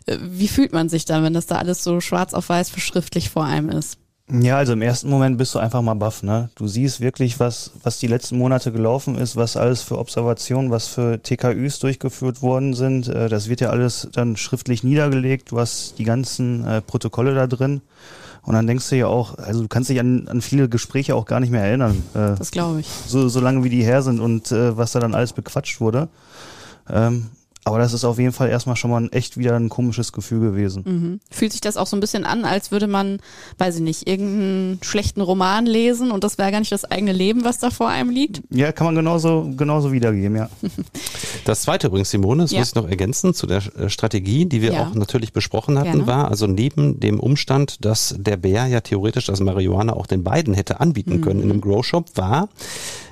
Äh, 0.06 0.18
wie 0.22 0.48
fühlt 0.48 0.74
man 0.74 0.90
sich 0.90 1.06
da, 1.06 1.24
wenn 1.24 1.34
das 1.34 1.46
da 1.46 1.58
alles 1.58 1.84
so 1.84 2.02
schwarz 2.02 2.34
auf 2.34 2.50
weiß 2.50 2.70
verschriftlich 2.70 3.30
vor 3.30 3.46
einem 3.46 3.70
ist? 3.70 3.98
Ja, 4.34 4.58
also 4.58 4.74
im 4.74 4.82
ersten 4.82 5.10
Moment 5.10 5.38
bist 5.38 5.54
du 5.56 5.60
einfach 5.60 5.82
mal 5.82 5.96
baff, 5.96 6.24
ne? 6.24 6.50
Du 6.56 6.66
siehst 6.66 7.02
wirklich, 7.02 7.40
was, 7.42 7.72
was 7.84 8.00
die 8.00 8.08
letzten 8.08 8.38
Monate 8.38 8.72
gelaufen 8.72 9.18
ist, 9.18 9.36
was 9.36 9.58
alles 9.58 9.82
für 9.82 9.98
Observationen, 9.98 10.72
was 10.72 10.88
für 10.88 11.22
TKÜs 11.22 11.80
durchgeführt 11.80 12.42
worden 12.42 12.74
sind. 12.74 13.10
Äh, 13.10 13.28
das 13.28 13.50
wird 13.50 13.60
ja 13.60 13.72
alles 13.72 14.08
dann 14.14 14.38
schriftlich 14.38 14.84
niedergelegt. 14.84 15.52
Du 15.52 15.60
hast 15.60 15.96
die 15.98 16.06
ganzen 16.06 16.66
äh, 16.66 16.82
Protokolle 16.82 17.36
da 17.36 17.48
drin. 17.48 17.82
Und 18.44 18.54
dann 18.54 18.66
denkst 18.68 18.90
du 18.90 18.96
ja 18.96 19.08
auch, 19.08 19.38
also 19.38 19.62
du 19.62 19.68
kannst 19.68 19.90
dich 19.90 20.00
an, 20.00 20.28
an 20.28 20.42
viele 20.42 20.70
Gespräche 20.70 21.16
auch 21.16 21.26
gar 21.26 21.40
nicht 21.42 21.52
mehr 21.52 21.64
erinnern. 21.64 22.02
Äh, 22.14 22.36
das 22.38 22.52
glaube 22.52 22.80
ich. 22.80 22.88
So, 23.08 23.28
so 23.28 23.42
lange 23.42 23.64
wie 23.66 23.70
die 23.70 23.84
her 23.84 24.02
sind 24.02 24.22
und 24.22 24.52
äh, 24.52 24.78
was 24.78 24.94
da 24.94 25.00
dann 25.00 25.14
alles 25.14 25.34
bequatscht 25.34 25.82
wurde. 25.82 26.08
Ähm, 26.90 27.28
aber 27.72 27.80
das 27.80 27.94
ist 27.94 28.04
auf 28.04 28.20
jeden 28.20 28.34
Fall 28.34 28.50
erstmal 28.50 28.76
schon 28.76 28.92
mal 28.92 29.08
echt 29.12 29.38
wieder 29.38 29.56
ein 29.56 29.70
komisches 29.70 30.12
Gefühl 30.12 30.42
gewesen. 30.42 30.84
Mhm. 30.86 31.20
Fühlt 31.30 31.54
sich 31.54 31.62
das 31.62 31.78
auch 31.78 31.88
so 31.88 31.96
ein 31.96 32.02
bisschen 32.02 32.26
an, 32.26 32.44
als 32.44 32.72
würde 32.72 32.88
man, 32.88 33.20
weiß 33.60 33.78
ich 33.78 33.82
nicht, 33.82 34.08
irgendeinen 34.08 34.80
schlechten 34.82 35.22
Roman 35.22 35.66
lesen 35.66 36.12
und 36.12 36.26
das 36.26 36.38
wäre 36.38 36.52
gar 36.52 36.60
nicht 36.60 36.72
das 36.72 36.84
eigene 36.84 37.14
Leben, 37.14 37.46
was 37.46 37.60
da 37.60 37.70
vor 37.70 37.88
einem 37.88 38.10
liegt? 38.10 38.42
Ja, 38.50 38.74
kann 38.74 38.86
man 38.86 38.96
genauso, 38.96 39.54
genauso 39.56 39.92
wiedergeben, 39.92 40.36
ja. 40.36 40.50
Das 41.46 41.64
zweite 41.64 41.88
übrigens, 41.88 42.12
Simone, 42.12 42.44
das 42.44 42.52
ja. 42.52 42.60
muss 42.60 42.70
ich 42.70 42.76
noch 42.76 42.88
ergänzen 42.88 43.34
zu 43.34 43.48
der 43.48 43.64
äh, 43.78 43.90
Strategie, 43.90 44.46
die 44.46 44.62
wir 44.62 44.74
ja. 44.74 44.84
auch 44.84 44.94
natürlich 44.94 45.34
besprochen 45.34 45.80
hatten, 45.80 45.92
Gerne. 45.92 46.08
war 46.08 46.30
also 46.30 46.46
neben 46.46 47.00
dem 47.00 47.20
Umstand, 47.20 47.84
dass 47.86 48.14
der 48.18 48.38
Bär 48.38 48.68
ja 48.68 48.82
theoretisch 48.82 49.26
das 49.28 49.40
Marihuana 49.40 49.94
auch 49.94 50.08
den 50.08 50.24
beiden 50.24 50.54
hätte 50.54 50.80
anbieten 50.80 51.18
mhm. 51.18 51.22
können 51.22 51.42
in 51.42 51.50
einem 51.50 51.62
Grow 51.62 51.84
Shop, 51.84 52.10
war, 52.16 52.50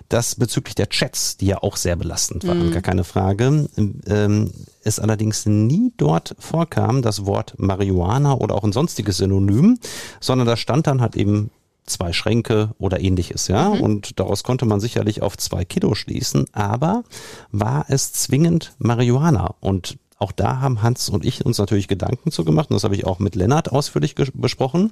dass 0.10 0.36
bezüglich 0.36 0.76
der 0.76 0.90
Chats, 0.90 1.38
die 1.38 1.48
ja 1.48 1.62
auch 1.62 1.78
sehr 1.78 1.96
belastend 1.96 2.46
waren, 2.48 2.68
mhm. 2.68 2.72
gar 2.72 2.82
keine 2.82 3.04
Frage, 3.04 3.70
ähm, 3.78 4.52
es 4.84 5.00
allerdings 5.00 5.46
nie 5.46 5.94
dort 5.98 6.36
vorkam, 6.40 7.02
das 7.02 7.26
Wort 7.26 7.54
Marihuana 7.58 8.34
oder 8.34 8.56
auch 8.56 8.64
ein 8.64 8.72
sonstiges 8.72 9.18
Synonym, 9.18 9.78
sondern 10.20 10.48
da 10.48 10.58
stand 10.58 10.88
dann 10.88 11.00
halt 11.00 11.16
eben 11.16 11.52
zwei 11.86 12.14
Schränke 12.14 12.72
oder 12.80 13.00
ähnliches, 13.00 13.48
ja. 13.48 13.70
Mhm. 13.70 13.82
Und 13.82 14.20
daraus 14.20 14.44
konnte 14.44 14.66
man 14.66 14.80
sicherlich 14.80 15.22
auf 15.22 15.38
zwei 15.38 15.66
Kilo 15.66 15.96
schließen, 15.96 16.46
aber 16.54 17.04
war 17.52 17.86
es 17.88 18.14
zwingend 18.14 18.74
Marihuana? 18.80 19.56
Und 19.60 19.98
auch 20.20 20.32
da 20.34 20.60
haben 20.60 20.82
Hans 20.82 21.10
und 21.10 21.26
ich 21.26 21.46
uns 21.46 21.58
natürlich 21.58 21.88
Gedanken 21.88 22.32
zu 22.32 22.44
gemacht 22.44 22.70
und 22.70 22.76
das 22.76 22.84
habe 22.84 22.96
ich 22.96 23.06
auch 23.06 23.20
mit 23.20 23.36
Lennart 23.36 23.72
ausführlich 23.72 24.16
besprochen. 24.16 24.92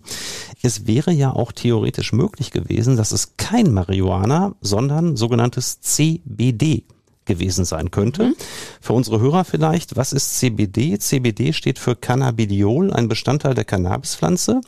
Es 0.61 0.87
wäre 0.87 1.11
ja 1.11 1.31
auch 1.31 1.51
theoretisch 1.51 2.13
möglich 2.13 2.51
gewesen, 2.51 2.95
dass 2.95 3.11
es 3.11 3.35
kein 3.35 3.73
Marihuana, 3.73 4.55
sondern 4.61 5.17
sogenanntes 5.17 5.81
CBD 5.81 6.85
gewesen 7.27 7.65
sein 7.65 7.91
könnte. 7.91 8.23
Mhm. 8.23 8.35
Für 8.81 8.93
unsere 8.93 9.19
Hörer 9.19 9.45
vielleicht, 9.45 9.95
was 9.95 10.13
ist 10.13 10.39
CBD? 10.39 10.97
CBD 10.97 11.53
steht 11.53 11.77
für 11.77 11.95
Cannabidiol, 11.95 12.91
ein 12.91 13.07
Bestandteil 13.07 13.53
der 13.53 13.65
Cannabispflanze. 13.65 14.61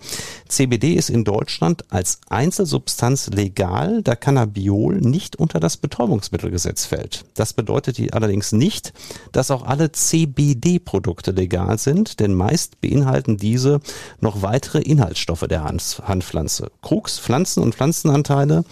CBD 0.47 0.93
ist 0.93 1.09
in 1.09 1.23
Deutschland 1.23 1.85
als 1.89 2.19
Einzelsubstanz 2.29 3.27
legal, 3.27 4.03
da 4.03 4.15
Cannabiol 4.15 4.99
nicht 5.01 5.35
unter 5.35 5.59
das 5.59 5.77
Betäubungsmittelgesetz 5.77 6.85
fällt. 6.85 7.25
Das 7.33 7.53
bedeutet 7.53 8.13
allerdings 8.13 8.51
nicht, 8.51 8.93
dass 9.31 9.51
auch 9.51 9.63
alle 9.63 9.91
CBD-Produkte 9.91 11.31
legal 11.31 11.77
sind, 11.79 12.19
denn 12.19 12.33
meist 12.33 12.81
beinhalten 12.81 13.37
diese 13.37 13.79
noch 14.19 14.41
weitere 14.41 14.79
Inhaltsstoffe 14.79 15.47
der 15.49 15.63
Handpflanze. 15.63 16.71
Krux, 16.81 17.19
Pflanzen 17.19 17.63
und 17.63 17.75
Pflanzenanteile 17.75 18.63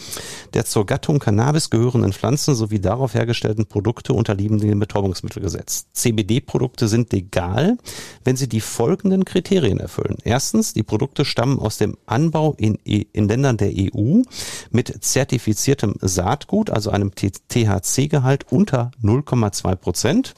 der 0.53 0.65
zur 0.65 0.85
Gattung 0.85 1.19
Cannabis 1.19 1.69
gehörenden 1.69 2.13
Pflanzen 2.13 2.55
sowie 2.55 2.79
darauf 2.79 3.13
hergestellten 3.13 3.65
Produkte 3.77 4.13
unterliegen 4.13 4.57
dem 4.57 4.79
Betäubungsmittelgesetz. 4.79 5.85
CBD-Produkte 5.93 6.87
sind 6.87 7.13
legal, 7.13 7.77
wenn 8.23 8.35
sie 8.35 8.49
die 8.49 8.59
folgenden 8.59 9.23
Kriterien 9.23 9.79
erfüllen. 9.79 10.17
Erstens, 10.23 10.73
die 10.73 10.81
Produkte 10.81 11.25
stammen 11.25 11.59
aus 11.59 11.77
dem 11.77 11.95
Anbau 12.07 12.55
in, 12.57 12.79
e, 12.85 13.05
in 13.13 13.27
Ländern 13.27 13.57
der 13.57 13.71
EU 13.71 14.23
mit 14.71 15.03
zertifiziertem 15.03 15.93
Saatgut, 16.01 16.71
also 16.71 16.89
einem 16.89 17.11
THC-Gehalt 17.13 18.51
unter 18.51 18.89
0,2 19.03 19.75
Prozent. 19.75 20.33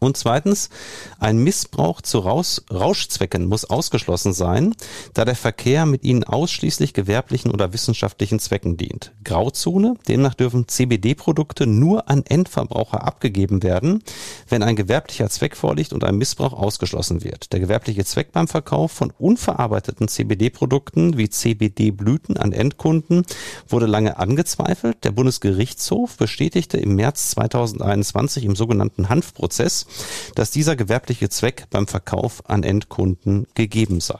Und 0.00 0.16
zweitens, 0.16 0.70
ein 1.18 1.38
Missbrauch 1.38 2.00
zu 2.00 2.18
Raus 2.18 2.64
Rauschzwecken 2.70 3.46
muss 3.46 3.64
ausgeschlossen 3.64 4.32
sein, 4.32 4.74
da 5.14 5.24
der 5.24 5.34
Verkehr 5.34 5.86
mit 5.86 6.04
ihnen 6.04 6.24
ausschließlich 6.24 6.92
gewerblichen 6.92 7.50
oder 7.50 7.72
wissenschaftlichen 7.72 8.38
Zwecken 8.38 8.76
dient. 8.76 9.12
Grauzone, 9.24 9.96
demnach 10.06 10.34
dürfen 10.34 10.68
CBD-Produkte 10.68 11.66
nur 11.66 12.08
an 12.08 12.24
Endverbraucher 12.24 13.02
abgegeben 13.02 13.62
werden, 13.62 14.02
wenn 14.48 14.62
ein 14.62 14.76
gewerblicher 14.76 15.28
Zweck 15.30 15.56
vorliegt 15.56 15.92
und 15.92 16.04
ein 16.04 16.16
Missbrauch 16.16 16.52
ausgeschlossen 16.52 17.24
wird. 17.24 17.52
Der 17.52 17.60
gewerbliche 17.60 18.04
Zweck 18.04 18.32
beim 18.32 18.48
Verkauf 18.48 18.92
von 18.92 19.12
unverarbeiteten 19.18 20.08
CBD-Produkten 20.08 21.18
wie 21.18 21.28
CBD-Blüten 21.28 22.36
an 22.36 22.52
Endkunden 22.52 23.24
wurde 23.68 23.86
lange 23.86 24.18
angezweifelt. 24.18 25.04
Der 25.04 25.10
Bundesgerichtshof 25.10 26.16
bestätigte 26.16 26.78
im 26.78 26.94
März 26.94 27.30
2021 27.30 28.44
im 28.44 28.54
sogenannten 28.54 29.08
Hanfprozess, 29.08 29.86
dass 30.34 30.50
dieser 30.50 30.76
gewerbliche 30.76 31.28
Zweck 31.28 31.66
beim 31.70 31.86
Verkauf 31.86 32.48
an 32.48 32.62
Endkunden 32.62 33.46
gegeben 33.54 34.00
sei. 34.00 34.18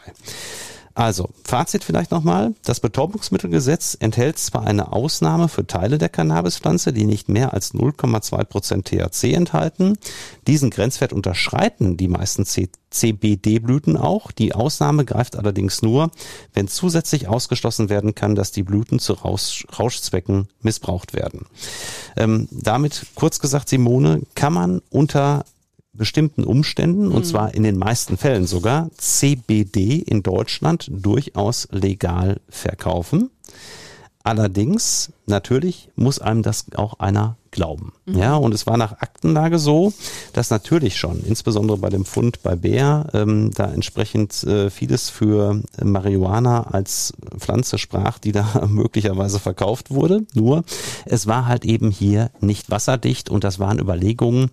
Also, 0.99 1.29
Fazit 1.45 1.85
vielleicht 1.85 2.11
nochmal. 2.11 2.55
Das 2.65 2.81
Betäubungsmittelgesetz 2.81 3.97
enthält 4.01 4.37
zwar 4.37 4.67
eine 4.67 4.93
Ausnahme 4.93 5.49
für 5.49 5.65
Teile 5.65 5.97
der 5.97 6.09
Cannabispflanze, 6.09 6.93
die 6.93 7.05
nicht 7.05 7.29
mehr 7.29 7.55
als 7.55 7.73
0,2 7.73 8.43
Prozent 8.43 8.87
THC 8.87 9.33
enthalten. 9.35 9.97
Diesen 10.49 10.71
Grenzwert 10.71 11.13
unterschreiten 11.13 11.97
die 11.97 12.09
meisten 12.09 12.45
CBD-Blüten 12.45 13.97
auch. 13.97 14.33
Die 14.33 14.57
Ausnahme 14.57 15.05
greift 15.05 15.37
allerdings 15.37 15.83
nur, 15.83 16.11
wenn 16.53 16.67
zusätzlich 16.67 17.29
ausgeschlossen 17.29 17.91
werden 17.91 18.17
kann, 18.17 18.35
dass 18.35 18.51
die 18.51 18.65
Blüten 18.65 18.99
zu 18.99 19.13
Rausch 19.13 19.69
Rauschzwecken 19.79 20.49
missbraucht 20.63 21.15
werden. 21.15 21.47
Ähm, 22.17 22.49
damit, 22.51 23.07
kurz 23.15 23.39
gesagt, 23.39 23.69
Simone, 23.69 24.23
kann 24.35 24.53
man 24.53 24.83
unter 24.91 25.45
bestimmten 25.93 26.45
Umständen, 26.45 27.09
und 27.09 27.25
mhm. 27.25 27.29
zwar 27.29 27.55
in 27.55 27.63
den 27.63 27.79
meisten 27.79 28.17
Fällen 28.17 28.47
sogar, 28.47 28.91
CBD 28.97 29.97
in 29.97 30.23
Deutschland 30.23 30.89
durchaus 30.91 31.69
legal 31.71 32.41
verkaufen. 32.49 33.31
Allerdings, 34.23 35.13
natürlich 35.27 35.89
muss 35.97 36.19
einem 36.19 36.43
das 36.43 36.67
auch 36.75 36.99
einer 36.99 37.37
glauben. 37.59 37.93
Mhm. 38.07 38.19
Ja, 38.19 38.37
und 38.37 38.55
es 38.55 38.69
war 38.69 38.77
nach 38.77 38.93
Aktenlage 39.01 39.59
so, 39.59 39.93
dass 40.33 40.51
natürlich 40.51 40.97
schon, 40.97 41.25
insbesondere 41.25 41.77
bei 41.77 41.91
dem 41.91 42.05
Fund 42.05 42.41
bei 42.45 42.55
Bär, 42.55 43.07
ähm, 43.13 43.51
da 43.53 43.65
entsprechend 43.65 44.45
äh, 44.45 44.71
vieles 44.71 45.11
für 45.11 45.61
Marihuana 45.83 46.69
als 46.69 47.15
Pflanze 47.37 47.79
sprach, 47.79 48.21
die 48.21 48.31
da 48.31 48.65
möglicherweise 48.69 49.41
verkauft 49.41 49.91
wurde. 49.91 50.25
Nur, 50.35 50.63
es 51.05 51.27
war 51.27 51.47
halt 51.47 51.65
eben 51.65 51.91
hier 51.91 52.31
nicht 52.41 52.71
wasserdicht 52.71 53.29
und 53.29 53.43
das 53.43 53.59
waren 53.59 53.81
Überlegungen, 53.81 54.51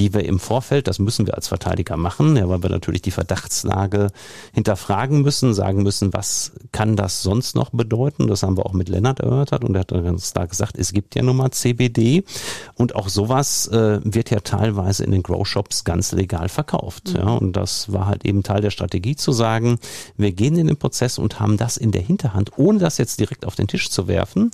die 0.00 0.12
wir 0.12 0.24
im 0.24 0.40
Vorfeld, 0.40 0.88
das 0.88 0.98
müssen 0.98 1.28
wir 1.28 1.34
als 1.34 1.46
Verteidiger 1.46 1.96
machen, 1.96 2.36
ja, 2.36 2.48
weil 2.48 2.62
wir 2.64 2.70
natürlich 2.70 3.02
die 3.02 3.12
Verdachtslage 3.12 4.08
hinterfragen 4.52 5.22
müssen, 5.22 5.54
sagen 5.54 5.84
müssen, 5.84 6.12
was 6.12 6.52
kann 6.72 6.96
das 6.96 7.22
sonst 7.22 7.54
noch 7.54 7.70
bedeuten? 7.70 8.26
Das 8.26 8.42
haben 8.42 8.56
wir 8.56 8.66
auch 8.66 8.72
mit 8.72 8.88
Lennart 8.88 9.20
erörtert 9.20 9.62
und 9.62 9.76
er 9.76 9.82
hat 9.82 9.90
ganz 9.90 10.32
klar 10.32 10.48
gesagt, 10.48 10.76
es 10.76 10.92
gibt 10.92 11.14
ja 11.14 11.22
nun 11.22 11.36
mal 11.36 11.52
CBD 11.52 12.24
und 12.74 12.94
auch 12.94 13.08
sowas 13.08 13.66
äh, 13.68 14.00
wird 14.02 14.30
ja 14.30 14.40
teilweise 14.40 15.04
in 15.04 15.10
den 15.10 15.22
Grow 15.22 15.46
Shops 15.46 15.84
ganz 15.84 16.12
legal 16.12 16.48
verkauft. 16.48 17.12
Mhm. 17.12 17.16
Ja, 17.16 17.28
und 17.34 17.52
das 17.54 17.92
war 17.92 18.06
halt 18.06 18.24
eben 18.24 18.42
Teil 18.42 18.60
der 18.60 18.70
Strategie 18.70 19.16
zu 19.16 19.32
sagen, 19.32 19.78
wir 20.16 20.32
gehen 20.32 20.56
in 20.56 20.66
den 20.66 20.76
Prozess 20.76 21.18
und 21.18 21.40
haben 21.40 21.56
das 21.56 21.76
in 21.76 21.92
der 21.92 22.02
Hinterhand, 22.02 22.58
ohne 22.58 22.78
das 22.78 22.98
jetzt 22.98 23.20
direkt 23.20 23.46
auf 23.46 23.54
den 23.54 23.68
Tisch 23.68 23.90
zu 23.90 24.08
werfen. 24.08 24.50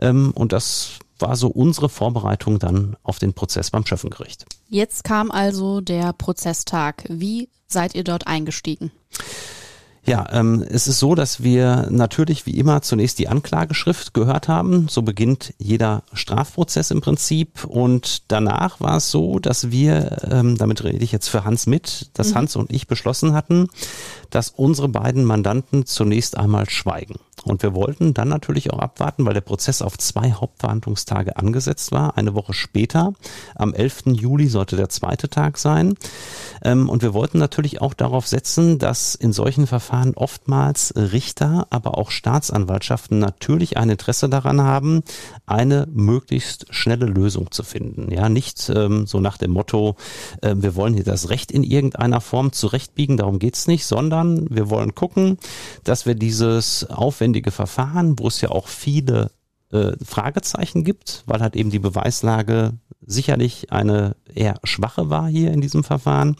Ähm, 0.00 0.32
und 0.34 0.52
das 0.52 0.98
war 1.18 1.36
so 1.36 1.48
unsere 1.48 1.88
Vorbereitung 1.88 2.58
dann 2.58 2.96
auf 3.02 3.18
den 3.18 3.34
Prozess 3.34 3.70
beim 3.70 3.86
Schöffengericht. 3.86 4.46
Jetzt 4.68 5.04
kam 5.04 5.30
also 5.30 5.80
der 5.80 6.12
Prozesstag. 6.12 7.04
Wie 7.08 7.48
seid 7.66 7.94
ihr 7.94 8.04
dort 8.04 8.26
eingestiegen? 8.26 8.90
Ja, 10.06 10.26
ähm, 10.32 10.62
es 10.68 10.86
ist 10.86 10.98
so, 10.98 11.14
dass 11.14 11.42
wir 11.42 11.88
natürlich 11.90 12.44
wie 12.44 12.58
immer 12.58 12.82
zunächst 12.82 13.18
die 13.18 13.28
Anklageschrift 13.28 14.12
gehört 14.12 14.48
haben. 14.48 14.86
So 14.88 15.00
beginnt 15.00 15.54
jeder 15.58 16.02
Strafprozess 16.12 16.90
im 16.90 17.00
Prinzip. 17.00 17.64
Und 17.64 18.30
danach 18.30 18.80
war 18.80 18.98
es 18.98 19.10
so, 19.10 19.38
dass 19.38 19.70
wir, 19.70 20.18
ähm, 20.30 20.58
damit 20.58 20.84
rede 20.84 20.98
ich 20.98 21.10
jetzt 21.10 21.28
für 21.28 21.44
Hans 21.44 21.66
mit, 21.66 22.10
dass 22.14 22.30
mhm. 22.30 22.34
Hans 22.34 22.56
und 22.56 22.70
ich 22.70 22.86
beschlossen 22.86 23.32
hatten, 23.32 23.68
dass 24.28 24.50
unsere 24.50 24.88
beiden 24.88 25.24
Mandanten 25.24 25.86
zunächst 25.86 26.36
einmal 26.36 26.68
schweigen. 26.68 27.14
Und 27.44 27.62
wir 27.62 27.74
wollten 27.74 28.14
dann 28.14 28.28
natürlich 28.28 28.72
auch 28.72 28.78
abwarten, 28.78 29.26
weil 29.26 29.34
der 29.34 29.42
Prozess 29.42 29.82
auf 29.82 29.98
zwei 29.98 30.32
Hauptverhandlungstage 30.32 31.36
angesetzt 31.36 31.92
war. 31.92 32.16
Eine 32.16 32.34
Woche 32.34 32.54
später, 32.54 33.12
am 33.54 33.74
11. 33.74 34.04
Juli 34.06 34.48
sollte 34.48 34.76
der 34.76 34.88
zweite 34.88 35.28
Tag 35.28 35.58
sein. 35.58 35.94
Ähm, 36.62 36.88
und 36.88 37.02
wir 37.02 37.12
wollten 37.12 37.38
natürlich 37.38 37.80
auch 37.80 37.94
darauf 37.94 38.26
setzen, 38.26 38.78
dass 38.78 39.14
in 39.14 39.32
solchen 39.32 39.66
Verfahren 39.66 39.93
oftmals 40.16 40.92
Richter, 40.96 41.66
aber 41.70 41.98
auch 41.98 42.10
Staatsanwaltschaften 42.10 43.18
natürlich 43.18 43.76
ein 43.76 43.90
Interesse 43.90 44.28
daran 44.28 44.60
haben, 44.60 45.02
eine 45.46 45.86
möglichst 45.92 46.66
schnelle 46.74 47.06
Lösung 47.06 47.50
zu 47.50 47.62
finden. 47.62 48.10
Ja, 48.10 48.28
nicht 48.28 48.68
ähm, 48.68 49.06
so 49.06 49.20
nach 49.20 49.38
dem 49.38 49.52
Motto, 49.52 49.96
äh, 50.42 50.54
wir 50.56 50.74
wollen 50.74 50.94
hier 50.94 51.04
das 51.04 51.30
Recht 51.30 51.52
in 51.52 51.62
irgendeiner 51.62 52.20
Form 52.20 52.52
zurechtbiegen, 52.52 53.16
darum 53.16 53.38
geht's 53.38 53.66
nicht, 53.66 53.86
sondern 53.86 54.46
wir 54.50 54.70
wollen 54.70 54.94
gucken, 54.94 55.38
dass 55.84 56.06
wir 56.06 56.14
dieses 56.14 56.88
aufwendige 56.90 57.44
aufwendige 57.44 57.50
Verfahren, 57.50 58.18
wo 58.18 58.28
es 58.28 58.40
ja 58.40 58.50
auch 58.50 58.68
viele 58.68 59.30
äh, 59.72 59.92
Fragezeichen 60.04 60.84
gibt, 60.84 61.22
weil 61.26 61.40
halt 61.40 61.56
eben 61.56 61.70
die 61.70 61.78
Beweislage 61.78 62.72
sicherlich 63.06 63.72
eine 63.72 64.16
eher 64.34 64.58
schwache 64.64 65.10
war 65.10 65.28
hier 65.28 65.52
in 65.52 65.60
diesem 65.60 65.84
Verfahren, 65.84 66.36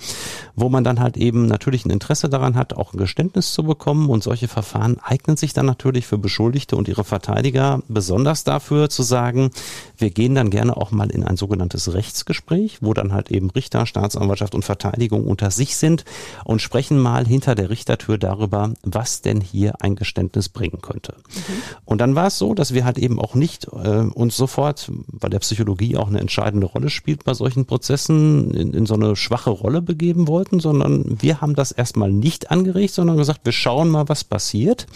wo 0.55 0.68
man 0.68 0.84
dann 0.84 1.01
halt 1.01 1.16
eben 1.16 1.47
natürlich 1.47 1.84
ein 1.84 1.90
Interesse 1.90 2.28
daran 2.28 2.55
hat, 2.55 2.74
auch 2.74 2.92
ein 2.92 2.99
Geständnis 2.99 3.53
zu 3.53 3.62
bekommen. 3.62 4.09
Und 4.09 4.22
solche 4.22 4.49
Verfahren 4.49 4.99
eignen 5.03 5.36
sich 5.36 5.53
dann 5.53 5.66
natürlich 5.66 6.07
für 6.07 6.18
Beschuldigte 6.18 6.76
und 6.76 6.88
ihre 6.88 7.05
Verteidiger 7.05 7.82
besonders 7.88 8.45
dafür 8.45 8.88
zu 8.90 9.03
sagen, 9.03 9.51
wir 9.97 10.11
gehen 10.11 10.34
dann 10.34 10.51
gerne 10.51 10.76
auch 10.76 10.90
mal 10.90 11.11
in 11.11 11.24
ein 11.24 11.36
sogenanntes 11.36 11.92
Rechtsgespräch, 11.92 12.78
wo 12.80 12.95
dann 12.95 13.12
halt 13.12 13.30
eben 13.30 13.51
Richter, 13.51 13.86
Staatsanwaltschaft 13.86 14.55
und 14.55 14.64
Verteidigung 14.64 15.26
unter 15.26 15.51
sich 15.51 15.76
sind 15.76 16.05
und 16.45 16.62
sprechen 16.62 16.99
mal 16.99 17.26
hinter 17.26 17.55
der 17.55 17.70
Richtertür 17.70 18.18
darüber, 18.18 18.74
was 18.82 19.22
denn 19.22 19.40
hier 19.40 19.74
ein 19.80 19.97
Geständnis 19.97 20.49
bringen 20.49 20.80
könnte. 20.82 21.14
Mhm. 21.28 21.62
Und 21.84 22.01
dann 22.01 22.14
war 22.14 22.26
es 22.26 22.38
so, 22.38 22.55
dass 22.55 22.74
wir 22.74 22.84
halt 22.84 22.99
eben 22.99 23.20
auch 23.20 23.34
nicht 23.34 23.66
äh, 23.72 24.01
uns 24.14 24.36
sofort, 24.36 24.90
weil 25.07 25.30
der 25.30 25.38
Psychologie 25.38 25.97
auch 25.97 26.09
eine 26.09 26.20
entscheidende 26.20 26.66
Rolle 26.66 26.90
spielt 26.90 27.24
bei 27.24 27.34
solchen 27.34 27.66
Prozessen, 27.66 27.84
in, 27.91 28.72
in 28.72 28.87
so 28.87 28.95
eine 28.95 29.16
schwache 29.16 29.51
Rolle 29.51 29.82
begeben 29.82 30.28
wollten, 30.28 30.61
sondern 30.61 31.20
wir 31.20 31.41
haben 31.41 31.55
das 31.55 31.72
erstmal 31.72 32.12
nicht 32.12 32.51
angeregt, 32.51 32.95
sondern 32.95 33.16
gesagt, 33.16 33.41
wir 33.45 33.53
schauen 33.53 33.89
mal, 33.89 34.09
was 34.09 34.24
passiert. 34.24 34.87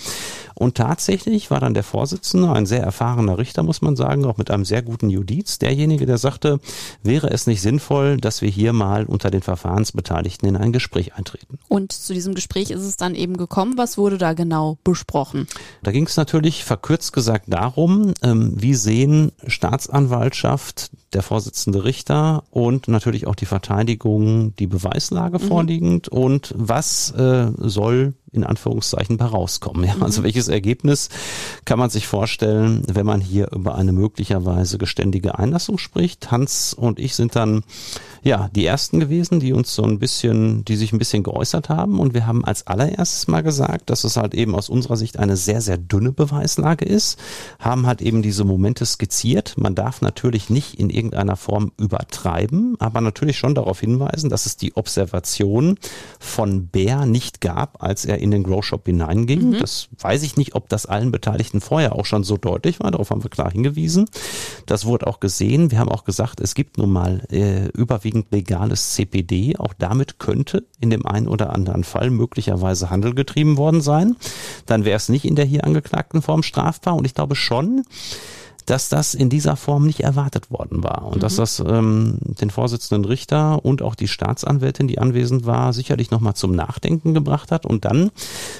Und 0.59 0.74
tatsächlich 0.74 1.53
war 1.53 1.61
dann 1.61 1.72
der 1.72 1.84
Vorsitzende, 1.84 2.51
ein 2.51 2.66
sehr 2.66 2.82
erfahrener 2.82 3.39
Richter, 3.39 3.62
muss 3.62 3.80
man 3.80 3.95
sagen, 3.95 4.24
auch 4.24 4.39
mit 4.39 4.51
einem 4.51 4.64
sehr 4.64 4.82
guten 4.82 5.09
Judiz, 5.09 5.61
derjenige, 5.61 6.05
der 6.05 6.18
sagte, 6.18 6.59
wäre 7.05 7.30
es 7.30 7.47
nicht 7.47 7.62
sinnvoll, 7.62 8.16
dass 8.16 8.43
wir 8.43 8.49
hier 8.49 8.72
mal 8.72 9.05
unter 9.05 9.30
den 9.30 9.43
Verfahrensbeteiligten 9.43 10.49
in 10.49 10.57
ein 10.57 10.72
Gespräch 10.72 11.14
eintreten. 11.14 11.59
Und 11.68 11.93
zu 11.93 12.12
diesem 12.12 12.34
Gespräch 12.34 12.70
ist 12.70 12.82
es 12.82 12.97
dann 12.97 13.14
eben 13.14 13.36
gekommen. 13.36 13.74
Was 13.76 13.99
wurde 13.99 14.18
da 14.18 14.32
genau 14.32 14.78
besprochen? 14.82 15.47
Da 15.84 15.93
ging 15.93 16.07
es 16.07 16.16
natürlich 16.16 16.64
verkürzt 16.64 17.12
gesagt 17.12 17.45
darum, 17.47 18.14
ähm, 18.22 18.55
wie 18.57 18.74
sehen 18.74 19.30
Staatsanwaltschaft, 19.47 20.91
der 21.12 21.22
Vorsitzende 21.22 21.84
Richter 21.84 22.43
und 22.51 22.78
natürlich 22.87 23.26
auch 23.26 23.35
die 23.35 23.47
Verteidigung 23.47 24.55
die 24.57 24.68
Beweislage 24.68 25.39
mhm. 25.39 25.43
vorliegend 25.43 26.09
und 26.09 26.55
was 26.57 27.11
äh, 27.12 27.51
soll 27.57 28.14
in 28.33 28.45
Anführungszeichen 28.45 29.16
bei 29.16 29.24
rauskommen. 29.24 29.85
Ja? 29.85 29.97
Also 30.01 30.20
mhm. 30.20 30.24
welches 30.24 30.49
Ergebnis 30.49 31.09
kann 31.64 31.79
man 31.79 31.91
sich 31.91 32.07
vorstellen, 32.07 32.83
wenn 32.87 33.07
man 33.07 33.20
hier 33.20 33.51
über 33.53 33.74
eine 33.74 33.93
möglicherweise 33.93 34.79
geständige 34.79 35.39
Einlassung 35.39 35.79
spricht? 35.79 36.31
Hans 36.31 36.74
und 36.74 36.99
ich 36.99 37.14
sind 37.14 37.37
dann 37.37 37.62
ja 38.22 38.49
die 38.55 38.66
ersten 38.66 39.01
gewesen, 39.01 39.41
die 39.41 39.53
uns 39.53 39.74
so 39.74 39.85
ein 39.85 39.99
bisschen, 39.99 40.64
die 40.64 40.76
sich 40.76 40.93
ein 40.93 40.99
bisschen 40.99 41.22
geäußert 41.22 41.68
haben 41.68 42.01
und 42.01 42.14
wir 42.14 42.26
haben 42.26 42.45
als 42.45 42.66
allererstes 42.66 43.29
mal 43.29 43.43
gesagt, 43.43 43.91
dass 43.91 44.05
es 44.05 44.16
halt 44.16 44.35
eben 44.35 44.55
aus 44.55 44.68
unserer 44.68 44.97
Sicht 44.97 45.18
eine 45.18 45.37
sehr, 45.37 45.61
sehr 45.61 45.79
dünne 45.79 46.12
Beweislage 46.12 46.85
ist, 46.85 47.18
haben 47.59 47.87
halt 47.87 48.03
eben 48.03 48.22
diese 48.22 48.45
Momente 48.45 48.85
skizziert. 48.87 49.55
Man 49.57 49.74
darf 49.74 50.01
natürlich 50.03 50.51
nicht 50.51 50.74
in 50.74 50.91
irgendeiner 50.91 51.37
Form 51.37 51.72
übertreiben, 51.79 52.76
aber 52.79 53.01
natürlich 53.01 53.39
schon 53.39 53.55
darauf 53.55 53.81
hinweisen, 53.81 54.31
dass 54.31 54.47
es 54.47 54.57
die 54.57 54.76
Observation 54.76 55.79
von 56.18 56.66
Bär 56.68 57.07
nicht 57.07 57.41
gab, 57.41 57.83
als 57.83 58.05
er 58.05 58.18
in 58.19 58.31
den 58.31 58.43
Grow 58.43 58.64
Shop 58.64 58.85
hineinging. 58.87 59.51
Mhm. 59.51 59.59
Das 59.59 59.89
weiß 59.99 60.23
ich 60.23 60.37
nicht, 60.37 60.55
ob 60.55 60.69
das 60.69 60.87
allen 60.87 61.11
Beteiligten 61.11 61.61
vorher 61.61 61.95
auch 61.95 62.07
schon 62.07 62.25
so 62.25 62.37
deutlich 62.37 62.81
war. 62.81 62.91
Darauf 62.91 63.11
haben 63.11 63.23
wir 63.23 63.31
klar 63.31 63.51
hingewiesen. 63.51 64.09
Das 64.66 64.85
wurde 64.85 65.07
auch 65.07 65.21
gesehen. 65.21 65.71
Wir 65.71 65.79
haben 65.79 65.89
auch 65.89 66.05
gesagt, 66.05 66.41
es 66.41 66.55
gibt 66.55 66.79
nun 66.79 66.91
mal 66.91 67.23
äh, 67.31 67.69
überwiegend 67.69 68.27
legales 68.31 68.95
CPD. 68.95 69.57
Auch 69.59 69.75
damit 69.79 70.19
könnte 70.19 70.64
in 70.81 70.91
dem 70.91 71.07
einen 71.07 71.29
oder 71.29 71.53
anderen 71.53 71.85
Fall 71.85 72.11
möglicherweise 72.11 72.91
Handel 72.91 73.14
getrieben 73.14 73.57
worden 73.57 73.81
sein. 73.81 74.16
Dann 74.66 74.85
wäre 74.85 74.97
es 74.97 75.09
nicht 75.09 75.25
in 75.25 75.37
der 75.37 75.45
hier 75.45 75.64
angeklagten 75.64 76.23
Form 76.23 76.43
strafbar. 76.43 76.97
Und 76.97 77.05
ich 77.05 77.14
glaube 77.14 77.37
schon, 77.37 77.85
dass 78.71 78.89
das 78.91 79.14
in 79.14 79.31
dieser 79.31 79.57
Form 79.57 79.87
nicht 79.87 80.01
erwartet 80.01 80.51
worden 80.51 80.83
war 80.83 81.07
und 81.07 81.16
mhm. 81.16 81.21
dass 81.21 81.37
das 81.37 81.61
ähm, 81.61 82.19
den 82.21 82.51
Vorsitzenden 82.51 83.05
Richter 83.05 83.64
und 83.64 83.83
auch 83.83 83.95
die 83.95 84.09
Staatsanwältin, 84.09 84.89
die 84.89 84.99
anwesend 84.99 85.47
war, 85.47 85.73
sicherlich 85.73 86.11
nochmal 86.11 86.35
zum 86.35 86.53
Nachdenken 86.53 87.14
gebracht 87.14 87.51
hat. 87.51 87.64
Und 87.64 87.85
dann 87.85 88.11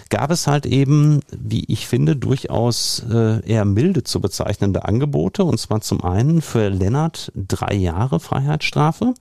gab 0.09 0.31
es 0.31 0.47
halt 0.47 0.65
eben, 0.65 1.21
wie 1.31 1.65
ich 1.69 1.87
finde, 1.87 2.17
durchaus 2.17 3.05
äh, 3.11 3.47
eher 3.47 3.65
milde 3.65 4.03
zu 4.03 4.21
bezeichnende 4.21 4.87
Angebote. 4.87 5.45
Und 5.45 5.59
zwar 5.59 5.83
zum 5.83 6.03
einen 6.03 6.41
für 6.41 6.69
Lennart 6.69 7.31
drei 7.35 7.75
Jahre 7.75 8.19
Freiheitsstrafe 8.19 9.13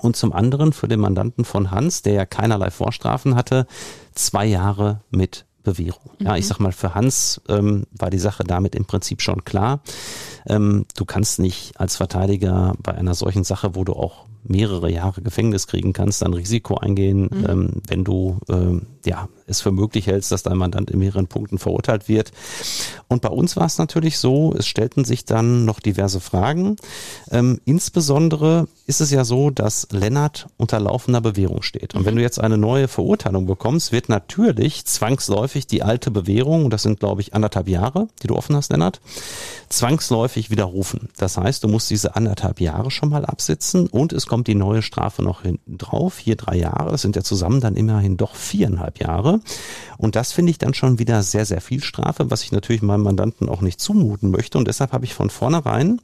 und 0.00 0.16
zum 0.16 0.32
anderen 0.32 0.72
für 0.72 0.88
den 0.88 1.00
Mandanten 1.00 1.44
von 1.44 1.70
Hans, 1.70 2.02
der 2.02 2.14
ja 2.14 2.26
keinerlei 2.26 2.70
Vorstrafen 2.70 3.34
hatte, 3.36 3.66
zwei 4.14 4.46
Jahre 4.46 5.02
mit 5.10 5.44
Bewährung. 5.70 6.10
Ja, 6.18 6.36
ich 6.36 6.44
mhm. 6.44 6.48
sag 6.48 6.60
mal, 6.60 6.72
für 6.72 6.94
Hans 6.94 7.40
ähm, 7.48 7.84
war 7.92 8.10
die 8.10 8.18
Sache 8.18 8.44
damit 8.44 8.74
im 8.74 8.84
Prinzip 8.84 9.22
schon 9.22 9.44
klar. 9.44 9.80
Ähm, 10.46 10.86
du 10.96 11.04
kannst 11.04 11.38
nicht 11.38 11.78
als 11.78 11.96
Verteidiger 11.96 12.74
bei 12.82 12.94
einer 12.94 13.14
solchen 13.14 13.44
Sache, 13.44 13.74
wo 13.74 13.84
du 13.84 13.92
auch 13.92 14.26
mehrere 14.44 14.90
Jahre 14.90 15.20
Gefängnis 15.20 15.66
kriegen 15.66 15.92
kannst, 15.92 16.22
dann 16.22 16.32
Risiko 16.32 16.76
eingehen, 16.76 17.28
mhm. 17.30 17.46
ähm, 17.48 17.70
wenn 17.86 18.04
du 18.04 18.38
ähm, 18.48 18.86
ja 19.04 19.28
es 19.46 19.60
für 19.60 19.72
möglich 19.72 20.06
hältst, 20.06 20.32
dass 20.32 20.42
dein 20.42 20.56
Mandant 20.56 20.90
in 20.90 20.98
mehreren 20.98 21.26
Punkten 21.26 21.58
verurteilt 21.58 22.08
wird. 22.08 22.32
Und 23.08 23.22
bei 23.22 23.28
uns 23.28 23.56
war 23.56 23.66
es 23.66 23.78
natürlich 23.78 24.18
so, 24.18 24.54
es 24.56 24.66
stellten 24.66 25.04
sich 25.04 25.24
dann 25.24 25.64
noch 25.64 25.80
diverse 25.80 26.20
Fragen. 26.20 26.76
Ähm, 27.30 27.60
insbesondere 27.64 28.68
ist 28.88 29.02
es 29.02 29.10
ja 29.10 29.22
so, 29.22 29.50
dass 29.50 29.86
Lennart 29.90 30.46
unter 30.56 30.80
laufender 30.80 31.20
Bewährung 31.20 31.60
steht. 31.60 31.94
Und 31.94 32.00
mhm. 32.00 32.06
wenn 32.06 32.16
du 32.16 32.22
jetzt 32.22 32.40
eine 32.40 32.56
neue 32.56 32.88
Verurteilung 32.88 33.44
bekommst, 33.44 33.92
wird 33.92 34.08
natürlich 34.08 34.86
zwangsläufig 34.86 35.66
die 35.66 35.82
alte 35.82 36.10
Bewährung, 36.10 36.70
das 36.70 36.84
sind 36.84 36.98
glaube 36.98 37.20
ich 37.20 37.34
anderthalb 37.34 37.68
Jahre, 37.68 38.08
die 38.22 38.28
du 38.28 38.34
offen 38.34 38.56
hast, 38.56 38.72
Lennart, 38.72 39.02
zwangsläufig 39.68 40.48
widerrufen. 40.48 41.10
Das 41.18 41.36
heißt, 41.36 41.62
du 41.64 41.68
musst 41.68 41.90
diese 41.90 42.16
anderthalb 42.16 42.62
Jahre 42.62 42.90
schon 42.90 43.10
mal 43.10 43.26
absitzen 43.26 43.88
und 43.88 44.14
es 44.14 44.26
kommt 44.26 44.46
die 44.46 44.54
neue 44.54 44.80
Strafe 44.80 45.22
noch 45.22 45.42
hinten 45.42 45.76
drauf. 45.76 46.16
Hier 46.16 46.36
drei 46.36 46.56
Jahre, 46.56 46.90
das 46.90 47.02
sind 47.02 47.14
ja 47.14 47.22
zusammen 47.22 47.60
dann 47.60 47.76
immerhin 47.76 48.16
doch 48.16 48.34
viereinhalb 48.34 49.00
Jahre. 49.00 49.40
Und 49.98 50.16
das 50.16 50.32
finde 50.32 50.50
ich 50.50 50.58
dann 50.58 50.72
schon 50.72 50.98
wieder 50.98 51.22
sehr, 51.22 51.44
sehr 51.44 51.60
viel 51.60 51.82
Strafe, 51.82 52.30
was 52.30 52.42
ich 52.42 52.52
natürlich 52.52 52.80
meinem 52.80 53.02
Mandanten 53.02 53.50
auch 53.50 53.60
nicht 53.60 53.80
zumuten 53.80 54.30
möchte. 54.30 54.56
Und 54.56 54.66
deshalb 54.66 54.92
habe 54.92 55.04
ich 55.04 55.12
von 55.12 55.28
vornherein, 55.28 56.00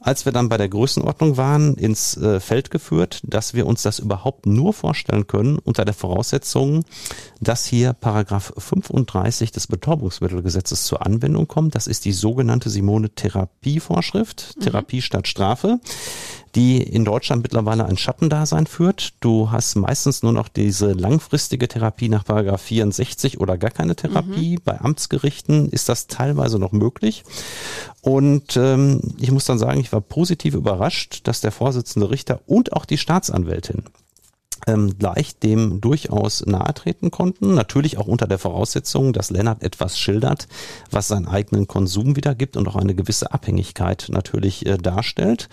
als 0.00 0.24
wir 0.24 0.32
dann 0.32 0.48
bei 0.48 0.56
der 0.56 0.70
Größenordnung 0.70 1.36
waren, 1.36 1.74
ins 1.74 2.13
äh, 2.16 2.40
Feld 2.40 2.70
geführt, 2.70 3.20
dass 3.24 3.54
wir 3.54 3.66
uns 3.66 3.82
das 3.82 3.98
überhaupt 3.98 4.46
nur 4.46 4.72
vorstellen 4.72 5.26
können 5.26 5.58
unter 5.58 5.84
der 5.84 5.94
Voraussetzung, 5.94 6.84
dass 7.40 7.64
hier 7.64 7.92
Paragraph 7.92 8.52
35 8.56 9.52
des 9.52 9.66
Betäubungsmittelgesetzes 9.66 10.84
zur 10.84 11.04
Anwendung 11.04 11.48
kommt. 11.48 11.74
Das 11.74 11.86
ist 11.86 12.04
die 12.04 12.12
sogenannte 12.12 12.70
Simone 12.70 13.10
Therapievorschrift, 13.10 14.54
mhm. 14.56 14.60
Therapie 14.60 15.02
statt 15.02 15.28
Strafe 15.28 15.80
die 16.54 16.82
in 16.82 17.04
Deutschland 17.04 17.42
mittlerweile 17.42 17.86
ein 17.86 17.96
Schattendasein 17.96 18.66
führt. 18.66 19.14
Du 19.20 19.50
hast 19.50 19.74
meistens 19.74 20.22
nur 20.22 20.32
noch 20.32 20.48
diese 20.48 20.92
langfristige 20.92 21.66
Therapie 21.68 22.08
nach 22.08 22.24
Paragraph 22.24 22.62
64 22.62 23.40
oder 23.40 23.58
gar 23.58 23.70
keine 23.70 23.96
Therapie. 23.96 24.56
Mhm. 24.56 24.62
Bei 24.64 24.80
Amtsgerichten 24.80 25.68
ist 25.70 25.88
das 25.88 26.06
teilweise 26.06 26.58
noch 26.58 26.72
möglich. 26.72 27.24
Und 28.02 28.56
ähm, 28.56 29.00
ich 29.18 29.30
muss 29.30 29.46
dann 29.46 29.58
sagen, 29.58 29.80
ich 29.80 29.92
war 29.92 30.00
positiv 30.00 30.54
überrascht, 30.54 31.20
dass 31.24 31.40
der 31.40 31.52
Vorsitzende 31.52 32.10
Richter 32.10 32.40
und 32.46 32.72
auch 32.72 32.84
die 32.84 32.98
Staatsanwältin 32.98 33.84
ähm, 34.66 34.98
gleich 34.98 35.38
dem 35.38 35.80
durchaus 35.80 36.44
nahe 36.46 36.74
treten 36.74 37.10
konnten. 37.10 37.54
Natürlich 37.54 37.98
auch 37.98 38.06
unter 38.06 38.26
der 38.26 38.38
Voraussetzung, 38.38 39.12
dass 39.12 39.30
Lennart 39.30 39.62
etwas 39.62 39.98
schildert, 39.98 40.48
was 40.90 41.08
seinen 41.08 41.28
eigenen 41.28 41.66
Konsum 41.66 42.16
wiedergibt 42.16 42.56
und 42.56 42.68
auch 42.68 42.76
eine 42.76 42.94
gewisse 42.94 43.32
Abhängigkeit 43.32 44.06
natürlich 44.10 44.66
äh, 44.66 44.76
darstellt. 44.76 45.48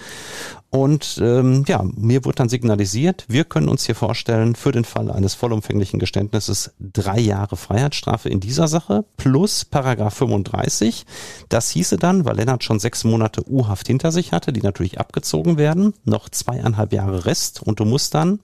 Und 0.73 1.19
ähm, 1.21 1.65
ja, 1.67 1.83
mir 1.83 2.23
wurde 2.23 2.37
dann 2.37 2.49
signalisiert, 2.49 3.25
wir 3.27 3.43
können 3.43 3.67
uns 3.67 3.85
hier 3.85 3.95
vorstellen, 3.95 4.55
für 4.55 4.71
den 4.71 4.85
Fall 4.85 5.11
eines 5.11 5.33
vollumfänglichen 5.33 5.99
Geständnisses 5.99 6.71
drei 6.79 7.19
Jahre 7.19 7.57
Freiheitsstrafe 7.57 8.29
in 8.29 8.39
dieser 8.39 8.69
Sache 8.69 9.03
plus 9.17 9.65
Paragraph 9.65 10.13
35. 10.13 11.05
Das 11.49 11.69
hieße 11.71 11.97
dann, 11.97 12.23
weil 12.23 12.37
Lennart 12.37 12.63
schon 12.63 12.79
sechs 12.79 13.03
Monate 13.03 13.43
U-Haft 13.49 13.87
hinter 13.87 14.13
sich 14.13 14.31
hatte, 14.31 14.53
die 14.53 14.61
natürlich 14.61 14.97
abgezogen 14.97 15.57
werden, 15.57 15.93
noch 16.05 16.29
zweieinhalb 16.29 16.93
Jahre 16.93 17.25
Rest 17.25 17.61
und 17.61 17.81
du 17.81 17.85
musst 17.85 18.13
dann 18.13 18.39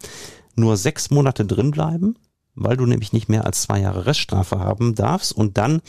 nur 0.57 0.77
sechs 0.77 1.09
Monate 1.09 1.45
drin 1.45 1.71
bleiben, 1.71 2.15
weil 2.55 2.75
du 2.75 2.85
nämlich 2.85 3.13
nicht 3.13 3.29
mehr 3.29 3.45
als 3.45 3.61
zwei 3.61 3.79
Jahre 3.79 4.05
Reststrafe 4.05 4.59
haben 4.59 4.95
darfst 4.95 5.31
und 5.31 5.57
dann 5.57 5.81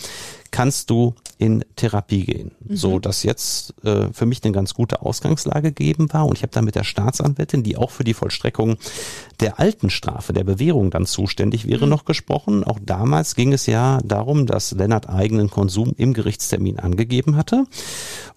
kannst 0.50 0.90
du 0.90 1.14
in 1.38 1.64
Therapie 1.76 2.24
gehen. 2.24 2.50
Mhm. 2.60 2.76
So, 2.76 2.98
dass 2.98 3.22
jetzt 3.22 3.74
äh, 3.84 4.08
für 4.12 4.26
mich 4.26 4.42
eine 4.42 4.52
ganz 4.52 4.74
gute 4.74 5.02
Ausgangslage 5.02 5.72
gegeben 5.72 6.12
war. 6.12 6.26
Und 6.26 6.36
ich 6.36 6.42
habe 6.42 6.52
da 6.52 6.62
mit 6.62 6.74
der 6.74 6.84
Staatsanwältin, 6.84 7.62
die 7.62 7.76
auch 7.76 7.90
für 7.90 8.04
die 8.04 8.14
Vollstreckung 8.14 8.76
der 9.38 9.60
alten 9.60 9.88
Strafe, 9.88 10.32
der 10.32 10.42
Bewährung 10.42 10.90
dann 10.90 11.06
zuständig 11.06 11.66
wäre, 11.66 11.84
mhm. 11.84 11.90
noch 11.90 12.04
gesprochen. 12.04 12.64
Auch 12.64 12.78
damals 12.84 13.36
ging 13.36 13.52
es 13.52 13.66
ja 13.66 14.00
darum, 14.04 14.46
dass 14.46 14.72
Lennart 14.72 15.08
eigenen 15.08 15.48
Konsum 15.48 15.92
im 15.96 16.12
Gerichtstermin 16.12 16.80
angegeben 16.80 17.36
hatte. 17.36 17.66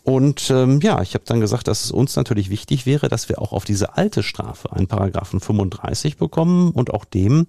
Und 0.03 0.49
ähm, 0.49 0.80
ja, 0.82 1.01
ich 1.01 1.14
habe 1.14 1.26
dann 1.28 1.39
gesagt, 1.41 1.68
dass 1.68 1.86
es 1.86 1.91
uns 1.91 2.16
natürlich 2.16 2.49
wichtig 2.49 2.86
wäre, 2.88 3.07
dass 3.07 3.30
wir 3.30 3.39
auch 3.39 3.51
auf 3.51 3.66
diese 3.66 3.97
alte 3.97 4.24
Strafe 4.24 4.74
einen 4.74 4.88
Paragraphen 4.88 5.39
35 5.39 6.18
bekommen 6.18 6.72
und 6.72 6.91
auch 6.91 7.05
dem 7.05 7.45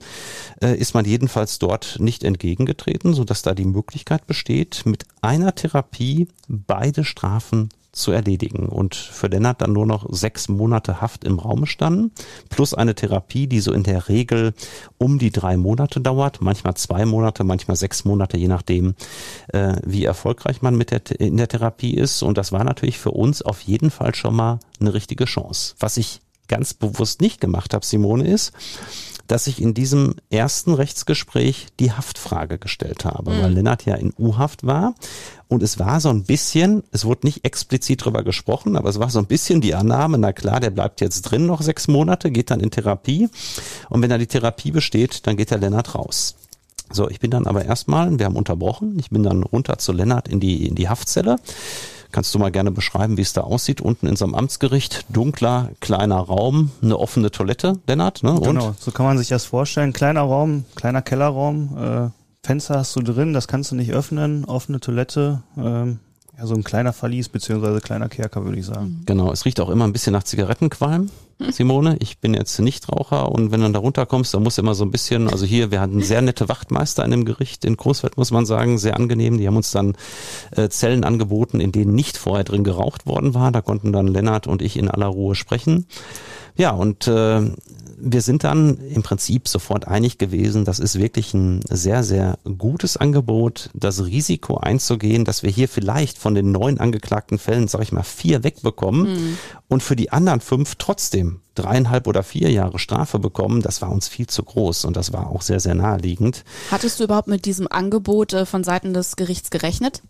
äh, 0.63 0.77
ist 0.77 0.93
man 0.93 1.07
jedenfalls 1.07 1.59
dort 1.59 1.97
nicht 1.99 2.25
entgegengetreten, 2.25 3.15
so 3.15 3.25
dass 3.25 3.41
da 3.41 3.55
die 3.55 3.65
Möglichkeit 3.65 4.27
besteht, 4.27 4.52
mit 4.85 5.05
einer 5.21 5.55
Therapie 5.55 6.29
beide 6.49 7.05
Strafen 7.05 7.71
zu 7.93 8.11
erledigen. 8.11 8.69
Und 8.69 8.95
für 8.95 9.29
Lennart 9.29 9.61
dann 9.61 9.73
nur 9.73 9.87
noch 9.87 10.07
sechs 10.11 10.49
Monate 10.49 11.01
Haft 11.01 11.25
im 11.25 11.39
Raum 11.39 11.67
standen, 11.67 12.11
plus 12.49 12.73
eine 12.75 12.95
Therapie, 12.95 13.47
die 13.47 13.61
so 13.61 13.73
in 13.73 13.83
der 13.83 14.09
Regel 14.09 14.55
um 14.99 15.19
die 15.19 15.31
drei 15.31 15.57
Monate 15.57 16.01
dauert, 16.01 16.41
manchmal 16.41 16.75
zwei 16.75 17.05
Monate, 17.05 17.45
manchmal 17.45 17.77
sechs 17.77 18.05
Monate, 18.05 18.39
je 18.39 18.49
nachdem, 18.49 18.95
äh, 19.53 19.77
wie 19.85 20.05
erfolgreich 20.05 20.63
man 20.63 20.77
mit 20.77 20.91
der, 20.91 21.03
in 21.21 21.37
der 21.37 21.49
Therapie 21.49 21.95
ist. 21.95 22.23
Und 22.23 22.39
das 22.39 22.51
war 22.51 22.65
natürlich 22.65 22.99
für 22.99 23.11
uns 23.11 23.43
auf 23.43 23.61
jeden 23.61 23.91
Fall 23.91 24.15
schon 24.15 24.35
mal 24.35 24.59
eine 24.81 24.95
richtige 24.95 25.27
Chance. 25.27 25.75
Was 25.79 25.99
ich 25.99 26.23
ganz 26.49 26.75
bewusst 26.75 27.21
nicht 27.21 27.41
gemacht 27.41 27.75
habe, 27.75 27.85
Simone, 27.85 28.27
ist, 28.27 28.53
dass 29.33 29.47
ich 29.47 29.63
in 29.63 29.73
diesem 29.73 30.17
ersten 30.29 30.75
Rechtsgespräch 30.75 31.69
die 31.81 31.93
Haftfrage 31.93 32.59
gestellt 32.59 33.07
habe, 33.07 33.31
mhm. 33.33 33.43
weil 33.43 33.53
Lennart 33.55 33.87
ja 33.87 33.95
in 33.95 34.13
U-Haft 34.19 34.67
war. 34.67 34.95
Und 35.49 35.63
es 35.63 35.79
war 35.79 36.01
so 36.01 36.11
ein 36.11 36.25
bisschen, 36.25 36.83
es 36.91 37.07
wurde 37.07 37.27
nicht 37.27 37.43
explizit 37.43 38.05
drüber 38.05 38.25
gesprochen, 38.25 38.77
aber 38.77 38.91
es 38.91 38.99
war 38.99 39.09
so 39.09 39.19
ein 39.19 39.25
bisschen 39.25 39.63
die 39.63 39.75
Annahme, 39.75 40.19
na 40.19 40.35
klar, 40.35 40.61
der 40.61 40.69
bleibt 40.69 41.01
jetzt 41.01 41.23
drin 41.23 41.47
noch 41.47 41.63
sechs 41.63 41.89
Monate, 41.89 42.31
geht 42.31 42.51
dann 42.51 42.61
in 42.61 42.71
Therapie. 42.71 43.31
Und 43.89 44.03
wenn 44.03 44.11
er 44.11 44.19
die 44.19 44.27
Therapie 44.27 44.71
besteht, 44.71 45.27
dann 45.27 45.39
geht 45.39 45.51
der 45.51 45.59
Lennart 45.59 45.95
raus. 45.95 46.35
So, 46.91 47.09
ich 47.09 47.19
bin 47.19 47.31
dann 47.31 47.47
aber 47.47 47.65
erstmal, 47.65 48.19
wir 48.19 48.27
haben 48.27 48.37
unterbrochen, 48.37 48.99
ich 48.99 49.09
bin 49.09 49.23
dann 49.23 49.45
runter 49.45 49.79
zu 49.79 49.93
Lennart 49.93 50.29
in 50.29 50.41
die, 50.41 50.67
in 50.67 50.75
die 50.75 50.91
Haftzelle. 50.91 51.37
Kannst 52.13 52.35
du 52.35 52.39
mal 52.39 52.53
gerne 52.53 52.71
beschreiben, 52.71 53.17
wie 53.17 53.23
es 53.23 53.33
da 53.33 53.41
aussieht? 53.41 53.81
Unten 53.81 54.07
in 54.07 54.17
so 54.17 54.25
einem 54.25 54.35
Amtsgericht, 54.35 55.07
dunkler, 55.09 55.71
kleiner 55.81 56.19
Raum, 56.19 56.71
eine 56.83 56.99
offene 56.99 57.31
Toilette, 57.31 57.79
Lennart, 57.87 58.23
ne? 58.23 58.33
Und? 58.33 58.45
Genau, 58.45 58.75
so 58.79 58.91
kann 58.91 59.07
man 59.07 59.19
sich 59.19 59.29
das 59.29 59.47
vorstellen. 59.47 59.93
Kleiner 59.93 60.21
Raum, 60.21 60.65
kleiner 60.75 61.03
Kellerraum, 61.03 61.77
äh, 61.77 62.11
Fenster 62.47 62.79
hast 62.79 62.95
du 62.97 63.01
drin, 63.01 63.33
das 63.33 63.49
kannst 63.49 63.71
du 63.71 63.77
nicht 63.77 63.93
öffnen, 63.93 64.45
offene 64.45 64.81
Toilette, 64.81 65.43
ähm, 65.57 66.01
Ja, 66.39 66.47
so 66.47 66.55
ein 66.55 66.65
kleiner 66.65 66.93
Verlies 66.93 67.29
beziehungsweise 67.29 67.81
kleiner 67.81 68.09
Kerker, 68.09 68.45
würde 68.45 68.59
ich 68.59 68.65
sagen. 68.65 69.01
Mhm. 69.01 69.07
Genau, 69.07 69.31
es 69.33 69.45
riecht 69.45 69.61
auch 69.61 69.69
immer 69.69 69.85
ein 69.85 69.93
bisschen 69.93 70.13
nach 70.13 70.23
Zigarettenqualm, 70.23 71.11
Simone. 71.51 71.97
Ich 72.01 72.19
bin 72.19 72.33
jetzt 72.33 72.59
Nichtraucher 72.59 73.31
und 73.31 73.53
wenn 73.53 73.61
du 73.61 73.65
dann 73.67 73.75
da 73.75 73.81
runterkommst, 73.81 74.33
dann 74.33 74.43
musst 74.43 74.57
du 74.57 74.63
immer 74.63 74.75
so 74.75 74.85
ein 74.85 74.91
bisschen, 74.91 75.29
also 75.29 75.45
hier, 75.45 75.71
wir 75.71 75.81
hatten 75.81 76.01
sehr 76.01 76.23
nette 76.23 76.49
Wachtmeister 76.49 77.05
in 77.05 77.11
dem 77.11 77.25
Gericht 77.27 77.65
in 77.67 77.77
Großfeld, 77.77 78.17
muss 78.17 78.31
man 78.31 78.47
sagen, 78.47 78.79
sehr 78.79 78.97
angenehm. 78.97 79.37
Die 79.37 79.47
haben 79.47 79.57
uns 79.57 79.73
dann 79.73 79.95
äh, 80.53 80.69
Zellen 80.71 81.05
angeboten, 81.05 81.61
in 81.61 81.71
denen 81.71 81.95
nicht 81.95 82.17
vorher 82.17 82.45
drin 82.45 82.65
geraucht 82.65 83.05
worden 83.07 83.35
war. 83.35 83.53
Da 83.53 83.61
konnten 83.61 83.93
dann 83.93 84.07
Lennart 84.07 84.47
und 84.47 84.63
ich 84.63 84.79
in 84.79 84.89
aller 84.89 85.07
Ruhe 85.07 85.35
sprechen. 85.35 85.87
Ja, 86.57 86.71
und 86.71 87.07
äh, 87.09 87.43
wir 88.05 88.21
sind 88.21 88.43
dann 88.43 88.79
im 88.79 89.03
Prinzip 89.03 89.47
sofort 89.47 89.87
einig 89.87 90.19
gewesen, 90.19 90.65
das 90.65 90.81
ist 90.81 90.99
wirklich 90.99 91.35
ein 91.35 91.61
sehr, 91.69 92.03
sehr 92.03 92.39
gutes 92.59 92.97
Angebot, 92.97 93.71
das 93.75 94.05
Risiko 94.05 94.57
einzugehen, 94.57 95.25
dass 95.25 95.45
wir 95.45 95.51
hier 95.51 95.69
vielleicht 95.69 96.19
von 96.19 96.35
den 96.35 96.51
neun 96.51 96.81
angeklagten 96.81 97.39
Fällen, 97.39 97.69
sag 97.69 97.83
ich 97.83 97.93
mal, 97.93 98.03
vier 98.03 98.43
wegbekommen 98.43 99.13
mhm. 99.13 99.39
und 99.69 99.83
für 99.85 99.95
die 99.95 100.11
anderen 100.11 100.41
fünf 100.41 100.75
trotzdem 100.77 101.41
dreieinhalb 101.55 102.07
oder 102.09 102.23
vier 102.23 102.51
Jahre 102.51 102.79
Strafe 102.79 103.19
bekommen, 103.19 103.63
das 103.63 103.83
war 103.83 103.93
uns 103.93 104.09
viel 104.09 104.27
zu 104.27 104.43
groß 104.43 104.85
und 104.85 104.97
das 104.97 105.13
war 105.13 105.31
auch 105.31 105.43
sehr, 105.43 105.61
sehr 105.61 105.75
naheliegend. 105.75 106.45
Hattest 106.71 106.99
du 106.99 107.05
überhaupt 107.05 107.29
mit 107.29 107.45
diesem 107.45 107.69
Angebot 107.69 108.33
äh, 108.33 108.47
von 108.47 108.65
Seiten 108.65 108.95
des 108.95 109.17
Gerichts 109.17 109.51
gerechnet? 109.51 110.03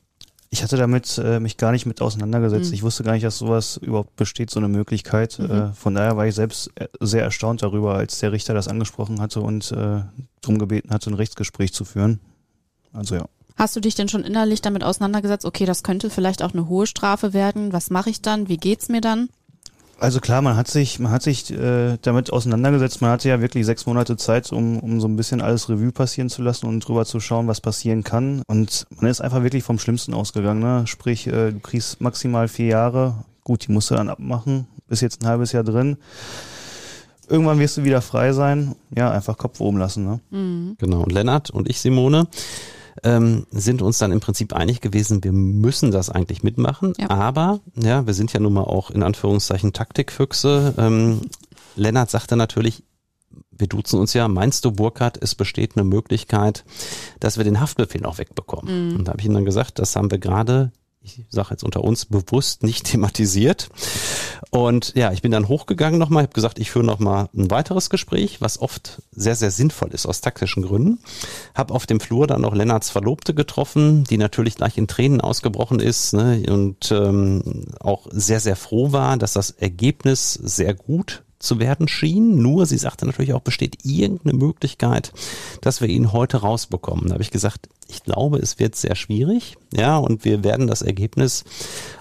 Ich 0.53 0.62
hatte 0.62 0.76
damit 0.76 1.16
äh, 1.16 1.40
mich 1.40 1.57
gar 1.57 1.72
nicht 1.72 1.86
mit 1.86 2.03
auseinandergesetzt. 2.03 2.68
Mhm. 2.68 2.74
Ich 2.74 2.82
wusste 2.82 3.05
gar 3.05 3.12
nicht, 3.14 3.24
dass 3.24 3.38
sowas 3.38 3.78
überhaupt 3.78 4.16
besteht, 4.16 4.50
so 4.50 4.61
eine 4.61 4.68
Möglichkeit. 4.68 5.38
Mhm. 5.38 5.50
Äh, 5.50 5.72
von 5.72 5.94
daher 5.94 6.18
war 6.18 6.26
ich 6.26 6.34
selbst 6.34 6.70
äh, 6.74 6.88
sehr 7.00 7.22
erstaunt 7.22 7.62
darüber, 7.62 7.94
als 7.94 8.18
der 8.18 8.32
Richter 8.32 8.53
das 8.53 8.68
angesprochen 8.68 9.22
hatte 9.22 9.40
und 9.40 9.72
äh, 9.72 10.03
darum 10.42 10.59
gebeten 10.59 10.90
hatte, 10.90 11.09
ein 11.09 11.14
Rechtsgespräch 11.14 11.72
zu 11.72 11.86
führen. 11.86 12.20
Also 12.92 13.14
ja. 13.14 13.24
Hast 13.57 13.76
du 13.76 13.80
dich 13.80 13.94
denn 13.94 14.11
schon 14.11 14.24
innerlich 14.24 14.61
damit 14.61 14.84
auseinandergesetzt, 14.84 15.46
okay, 15.46 15.64
das 15.64 15.82
könnte 15.82 16.11
vielleicht 16.11 16.42
auch 16.42 16.53
eine 16.53 16.68
hohe 16.68 16.86
Strafe 16.86 17.32
werden? 17.32 17.72
Was 17.72 17.88
mache 17.88 18.11
ich 18.11 18.20
dann? 18.20 18.50
Wie 18.50 18.59
geht's 18.59 18.90
mir 18.90 19.00
dann? 19.00 19.30
Also 20.03 20.18
klar, 20.18 20.42
man 20.42 20.57
hat 20.57 20.66
sich, 20.66 20.98
man 20.98 21.12
hat 21.12 21.22
sich 21.22 21.48
äh, 21.53 21.96
damit 22.03 22.32
auseinandergesetzt. 22.32 23.00
Man 23.03 23.12
hatte 23.12 23.28
ja 23.28 23.40
wirklich 23.40 23.64
sechs 23.64 23.86
Monate 23.86 24.16
Zeit, 24.16 24.50
um, 24.50 24.80
um 24.80 25.00
so 25.00 25.07
ein 25.07 25.14
bisschen 25.14 25.40
alles 25.40 25.68
Revue 25.68 25.92
passieren 25.92 26.28
zu 26.28 26.42
lassen 26.42 26.66
und 26.66 26.80
drüber 26.80 27.07
zu 27.07 27.20
schauen, 27.20 27.46
was 27.46 27.61
passieren 27.61 28.03
kann. 28.03 28.42
Und 28.48 28.84
man 28.98 29.09
ist 29.09 29.20
einfach 29.20 29.44
wirklich 29.44 29.62
vom 29.62 29.78
Schlimmsten 29.78 30.12
ausgegangen. 30.12 30.59
Ne? 30.59 30.88
Sprich, 30.88 31.28
äh, 31.28 31.53
du 31.53 31.61
kriegst 31.61 32.00
maximal 32.00 32.48
vier 32.48 32.66
Jahre. 32.66 33.14
Gut, 33.44 33.68
die 33.68 33.72
musst 33.72 33.92
du 33.92 33.94
dann 33.94 34.09
abmachen. 34.09 34.66
Bist 34.88 35.03
jetzt 35.03 35.22
ein 35.22 35.28
halbes 35.28 35.53
Jahr 35.53 35.62
drin. 35.62 35.96
Irgendwann 37.28 37.61
wirst 37.61 37.76
du 37.76 37.84
wieder 37.84 38.03
frei 38.03 38.32
sein. 38.32 38.74
Ja, 38.90 39.12
einfach 39.12 39.38
Kopf 39.38 39.61
oben 39.61 39.78
lassen. 39.78 40.05
Ne? 40.05 40.20
Mhm. 40.30 40.76
Genau. 40.80 41.03
Und 41.03 41.12
Lennart 41.12 41.50
und 41.50 41.70
ich, 41.70 41.80
Simone, 41.80 42.26
ähm, 43.03 43.47
sind 43.51 43.82
uns 43.82 43.99
dann 43.99 44.12
im 44.12 44.20
Prinzip 44.20 44.53
einig 44.53 44.80
gewesen, 44.80 45.24
wir 45.24 45.32
müssen 45.32 45.90
das 45.90 46.11
eigentlich 46.11 46.43
mitmachen. 46.43 46.93
Ja. 46.99 47.11
Aber 47.11 47.61
ja, 47.74 48.07
wir 48.07 48.14
sind 48.14 48.32
ja 48.32 48.40
nun 48.40 48.53
mal 48.53 48.62
auch 48.62 48.90
in 48.90 49.03
Anführungszeichen 49.03 49.72
Taktikfüchse. 49.72 50.74
Ähm, 50.78 51.22
Lennart 51.76 52.11
sagte 52.11 52.36
natürlich, 52.36 52.84
wir 53.51 53.66
duzen 53.66 53.99
uns 53.99 54.12
ja, 54.12 54.28
meinst 54.28 54.64
du, 54.64 54.72
Burkhardt, 54.72 55.18
es 55.22 55.34
besteht 55.34 55.76
eine 55.76 55.84
Möglichkeit, 55.84 56.64
dass 57.20 57.36
wir 57.36 57.45
den 57.45 57.61
Haftbefehl 57.61 58.01
noch 58.01 58.18
wegbekommen? 58.18 58.90
Mhm. 58.90 58.97
Und 58.97 59.05
da 59.07 59.12
habe 59.12 59.20
ich 59.20 59.26
ihm 59.26 59.34
dann 59.34 59.45
gesagt, 59.45 59.78
das 59.78 59.95
haben 59.97 60.11
wir 60.11 60.18
gerade 60.18 60.72
ich 61.05 61.24
sage 61.30 61.48
jetzt 61.50 61.64
unter 61.64 61.82
uns, 61.82 62.07
bewusst 62.07 62.62
nicht 62.62 62.84
thematisiert. 62.90 63.68
Und 64.50 64.94
ja, 64.94 65.12
ich 65.12 65.22
bin 65.22 65.32
dann 65.32 65.48
hochgegangen 65.48 65.98
nochmal, 65.98 66.24
habe 66.24 66.34
gesagt, 66.34 66.59
ich 66.59 66.70
führe 66.70 66.84
nochmal 66.84 67.28
ein 67.34 67.50
weiteres 67.50 67.90
Gespräch, 67.90 68.40
was 68.40 68.61
oft 68.61 69.03
sehr, 69.11 69.34
sehr 69.34 69.50
sinnvoll 69.50 69.90
ist 69.92 70.07
aus 70.07 70.20
taktischen 70.20 70.62
Gründen. 70.62 70.98
Habe 71.55 71.74
auf 71.74 71.86
dem 71.86 72.00
Flur 72.00 72.26
dann 72.26 72.42
noch 72.42 72.55
Lennarts 72.55 72.90
Verlobte 72.90 73.34
getroffen, 73.34 74.05
die 74.05 74.18
natürlich 74.18 74.57
gleich 74.57 74.76
in 74.78 74.88
Tränen 74.88 75.20
ausgebrochen 75.20 75.80
ist 75.80 76.12
ne, 76.12 76.42
und 76.48 76.92
ähm, 76.92 77.66
auch 77.80 78.07
sehr, 78.11 78.40
sehr 78.40 78.57
froh 78.57 78.92
war, 78.92 79.16
dass 79.16 79.32
das 79.32 79.50
Ergebnis 79.50 80.34
sehr 80.34 80.74
gut 80.74 81.24
zu 81.43 81.59
werden 81.59 81.88
schien. 81.88 82.40
Nur, 82.40 82.66
sie 82.66 82.78
sagte 82.78 83.05
natürlich 83.05 83.34
auch, 83.34 83.40
besteht 83.40 83.84
irgendeine 83.84 84.36
Möglichkeit, 84.36 85.12
dass 85.61 85.80
wir 85.80 85.88
ihn 85.88 86.12
heute 86.12 86.38
rausbekommen. 86.38 87.09
Da 87.09 87.14
habe 87.14 87.22
ich 87.22 87.30
gesagt, 87.30 87.68
ich 87.88 88.03
glaube, 88.05 88.38
es 88.38 88.59
wird 88.59 88.76
sehr 88.76 88.95
schwierig. 88.95 89.57
Ja, 89.72 89.99
und 89.99 90.24
wir 90.24 90.45
werden 90.45 90.66
das 90.66 90.82
Ergebnis 90.82 91.45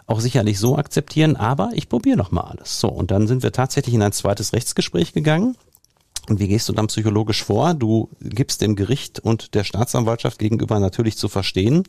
auch 0.08 0.20
sicherlich 0.20 0.60
so 0.60 0.78
akzeptieren, 0.78 1.36
aber 1.36 1.72
ich 1.74 1.90
probiere 1.90 2.18
noch 2.18 2.32
mal 2.32 2.42
alles. 2.42 2.80
So, 2.80 2.88
und 2.88 3.12
dann 3.12 3.28
sind 3.28 3.44
wir 3.44 3.52
tatsächlich 3.52 3.96
in 3.96 4.02
ein 4.02 4.14
zweites 4.14 4.54
Rechtsgespräch 4.54 5.14
gegangen. 5.14 5.56
Und 6.32 6.40
wie 6.40 6.48
gehst 6.48 6.70
du 6.70 6.74
dann 6.74 6.88
psychologisch 6.88 7.44
vor? 7.44 7.74
Du 7.74 8.08
gibst 8.22 8.62
dem 8.62 8.78
Gericht 8.78 9.20
und 9.20 9.54
der 9.54 9.66
Staatsanwaltschaft 9.66 10.40
gegenüber 10.40 10.80
natürlich 10.80 11.18
zu 11.18 11.28
verstehen, 11.28 11.84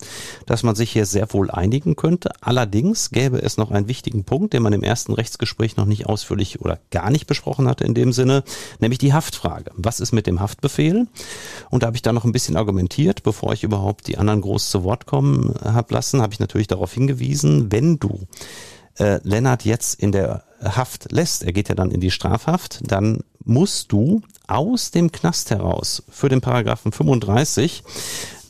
dass 0.47 0.65
man 0.65 0.75
sich 0.75 0.91
hier 0.91 1.07
sehr 1.07 1.33
wohl 1.33 1.49
einigen 1.49 1.95
könnte. 1.95 2.33
Allerdings 2.41 3.11
gäbe 3.11 3.41
es 3.41 3.57
noch 3.57 3.71
einen 3.71 3.87
wichtigen 3.87 4.25
Punkt, 4.25 4.53
den 4.53 4.65
man 4.65 4.73
im 4.73 4.83
ersten 4.83 5.13
Rechtsgespräch 5.13 5.77
noch 5.77 5.85
nicht 5.85 6.07
ausführlich 6.07 6.61
oder 6.61 6.81
gar 6.91 7.13
nicht 7.13 7.29
besprochen 7.29 7.69
hatte 7.69 7.85
in 7.85 7.95
dem 7.95 8.13
Sinne, 8.13 8.43
nämlich 8.81 8.99
die 8.99 9.13
Haftfrage. 9.13 9.71
Was 9.77 10.01
ist 10.01 10.11
mit 10.11 10.27
dem 10.27 10.41
Haftbefehl? 10.41 11.07
Und 11.71 11.85
da 11.85 11.87
habe 11.87 11.97
ich 11.97 12.03
dann 12.03 12.17
noch 12.17 12.25
ein 12.25 12.33
bisschen 12.33 12.57
argumentiert, 12.57 13.23
bevor 13.23 13.53
ich 13.53 13.63
überhaupt 13.63 14.09
die 14.09 14.19
anderen 14.19 14.41
groß 14.41 14.71
zu 14.71 14.83
Wort 14.83 15.07
kommen 15.07 15.55
habe 15.63 15.95
lassen, 15.95 16.21
habe 16.21 16.33
ich 16.33 16.41
natürlich 16.41 16.67
darauf 16.67 16.93
hingewiesen, 16.93 17.71
wenn 17.71 18.01
du 18.01 18.27
äh, 18.99 19.21
Lennart 19.23 19.65
jetzt 19.65 20.01
in 20.01 20.11
der 20.11 20.43
Haft 20.63 21.13
lässt, 21.13 21.43
er 21.43 21.53
geht 21.53 21.69
ja 21.69 21.75
dann 21.75 21.91
in 21.91 22.01
die 22.01 22.11
Strafhaft, 22.11 22.81
dann 22.85 23.21
musst 23.45 23.93
du 23.93 24.23
aus 24.49 24.91
dem 24.91 25.13
Knast 25.13 25.51
heraus 25.51 26.03
für 26.09 26.29
den 26.29 26.41
Paragraphen 26.41 26.93
35 26.93 27.83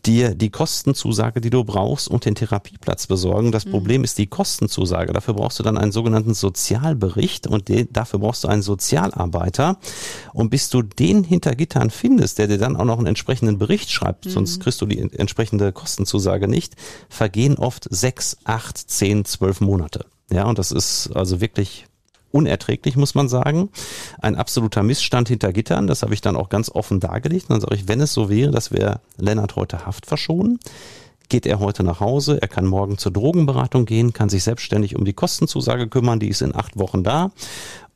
dir 0.07 0.35
die 0.35 0.51
Kostenzusage, 0.51 1.41
die 1.41 1.51
du 1.51 1.65
brauchst 1.65 2.09
und 2.09 2.25
den 2.25 2.35
Therapieplatz 2.35 3.07
besorgen. 3.07 3.53
Das 3.53 3.67
mhm. 3.67 3.71
Problem 3.71 4.05
ist 4.05 4.19
die 4.19 4.27
Kostenzusage. 4.27 5.13
Dafür 5.13 5.35
brauchst 5.35 5.59
du 5.59 5.63
dann 5.63 5.79
einen 5.79 5.93
sogenannten 5.93 6.35
Sozialbericht 6.35 7.47
und 7.47 7.69
den, 7.69 7.93
dafür 7.93 8.19
brauchst 8.19 8.45
du 8.45 8.49
einen 8.49 8.63
Sozialarbeiter. 8.63 9.79
Und 10.33 10.51
bis 10.51 10.71
du 10.71 10.83
den 10.83 11.25
hinter 11.25 11.55
Gittern 11.55 11.91
findest, 11.91 12.39
der 12.39 12.49
dir 12.49 12.59
dann 12.59 12.77
auch 12.77 12.85
noch 12.85 12.99
einen 12.99 13.07
entsprechenden 13.07 13.59
Bericht 13.59 13.91
schreibt, 13.91 14.27
mhm. 14.27 14.31
sonst 14.31 14.61
kriegst 14.61 14.81
du 14.81 14.87
die 14.87 14.99
entsprechende 14.99 15.73
Kostenzusage 15.73 16.49
nicht, 16.49 16.75
vergehen 17.09 17.57
oft 17.57 17.87
sechs, 17.91 18.37
acht, 18.45 18.79
zehn, 18.79 19.25
zwölf 19.25 19.61
Monate. 19.61 20.07
Ja, 20.33 20.47
und 20.47 20.59
das 20.59 20.73
ist 20.73 21.11
also 21.15 21.41
wirklich 21.41 21.87
unerträglich, 22.33 22.97
muss 22.97 23.15
man 23.15 23.29
sagen. 23.29 23.71
Ein 24.21 24.37
absoluter 24.37 24.83
Missstand 24.83 25.29
hinter 25.29 25.53
Gittern. 25.53 25.87
Das 25.87 26.03
habe 26.03 26.15
ich 26.15 26.21
dann 26.21 26.37
auch 26.37 26.49
ganz 26.49 26.71
offen 26.71 27.01
dargelegt. 27.01 27.45
Und 27.45 27.55
dann 27.55 27.61
sage 27.61 27.77
ich, 27.77 27.89
wenn 27.89 28.01
es 28.01 28.13
so 28.13 28.29
wäre, 28.29 28.51
dass 28.51 28.73
wir 28.73 29.01
Lennart 29.19 29.57
heute 29.57 29.87
Haft 29.87 30.07
verschonen, 30.07 30.59
geht 31.29 31.47
er 31.47 31.61
heute 31.61 31.83
nach 31.83 32.01
Hause, 32.01 32.43
er 32.43 32.49
kann 32.49 32.67
morgen 32.67 32.99
zur 32.99 33.11
Drogenberatung 33.11 33.87
gehen, 33.87 34.13
kann 34.13 34.29
sich 34.29 34.45
selbstständig 34.45 34.97
um 34.97 35.07
die 35.07 35.15
Kostenzusage 35.15 35.89
kümmern, 35.89 36.21
die 36.21 36.29
ist 36.29 36.43
in 36.43 36.55
acht 36.55 36.79
Wochen 36.79 37.03
da. 37.05 37.31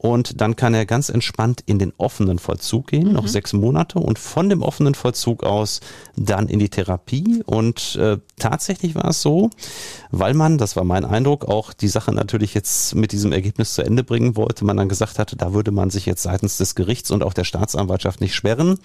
Und 0.06 0.40
dann 0.40 0.56
kann 0.56 0.74
er 0.74 0.86
ganz 0.86 1.08
entspannt 1.08 1.62
in 1.66 1.78
den 1.78 1.92
offenen 1.96 2.38
Vollzug 2.38 2.88
gehen, 2.88 3.08
mhm. 3.08 3.14
noch 3.14 3.28
sechs 3.28 3.52
Monate 3.52 3.98
und 3.98 4.18
von 4.18 4.48
dem 4.48 4.62
offenen 4.62 4.94
Vollzug 4.94 5.42
aus 5.42 5.80
dann 6.16 6.48
in 6.48 6.58
die 6.58 6.68
Therapie. 6.68 7.42
Und 7.46 7.96
äh, 7.96 8.18
tatsächlich 8.38 8.94
war 8.94 9.08
es 9.08 9.22
so, 9.22 9.50
weil 10.10 10.34
man, 10.34 10.58
das 10.58 10.76
war 10.76 10.84
mein 10.84 11.04
Eindruck, 11.04 11.46
auch 11.46 11.72
die 11.72 11.88
Sache 11.88 12.12
natürlich 12.12 12.54
jetzt 12.54 12.94
mit 12.94 13.12
diesem 13.12 13.32
Ergebnis 13.32 13.74
zu 13.74 13.82
Ende 13.82 14.04
bringen 14.04 14.36
wollte, 14.36 14.64
man 14.64 14.76
dann 14.76 14.88
gesagt 14.88 15.18
hatte, 15.18 15.36
da 15.36 15.52
würde 15.54 15.70
man 15.70 15.90
sich 15.90 16.06
jetzt 16.06 16.22
seitens 16.22 16.58
des 16.58 16.74
Gerichts 16.74 17.10
und 17.10 17.22
auch 17.22 17.32
der 17.32 17.44
Staatsanwaltschaft 17.44 18.20
nicht 18.20 18.34
sperren. 18.34 18.78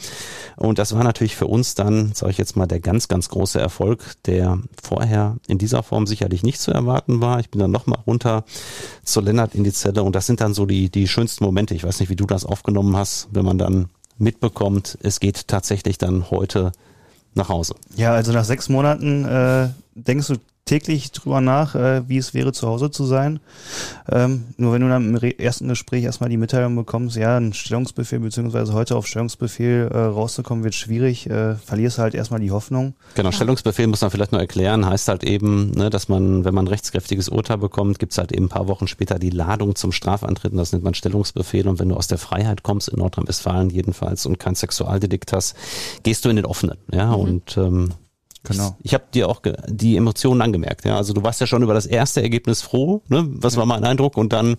Und 0.55 0.79
das 0.79 0.95
war 0.95 1.03
natürlich 1.03 1.35
für 1.35 1.47
uns 1.47 1.75
dann, 1.75 2.13
sage 2.13 2.31
ich 2.31 2.37
jetzt 2.37 2.55
mal, 2.55 2.67
der 2.67 2.79
ganz, 2.79 3.07
ganz 3.07 3.29
große 3.29 3.59
Erfolg, 3.59 4.13
der 4.25 4.59
vorher 4.81 5.37
in 5.47 5.57
dieser 5.57 5.83
Form 5.83 6.07
sicherlich 6.07 6.43
nicht 6.43 6.59
zu 6.59 6.71
erwarten 6.71 7.21
war. 7.21 7.39
Ich 7.39 7.49
bin 7.49 7.59
dann 7.59 7.71
nochmal 7.71 7.99
runter 8.07 8.43
zu 9.03 9.19
Lennart 9.21 9.55
in 9.55 9.63
die 9.63 9.73
Zelle 9.73 10.03
und 10.03 10.15
das 10.15 10.25
sind 10.25 10.39
dann 10.39 10.53
so 10.53 10.65
die, 10.65 10.89
die 10.89 11.01
die 11.01 11.07
schönsten 11.11 11.43
Momente. 11.43 11.75
Ich 11.75 11.83
weiß 11.83 11.99
nicht, 11.99 12.09
wie 12.09 12.15
du 12.15 12.25
das 12.25 12.45
aufgenommen 12.45 12.95
hast, 12.95 13.27
wenn 13.31 13.45
man 13.45 13.57
dann 13.57 13.89
mitbekommt, 14.17 14.97
es 15.01 15.19
geht 15.19 15.47
tatsächlich 15.47 15.97
dann 15.97 16.29
heute 16.31 16.71
nach 17.33 17.49
Hause. 17.49 17.75
Ja, 17.95 18.13
also 18.13 18.31
nach 18.31 18.45
sechs 18.45 18.69
Monaten 18.69 19.25
äh, 19.25 19.69
denkst 19.95 20.27
du 20.27 20.35
täglich 20.65 21.11
drüber 21.11 21.41
nach, 21.41 21.75
äh, 21.75 22.07
wie 22.07 22.17
es 22.17 22.33
wäre, 22.33 22.53
zu 22.53 22.67
Hause 22.67 22.91
zu 22.91 23.05
sein. 23.05 23.39
Ähm, 24.09 24.45
nur 24.57 24.73
wenn 24.73 24.81
du 24.81 24.89
dann 24.89 25.15
im 25.15 25.31
ersten 25.37 25.67
Gespräch 25.67 26.03
erstmal 26.03 26.29
die 26.29 26.37
Mitteilung 26.37 26.75
bekommst, 26.75 27.17
ja, 27.17 27.37
ein 27.37 27.53
Stellungsbefehl 27.53 28.19
beziehungsweise 28.19 28.73
heute 28.73 28.95
auf 28.95 29.07
Stellungsbefehl 29.07 29.89
äh, 29.91 29.97
rauszukommen, 29.97 30.63
wird 30.63 30.75
schwierig, 30.75 31.29
äh, 31.29 31.55
verlierst 31.55 31.97
halt 31.97 32.13
erstmal 32.13 32.39
die 32.39 32.51
Hoffnung. 32.51 32.93
Genau, 33.15 33.31
Stellungsbefehl 33.31 33.87
muss 33.87 34.01
man 34.01 34.11
vielleicht 34.11 34.31
nur 34.31 34.41
erklären, 34.41 34.85
heißt 34.85 35.07
halt 35.07 35.23
eben, 35.23 35.71
ne, 35.71 35.89
dass 35.89 36.09
man, 36.09 36.45
wenn 36.45 36.53
man 36.53 36.65
ein 36.65 36.69
rechtskräftiges 36.69 37.29
Urteil 37.29 37.57
bekommt, 37.57 37.99
gibt's 37.99 38.17
halt 38.17 38.31
eben 38.31 38.45
ein 38.45 38.49
paar 38.49 38.67
Wochen 38.67 38.87
später 38.87 39.19
die 39.19 39.29
Ladung 39.29 39.75
zum 39.75 39.91
Strafantreten, 39.91 40.57
das 40.57 40.71
nennt 40.71 40.83
man 40.83 40.93
Stellungsbefehl 40.93 41.67
und 41.67 41.79
wenn 41.79 41.89
du 41.89 41.95
aus 41.95 42.07
der 42.07 42.17
Freiheit 42.17 42.63
kommst, 42.63 42.89
in 42.89 42.99
Nordrhein-Westfalen 42.99 43.69
jedenfalls 43.69 44.25
und 44.25 44.39
kein 44.39 44.55
Sexualdelikt 44.55 45.33
hast, 45.33 45.55
gehst 46.03 46.23
du 46.23 46.29
in 46.29 46.35
den 46.35 46.45
offenen, 46.45 46.77
ja, 46.91 47.07
mhm. 47.07 47.15
und 47.15 47.57
ähm, 47.57 47.93
Genau. 48.43 48.75
Ich, 48.79 48.87
ich 48.87 48.93
habe 48.93 49.05
dir 49.13 49.29
auch 49.29 49.41
die 49.67 49.97
Emotionen 49.97 50.41
angemerkt. 50.41 50.85
Ja, 50.85 50.97
also 50.97 51.13
du 51.13 51.23
warst 51.23 51.41
ja 51.41 51.47
schon 51.47 51.63
über 51.63 51.73
das 51.73 51.85
erste 51.85 52.21
Ergebnis 52.21 52.61
froh. 52.61 53.01
Ne? 53.07 53.25
Was 53.27 53.53
ja. 53.53 53.59
war 53.59 53.65
mein 53.65 53.83
Eindruck? 53.83 54.17
Und 54.17 54.33
dann, 54.33 54.51
ja. 54.51 54.57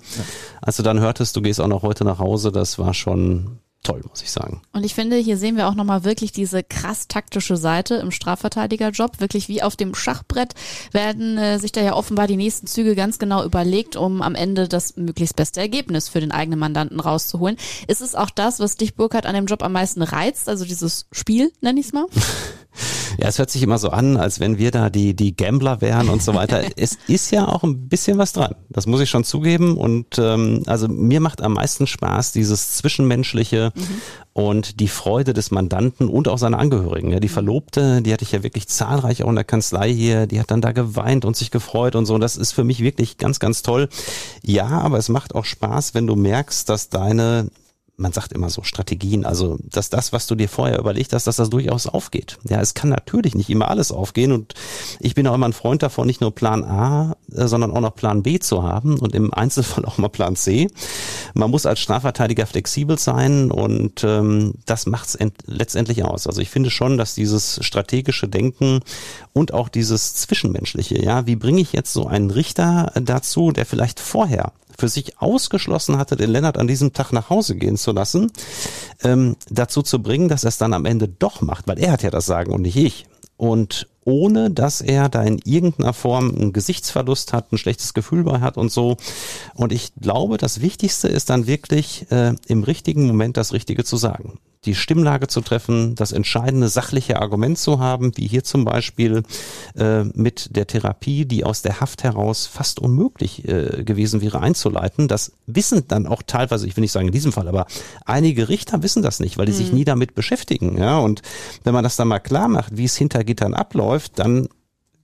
als 0.60 0.76
du 0.76 0.82
dann 0.82 1.00
hörtest, 1.00 1.36
du 1.36 1.42
gehst 1.42 1.60
auch 1.60 1.68
noch 1.68 1.82
heute 1.82 2.04
nach 2.04 2.18
Hause, 2.18 2.52
das 2.52 2.78
war 2.78 2.94
schon 2.94 3.58
toll, 3.82 4.02
muss 4.08 4.22
ich 4.22 4.30
sagen. 4.30 4.62
Und 4.72 4.84
ich 4.84 4.94
finde, 4.94 5.16
hier 5.16 5.36
sehen 5.36 5.56
wir 5.56 5.68
auch 5.68 5.74
nochmal 5.74 6.04
wirklich 6.04 6.32
diese 6.32 6.62
krass 6.62 7.08
taktische 7.08 7.56
Seite 7.56 7.96
im 7.96 8.10
Strafverteidigerjob. 8.10 9.20
Wirklich 9.20 9.48
wie 9.48 9.62
auf 9.62 9.76
dem 9.76 9.94
Schachbrett 9.94 10.54
werden 10.92 11.36
äh, 11.36 11.58
sich 11.58 11.72
da 11.72 11.82
ja 11.82 11.94
offenbar 11.94 12.26
die 12.26 12.36
nächsten 12.36 12.66
Züge 12.66 12.94
ganz 12.94 13.18
genau 13.18 13.44
überlegt, 13.44 13.96
um 13.96 14.22
am 14.22 14.34
Ende 14.34 14.68
das 14.68 14.96
möglichst 14.96 15.36
beste 15.36 15.60
Ergebnis 15.60 16.08
für 16.08 16.20
den 16.20 16.32
eigenen 16.32 16.60
Mandanten 16.60 17.00
rauszuholen. 17.00 17.56
Ist 17.88 18.00
es 18.00 18.14
auch 18.14 18.30
das, 18.30 18.60
was 18.60 18.76
dich, 18.76 18.94
Burkhardt, 18.94 19.26
an 19.26 19.34
dem 19.34 19.46
Job 19.46 19.62
am 19.62 19.72
meisten 19.72 20.02
reizt? 20.02 20.48
Also 20.48 20.64
dieses 20.64 21.06
Spiel, 21.10 21.52
nenne 21.60 21.80
ich 21.80 21.86
es 21.86 21.92
mal? 21.92 22.06
Ja, 23.18 23.28
es 23.28 23.38
hört 23.38 23.50
sich 23.50 23.62
immer 23.62 23.78
so 23.78 23.90
an, 23.90 24.16
als 24.16 24.40
wenn 24.40 24.58
wir 24.58 24.70
da 24.70 24.90
die, 24.90 25.14
die 25.14 25.36
Gambler 25.36 25.80
wären 25.80 26.08
und 26.08 26.22
so 26.22 26.34
weiter. 26.34 26.62
es 26.76 26.98
ist 27.08 27.30
ja 27.30 27.46
auch 27.48 27.62
ein 27.62 27.88
bisschen 27.88 28.18
was 28.18 28.32
dran. 28.32 28.54
Das 28.68 28.86
muss 28.86 29.00
ich 29.00 29.10
schon 29.10 29.24
zugeben. 29.24 29.76
Und 29.76 30.18
ähm, 30.18 30.62
also 30.66 30.88
mir 30.88 31.20
macht 31.20 31.42
am 31.42 31.54
meisten 31.54 31.86
Spaß 31.86 32.32
dieses 32.32 32.76
Zwischenmenschliche 32.76 33.72
mhm. 33.74 33.82
und 34.32 34.80
die 34.80 34.88
Freude 34.88 35.32
des 35.32 35.50
Mandanten 35.50 36.08
und 36.08 36.28
auch 36.28 36.38
seiner 36.38 36.58
Angehörigen. 36.58 37.10
Ja, 37.10 37.20
die 37.20 37.28
mhm. 37.28 37.32
Verlobte, 37.32 38.02
die 38.02 38.12
hatte 38.12 38.24
ich 38.24 38.32
ja 38.32 38.42
wirklich 38.42 38.68
zahlreich 38.68 39.22
auch 39.22 39.28
in 39.28 39.34
der 39.34 39.44
Kanzlei 39.44 39.92
hier, 39.92 40.26
die 40.26 40.40
hat 40.40 40.50
dann 40.50 40.60
da 40.60 40.72
geweint 40.72 41.24
und 41.24 41.36
sich 41.36 41.50
gefreut 41.50 41.96
und 41.96 42.06
so. 42.06 42.14
Und 42.14 42.20
das 42.20 42.36
ist 42.36 42.52
für 42.52 42.64
mich 42.64 42.80
wirklich 42.80 43.18
ganz, 43.18 43.38
ganz 43.38 43.62
toll. 43.62 43.88
Ja, 44.42 44.68
aber 44.68 44.98
es 44.98 45.08
macht 45.08 45.34
auch 45.34 45.44
Spaß, 45.44 45.94
wenn 45.94 46.06
du 46.06 46.16
merkst, 46.16 46.68
dass 46.68 46.88
deine 46.88 47.50
man 48.02 48.12
sagt 48.12 48.32
immer 48.32 48.50
so 48.50 48.62
Strategien, 48.62 49.24
also 49.24 49.58
dass 49.62 49.88
das, 49.88 50.12
was 50.12 50.26
du 50.26 50.34
dir 50.34 50.48
vorher 50.48 50.78
überlegt 50.78 51.12
hast, 51.12 51.26
dass 51.26 51.36
das 51.36 51.48
durchaus 51.48 51.86
aufgeht. 51.86 52.38
Ja, 52.48 52.60
es 52.60 52.74
kann 52.74 52.90
natürlich 52.90 53.34
nicht 53.34 53.48
immer 53.48 53.68
alles 53.68 53.92
aufgehen 53.92 54.32
und 54.32 54.54
ich 55.00 55.14
bin 55.14 55.26
auch 55.26 55.34
immer 55.34 55.46
ein 55.46 55.52
Freund 55.52 55.82
davon, 55.82 56.06
nicht 56.06 56.20
nur 56.20 56.34
Plan 56.34 56.64
A, 56.64 57.16
äh, 57.32 57.46
sondern 57.46 57.70
auch 57.70 57.80
noch 57.80 57.94
Plan 57.94 58.22
B 58.22 58.38
zu 58.40 58.62
haben 58.62 58.98
und 58.98 59.14
im 59.14 59.32
Einzelfall 59.32 59.84
auch 59.86 59.98
mal 59.98 60.08
Plan 60.08 60.36
C. 60.36 60.68
Man 61.34 61.50
muss 61.50 61.64
als 61.64 61.80
Strafverteidiger 61.80 62.46
flexibel 62.46 62.98
sein 62.98 63.50
und 63.50 64.04
ähm, 64.04 64.54
das 64.66 64.86
macht 64.86 65.08
es 65.08 65.18
letztendlich 65.46 66.04
aus. 66.04 66.26
Also 66.26 66.40
ich 66.40 66.50
finde 66.50 66.70
schon, 66.70 66.98
dass 66.98 67.14
dieses 67.14 67.60
strategische 67.62 68.28
Denken 68.28 68.80
und 69.32 69.54
auch 69.54 69.68
dieses 69.68 70.14
Zwischenmenschliche, 70.14 71.02
ja, 71.02 71.26
wie 71.26 71.36
bringe 71.36 71.60
ich 71.60 71.72
jetzt 71.72 71.92
so 71.92 72.06
einen 72.06 72.30
Richter 72.30 72.92
dazu, 73.00 73.52
der 73.52 73.64
vielleicht 73.64 74.00
vorher 74.00 74.52
für 74.76 74.88
sich 74.88 75.20
ausgeschlossen 75.20 75.98
hatte, 75.98 76.16
den 76.16 76.30
Lennart 76.30 76.58
an 76.58 76.66
diesem 76.66 76.92
Tag 76.92 77.12
nach 77.12 77.30
Hause 77.30 77.56
gehen 77.56 77.76
zu 77.76 77.92
lassen, 77.92 78.30
ähm, 79.02 79.36
dazu 79.50 79.82
zu 79.82 80.02
bringen, 80.02 80.28
dass 80.28 80.44
er 80.44 80.48
es 80.48 80.58
dann 80.58 80.74
am 80.74 80.84
Ende 80.84 81.08
doch 81.08 81.40
macht, 81.40 81.68
weil 81.68 81.78
er 81.78 81.92
hat 81.92 82.02
ja 82.02 82.10
das 82.10 82.26
Sagen 82.26 82.52
und 82.52 82.62
nicht 82.62 82.76
ich. 82.76 83.06
Und 83.36 83.88
ohne 84.04 84.50
dass 84.50 84.80
er 84.80 85.08
da 85.08 85.22
in 85.22 85.38
irgendeiner 85.44 85.92
Form 85.92 86.34
einen 86.34 86.52
Gesichtsverlust 86.52 87.32
hat, 87.32 87.52
ein 87.52 87.58
schlechtes 87.58 87.94
Gefühl 87.94 88.24
bei 88.24 88.40
hat 88.40 88.56
und 88.56 88.70
so. 88.70 88.96
Und 89.54 89.72
ich 89.72 89.92
glaube, 90.00 90.38
das 90.38 90.60
Wichtigste 90.60 91.08
ist 91.08 91.30
dann 91.30 91.46
wirklich 91.46 92.10
äh, 92.10 92.34
im 92.46 92.64
richtigen 92.64 93.06
Moment 93.06 93.36
das 93.36 93.52
Richtige 93.52 93.84
zu 93.84 93.96
sagen 93.96 94.38
die 94.64 94.74
Stimmlage 94.76 95.26
zu 95.26 95.40
treffen, 95.40 95.96
das 95.96 96.12
entscheidende 96.12 96.68
sachliche 96.68 97.20
Argument 97.20 97.58
zu 97.58 97.80
haben, 97.80 98.16
wie 98.16 98.28
hier 98.28 98.44
zum 98.44 98.64
Beispiel 98.64 99.24
äh, 99.76 100.04
mit 100.04 100.54
der 100.54 100.68
Therapie, 100.68 101.24
die 101.24 101.44
aus 101.44 101.62
der 101.62 101.80
Haft 101.80 102.04
heraus 102.04 102.46
fast 102.46 102.78
unmöglich 102.78 103.46
äh, 103.48 103.82
gewesen 103.82 104.20
wäre 104.20 104.40
einzuleiten. 104.40 105.08
Das 105.08 105.32
wissen 105.46 105.88
dann 105.88 106.06
auch 106.06 106.22
teilweise, 106.24 106.66
ich 106.66 106.76
will 106.76 106.82
nicht 106.82 106.92
sagen 106.92 107.08
in 107.08 107.12
diesem 107.12 107.32
Fall, 107.32 107.48
aber 107.48 107.66
einige 108.06 108.48
Richter 108.48 108.82
wissen 108.82 109.02
das 109.02 109.18
nicht, 109.18 109.36
weil 109.36 109.46
die 109.46 109.52
mhm. 109.52 109.56
sich 109.56 109.72
nie 109.72 109.84
damit 109.84 110.14
beschäftigen. 110.14 110.78
Ja, 110.78 110.98
und 110.98 111.22
wenn 111.64 111.74
man 111.74 111.84
das 111.84 111.96
dann 111.96 112.08
mal 112.08 112.20
klar 112.20 112.48
macht, 112.48 112.76
wie 112.76 112.84
es 112.84 112.96
hinter 112.96 113.24
Gittern 113.24 113.54
abläuft, 113.54 114.18
dann 114.20 114.48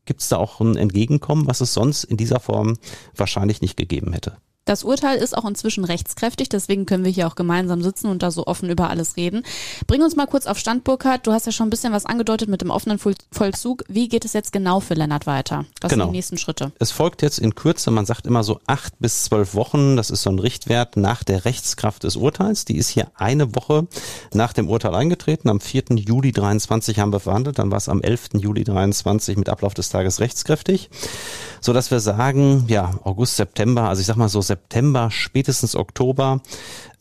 gibt 0.04 0.22
es 0.22 0.28
da 0.28 0.36
auch 0.36 0.60
ein 0.60 0.76
Entgegenkommen, 0.76 1.46
was 1.46 1.60
es 1.60 1.74
sonst 1.74 2.04
in 2.04 2.16
dieser 2.16 2.40
Form 2.40 2.78
wahrscheinlich 3.14 3.60
nicht 3.60 3.76
gegeben 3.76 4.12
hätte. 4.12 4.36
Das 4.68 4.84
Urteil 4.84 5.16
ist 5.16 5.34
auch 5.34 5.46
inzwischen 5.46 5.86
rechtskräftig, 5.86 6.50
deswegen 6.50 6.84
können 6.84 7.02
wir 7.02 7.10
hier 7.10 7.26
auch 7.26 7.36
gemeinsam 7.36 7.82
sitzen 7.82 8.08
und 8.08 8.22
da 8.22 8.30
so 8.30 8.46
offen 8.46 8.68
über 8.68 8.90
alles 8.90 9.16
reden. 9.16 9.42
Bring 9.86 10.02
uns 10.02 10.14
mal 10.14 10.26
kurz 10.26 10.46
auf 10.46 10.58
Stand, 10.58 10.84
Burkhard. 10.84 11.26
Du 11.26 11.32
hast 11.32 11.46
ja 11.46 11.52
schon 11.52 11.68
ein 11.68 11.70
bisschen 11.70 11.94
was 11.94 12.04
angedeutet 12.04 12.50
mit 12.50 12.60
dem 12.60 12.68
offenen 12.68 12.98
Vollzug. 12.98 13.84
Wie 13.88 14.08
geht 14.08 14.26
es 14.26 14.34
jetzt 14.34 14.52
genau 14.52 14.80
für 14.80 14.92
Lennart 14.92 15.26
weiter? 15.26 15.64
Was 15.80 15.90
genau. 15.90 16.04
sind 16.04 16.12
die 16.12 16.18
nächsten 16.18 16.36
Schritte? 16.36 16.70
Es 16.78 16.90
folgt 16.90 17.22
jetzt 17.22 17.38
in 17.38 17.54
Kürze, 17.54 17.90
man 17.90 18.04
sagt 18.04 18.26
immer 18.26 18.44
so 18.44 18.60
acht 18.66 18.92
bis 18.98 19.24
zwölf 19.24 19.54
Wochen, 19.54 19.96
das 19.96 20.10
ist 20.10 20.20
so 20.20 20.28
ein 20.28 20.38
Richtwert 20.38 20.98
nach 20.98 21.24
der 21.24 21.46
Rechtskraft 21.46 22.04
des 22.04 22.16
Urteils. 22.16 22.66
Die 22.66 22.76
ist 22.76 22.90
hier 22.90 23.10
eine 23.14 23.54
Woche 23.54 23.86
nach 24.34 24.52
dem 24.52 24.68
Urteil 24.68 24.94
eingetreten. 24.94 25.48
Am 25.48 25.60
4. 25.60 25.84
Juli 25.96 26.30
23 26.32 26.98
haben 26.98 27.14
wir 27.14 27.20
verhandelt, 27.20 27.58
dann 27.58 27.70
war 27.70 27.78
es 27.78 27.88
am 27.88 28.02
11. 28.02 28.34
Juli 28.34 28.64
23 28.64 29.38
mit 29.38 29.48
Ablauf 29.48 29.72
des 29.72 29.88
Tages 29.88 30.20
rechtskräftig, 30.20 30.90
so 31.62 31.72
dass 31.72 31.90
wir 31.90 32.00
sagen, 32.00 32.66
ja, 32.68 32.90
August, 33.04 33.36
September, 33.36 33.88
also 33.88 34.00
ich 34.00 34.06
sag 34.06 34.16
mal 34.16 34.28
so 34.28 34.42
September 34.42 34.57
September, 34.58 35.10
spätestens 35.12 35.76
Oktober 35.76 36.40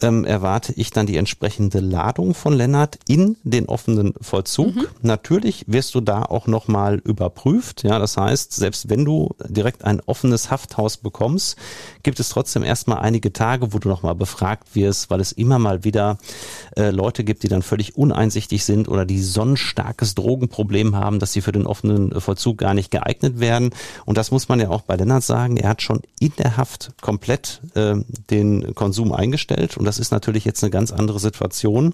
ähm, 0.01 0.25
erwarte 0.25 0.73
ich 0.73 0.91
dann 0.91 1.07
die 1.07 1.17
entsprechende 1.17 1.79
Ladung 1.79 2.35
von 2.35 2.53
Lennart 2.53 2.99
in 3.07 3.35
den 3.43 3.65
offenen 3.65 4.13
Vollzug. 4.21 4.75
Mhm. 4.75 4.87
Natürlich 5.01 5.65
wirst 5.67 5.95
du 5.95 6.01
da 6.01 6.21
auch 6.21 6.45
nochmal 6.45 7.01
überprüft. 7.03 7.83
Ja, 7.83 7.97
das 7.97 8.15
heißt, 8.15 8.53
selbst 8.53 8.89
wenn 8.89 9.05
du 9.05 9.35
direkt 9.47 9.83
ein 9.83 10.01
offenes 10.05 10.51
Hafthaus 10.51 10.97
bekommst, 10.97 11.57
gibt 12.03 12.19
es 12.19 12.29
trotzdem 12.29 12.63
erstmal 12.63 12.99
einige 12.99 13.33
Tage, 13.33 13.73
wo 13.73 13.79
du 13.79 13.89
nochmal 13.89 14.15
befragt 14.15 14.75
wirst, 14.75 15.09
weil 15.09 15.19
es 15.19 15.31
immer 15.31 15.57
mal 15.57 15.83
wieder 15.83 16.19
äh, 16.75 16.91
Leute 16.91 17.23
gibt, 17.23 17.41
die 17.43 17.47
dann 17.47 17.63
völlig 17.63 17.97
uneinsichtig 17.97 18.65
sind 18.65 18.87
oder 18.87 19.05
die 19.05 19.21
so 19.21 19.41
ein 19.41 19.57
starkes 19.57 20.13
Drogenproblem 20.13 20.95
haben, 20.95 21.17
dass 21.19 21.33
sie 21.33 21.41
für 21.41 21.51
den 21.51 21.65
offenen 21.65 22.19
Vollzug 22.21 22.59
gar 22.59 22.75
nicht 22.75 22.91
geeignet 22.91 23.39
werden. 23.39 23.71
Und 24.05 24.17
das 24.17 24.29
muss 24.29 24.47
man 24.47 24.59
ja 24.59 24.69
auch 24.69 24.81
bei 24.81 24.95
Lennart 24.95 25.23
sagen. 25.23 25.57
Er 25.57 25.69
hat 25.69 25.81
schon 25.81 26.01
in 26.19 26.33
der 26.37 26.57
Haft 26.57 26.91
komplett 27.01 27.46
äh, 27.75 27.95
den 28.29 28.75
Konsum 28.75 29.13
eingestellt 29.13 29.77
und 29.77 29.85
das 29.85 29.99
ist 29.99 30.11
natürlich 30.11 30.45
jetzt 30.45 30.63
eine 30.63 30.71
ganz 30.71 30.91
andere 30.91 31.19
Situation. 31.19 31.93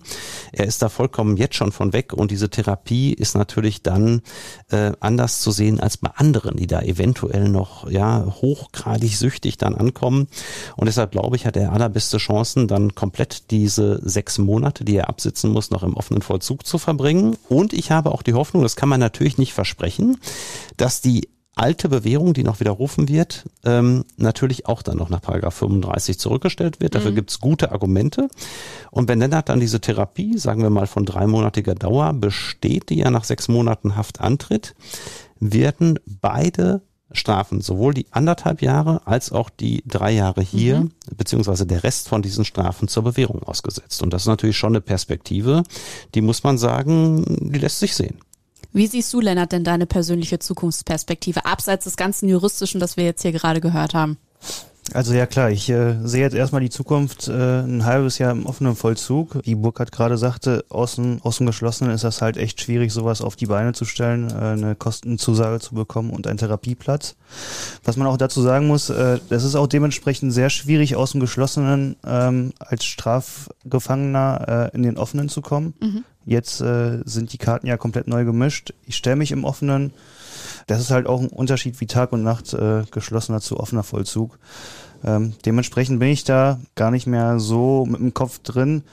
Er 0.51 0.65
ist 0.65 0.81
da 0.81 0.89
vollkommen 0.89 1.37
jetzt 1.37 1.55
schon 1.55 1.71
von 1.71 1.93
weg 1.93 2.13
und 2.13 2.31
diese 2.31 2.49
Therapie 2.49 3.13
ist 3.13 3.35
natürlich 3.35 3.81
dann 3.83 4.21
äh, 4.71 4.91
anders 4.99 5.41
zu 5.41 5.51
sehen 5.51 5.79
als 5.79 5.97
bei 5.97 6.09
anderen, 6.15 6.57
die 6.57 6.67
da 6.67 6.81
eventuell 6.81 7.49
noch 7.49 7.89
ja 7.89 8.25
hochgradig 8.41 9.15
süchtig 9.17 9.57
dann 9.57 9.75
ankommen. 9.75 10.27
Und 10.75 10.85
deshalb 10.87 11.11
glaube 11.11 11.35
ich, 11.35 11.45
hat 11.45 11.57
er 11.57 11.71
allerbeste 11.71 12.17
Chancen, 12.17 12.67
dann 12.67 12.95
komplett 12.95 13.51
diese 13.51 13.99
sechs 14.03 14.37
Monate, 14.37 14.83
die 14.85 14.95
er 14.95 15.09
absitzen 15.09 15.51
muss, 15.51 15.71
noch 15.71 15.83
im 15.83 15.95
offenen 15.95 16.21
Vollzug 16.21 16.65
zu 16.65 16.77
verbringen. 16.77 17.37
Und 17.49 17.73
ich 17.73 17.91
habe 17.91 18.11
auch 18.11 18.21
die 18.21 18.33
Hoffnung, 18.33 18.63
das 18.63 18.75
kann 18.75 18.89
man 18.89 18.99
natürlich 18.99 19.37
nicht 19.37 19.53
versprechen, 19.53 20.17
dass 20.77 21.01
die 21.01 21.29
alte 21.55 21.89
Bewährung, 21.89 22.33
die 22.33 22.43
noch 22.43 22.59
widerrufen 22.59 23.07
wird, 23.07 23.45
ähm, 23.63 24.05
natürlich 24.17 24.65
auch 24.65 24.81
dann 24.81 24.97
noch 24.97 25.09
nach 25.09 25.21
Paragraph 25.21 25.55
35 25.55 26.17
zurückgestellt 26.17 26.79
wird. 26.79 26.95
Dafür 26.95 27.11
mhm. 27.11 27.15
gibt's 27.15 27.39
gute 27.39 27.71
Argumente. 27.71 28.27
Und 28.91 29.07
wenn 29.07 29.19
Lennart 29.19 29.49
dann 29.49 29.59
diese 29.59 29.79
Therapie, 29.79 30.37
sagen 30.37 30.63
wir 30.63 30.69
mal 30.69 30.87
von 30.87 31.05
dreimonatiger 31.05 31.75
Dauer, 31.75 32.13
besteht, 32.13 32.89
die 32.89 32.97
ja 32.97 33.11
nach 33.11 33.23
sechs 33.23 33.47
Monaten 33.47 33.95
Haft 33.95 34.19
antritt, 34.19 34.75
werden 35.39 35.99
beide 36.05 36.81
Strafen, 37.11 37.61
sowohl 37.61 37.93
die 37.93 38.07
anderthalb 38.09 38.63
Jahre 38.63 39.05
als 39.05 39.31
auch 39.31 39.51
die 39.51 39.83
drei 39.85 40.11
Jahre 40.11 40.41
hier, 40.41 40.81
mhm. 40.81 40.91
beziehungsweise 41.15 41.67
der 41.67 41.83
Rest 41.83 42.09
von 42.09 42.23
diesen 42.23 42.45
Strafen 42.45 42.87
zur 42.87 43.03
Bewährung 43.03 43.43
ausgesetzt. 43.43 44.01
Und 44.01 44.11
das 44.11 44.23
ist 44.23 44.27
natürlich 44.27 44.57
schon 44.57 44.73
eine 44.73 44.81
Perspektive, 44.81 45.63
die 46.15 46.21
muss 46.21 46.43
man 46.43 46.57
sagen, 46.57 47.51
die 47.51 47.59
lässt 47.59 47.79
sich 47.79 47.95
sehen. 47.95 48.17
Wie 48.73 48.87
siehst 48.87 49.13
du, 49.13 49.21
Lennart, 49.21 49.51
denn 49.51 49.63
deine 49.63 49.85
persönliche 49.85 50.39
Zukunftsperspektive, 50.39 51.45
abseits 51.45 51.83
des 51.83 51.95
ganzen 51.95 52.27
Juristischen, 52.27 52.79
das 52.79 52.97
wir 52.97 53.05
jetzt 53.05 53.21
hier 53.21 53.31
gerade 53.31 53.61
gehört 53.61 53.93
haben? 53.93 54.17
Also 54.91 55.13
ja 55.13 55.25
klar, 55.25 55.49
ich 55.49 55.69
äh, 55.69 55.95
sehe 56.03 56.21
jetzt 56.21 56.35
erstmal 56.35 56.61
die 56.61 56.69
Zukunft 56.69 57.27
äh, 57.27 57.61
ein 57.61 57.85
halbes 57.85 58.17
Jahr 58.17 58.31
im 58.31 58.45
offenen 58.45 58.75
Vollzug. 58.75 59.39
Wie 59.43 59.55
Burkhard 59.55 59.91
gerade 59.91 60.17
sagte, 60.17 60.65
außen, 60.69 61.21
außen 61.21 61.45
geschlossenen 61.45 61.93
ist 61.93 62.03
das 62.03 62.21
halt 62.21 62.35
echt 62.35 62.61
schwierig, 62.61 62.91
sowas 62.91 63.21
auf 63.21 63.35
die 63.35 63.45
Beine 63.45 63.73
zu 63.73 63.85
stellen, 63.85 64.29
äh, 64.29 64.33
eine 64.33 64.75
Kostenzusage 64.75 65.61
zu 65.61 65.73
bekommen 65.73 66.09
und 66.09 66.27
einen 66.27 66.37
Therapieplatz. 66.37 67.15
Was 67.83 67.95
man 67.95 68.07
auch 68.07 68.17
dazu 68.17 68.41
sagen 68.41 68.67
muss, 68.67 68.89
äh, 68.89 69.19
das 69.29 69.45
ist 69.45 69.55
auch 69.55 69.67
dementsprechend 69.67 70.33
sehr 70.33 70.49
schwierig, 70.49 70.95
außen 70.95 71.19
geschlossenen 71.21 71.95
ähm, 72.05 72.51
als 72.59 72.83
Strafgefangener 72.83 74.71
äh, 74.73 74.75
in 74.75 74.83
den 74.83 74.97
offenen 74.97 75.29
zu 75.29 75.41
kommen. 75.41 75.75
Mhm. 75.79 76.03
Jetzt 76.25 76.61
äh, 76.61 76.99
sind 77.05 77.33
die 77.33 77.37
Karten 77.37 77.67
ja 77.67 77.77
komplett 77.77 78.07
neu 78.07 78.25
gemischt. 78.25 78.73
Ich 78.85 78.95
stelle 78.95 79.17
mich 79.17 79.31
im 79.31 79.43
offenen 79.43 79.93
das 80.67 80.79
ist 80.79 80.91
halt 80.91 81.07
auch 81.07 81.21
ein 81.21 81.27
Unterschied 81.27 81.79
wie 81.81 81.87
Tag 81.87 82.11
und 82.11 82.23
Nacht 82.23 82.53
äh, 82.53 82.83
geschlossener 82.91 83.41
zu 83.41 83.59
offener 83.59 83.83
Vollzug. 83.83 84.37
Ähm, 85.03 85.33
dementsprechend 85.45 85.99
bin 85.99 86.09
ich 86.09 86.23
da 86.23 86.59
gar 86.75 86.91
nicht 86.91 87.07
mehr 87.07 87.39
so 87.39 87.85
mit 87.85 87.99
dem 87.99 88.13
Kopf 88.13 88.39
drin, 88.39 88.83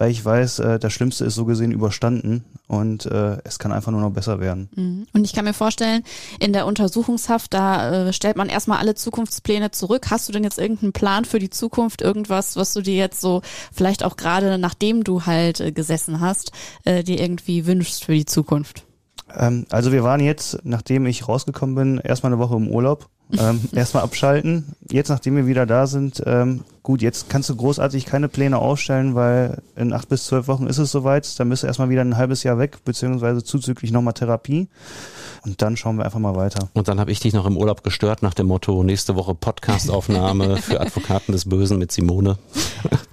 weil 0.00 0.10
ich 0.10 0.24
weiß, 0.24 0.60
äh, 0.60 0.78
das 0.78 0.94
Schlimmste 0.94 1.26
ist 1.26 1.34
so 1.34 1.44
gesehen 1.44 1.72
überstanden 1.72 2.42
und 2.68 3.04
äh, 3.04 3.36
es 3.44 3.58
kann 3.58 3.70
einfach 3.70 3.92
nur 3.92 4.00
noch 4.00 4.12
besser 4.12 4.40
werden. 4.40 4.70
Mhm. 4.74 5.06
Und 5.12 5.24
ich 5.26 5.34
kann 5.34 5.44
mir 5.44 5.52
vorstellen, 5.52 6.04
in 6.38 6.54
der 6.54 6.64
Untersuchungshaft, 6.64 7.52
da 7.52 8.08
äh, 8.08 8.12
stellt 8.14 8.38
man 8.38 8.48
erstmal 8.48 8.78
alle 8.78 8.94
Zukunftspläne 8.94 9.72
zurück. 9.72 10.06
Hast 10.08 10.26
du 10.26 10.32
denn 10.32 10.42
jetzt 10.42 10.58
irgendeinen 10.58 10.94
Plan 10.94 11.26
für 11.26 11.38
die 11.38 11.50
Zukunft, 11.50 12.00
irgendwas, 12.00 12.56
was 12.56 12.72
du 12.72 12.80
dir 12.80 12.94
jetzt 12.94 13.20
so 13.20 13.42
vielleicht 13.74 14.02
auch 14.02 14.16
gerade 14.16 14.56
nachdem 14.56 15.04
du 15.04 15.26
halt 15.26 15.60
äh, 15.60 15.70
gesessen 15.70 16.20
hast, 16.20 16.52
äh, 16.84 17.04
dir 17.04 17.20
irgendwie 17.20 17.66
wünschst 17.66 18.02
für 18.02 18.14
die 18.14 18.24
Zukunft? 18.24 18.86
Ähm, 19.36 19.66
also 19.70 19.92
wir 19.92 20.02
waren 20.02 20.20
jetzt, 20.20 20.58
nachdem 20.64 21.06
ich 21.06 21.28
rausgekommen 21.28 21.74
bin, 21.74 21.98
erstmal 21.98 22.32
eine 22.32 22.40
Woche 22.40 22.56
im 22.56 22.68
Urlaub. 22.68 23.08
Ähm, 23.38 23.60
erstmal 23.72 24.02
abschalten. 24.02 24.74
Jetzt, 24.90 25.08
nachdem 25.08 25.36
wir 25.36 25.46
wieder 25.46 25.66
da 25.66 25.86
sind, 25.86 26.22
ähm, 26.26 26.64
gut, 26.82 27.00
jetzt 27.00 27.28
kannst 27.28 27.48
du 27.48 27.56
großartig 27.56 28.06
keine 28.06 28.28
Pläne 28.28 28.58
aufstellen, 28.58 29.14
weil 29.14 29.62
in 29.76 29.92
acht 29.92 30.08
bis 30.08 30.24
zwölf 30.24 30.48
Wochen 30.48 30.66
ist 30.66 30.78
es 30.78 30.90
soweit. 30.90 31.38
Dann 31.38 31.48
bist 31.48 31.62
du 31.62 31.66
erstmal 31.66 31.90
wieder 31.90 32.00
ein 32.00 32.16
halbes 32.16 32.42
Jahr 32.42 32.58
weg, 32.58 32.78
beziehungsweise 32.84 33.44
zuzüglich 33.44 33.92
nochmal 33.92 34.14
Therapie. 34.14 34.68
Und 35.44 35.62
dann 35.62 35.76
schauen 35.76 35.96
wir 35.96 36.04
einfach 36.04 36.18
mal 36.18 36.34
weiter. 36.34 36.68
Und 36.74 36.88
dann 36.88 37.00
habe 37.00 37.12
ich 37.12 37.20
dich 37.20 37.32
noch 37.32 37.46
im 37.46 37.56
Urlaub 37.56 37.82
gestört 37.84 38.22
nach 38.22 38.34
dem 38.34 38.46
Motto, 38.46 38.82
nächste 38.82 39.14
Woche 39.14 39.34
Podcastaufnahme 39.34 40.56
für 40.60 40.80
Advokaten 40.80 41.32
des 41.32 41.48
Bösen 41.48 41.78
mit 41.78 41.92
Simone. 41.92 42.36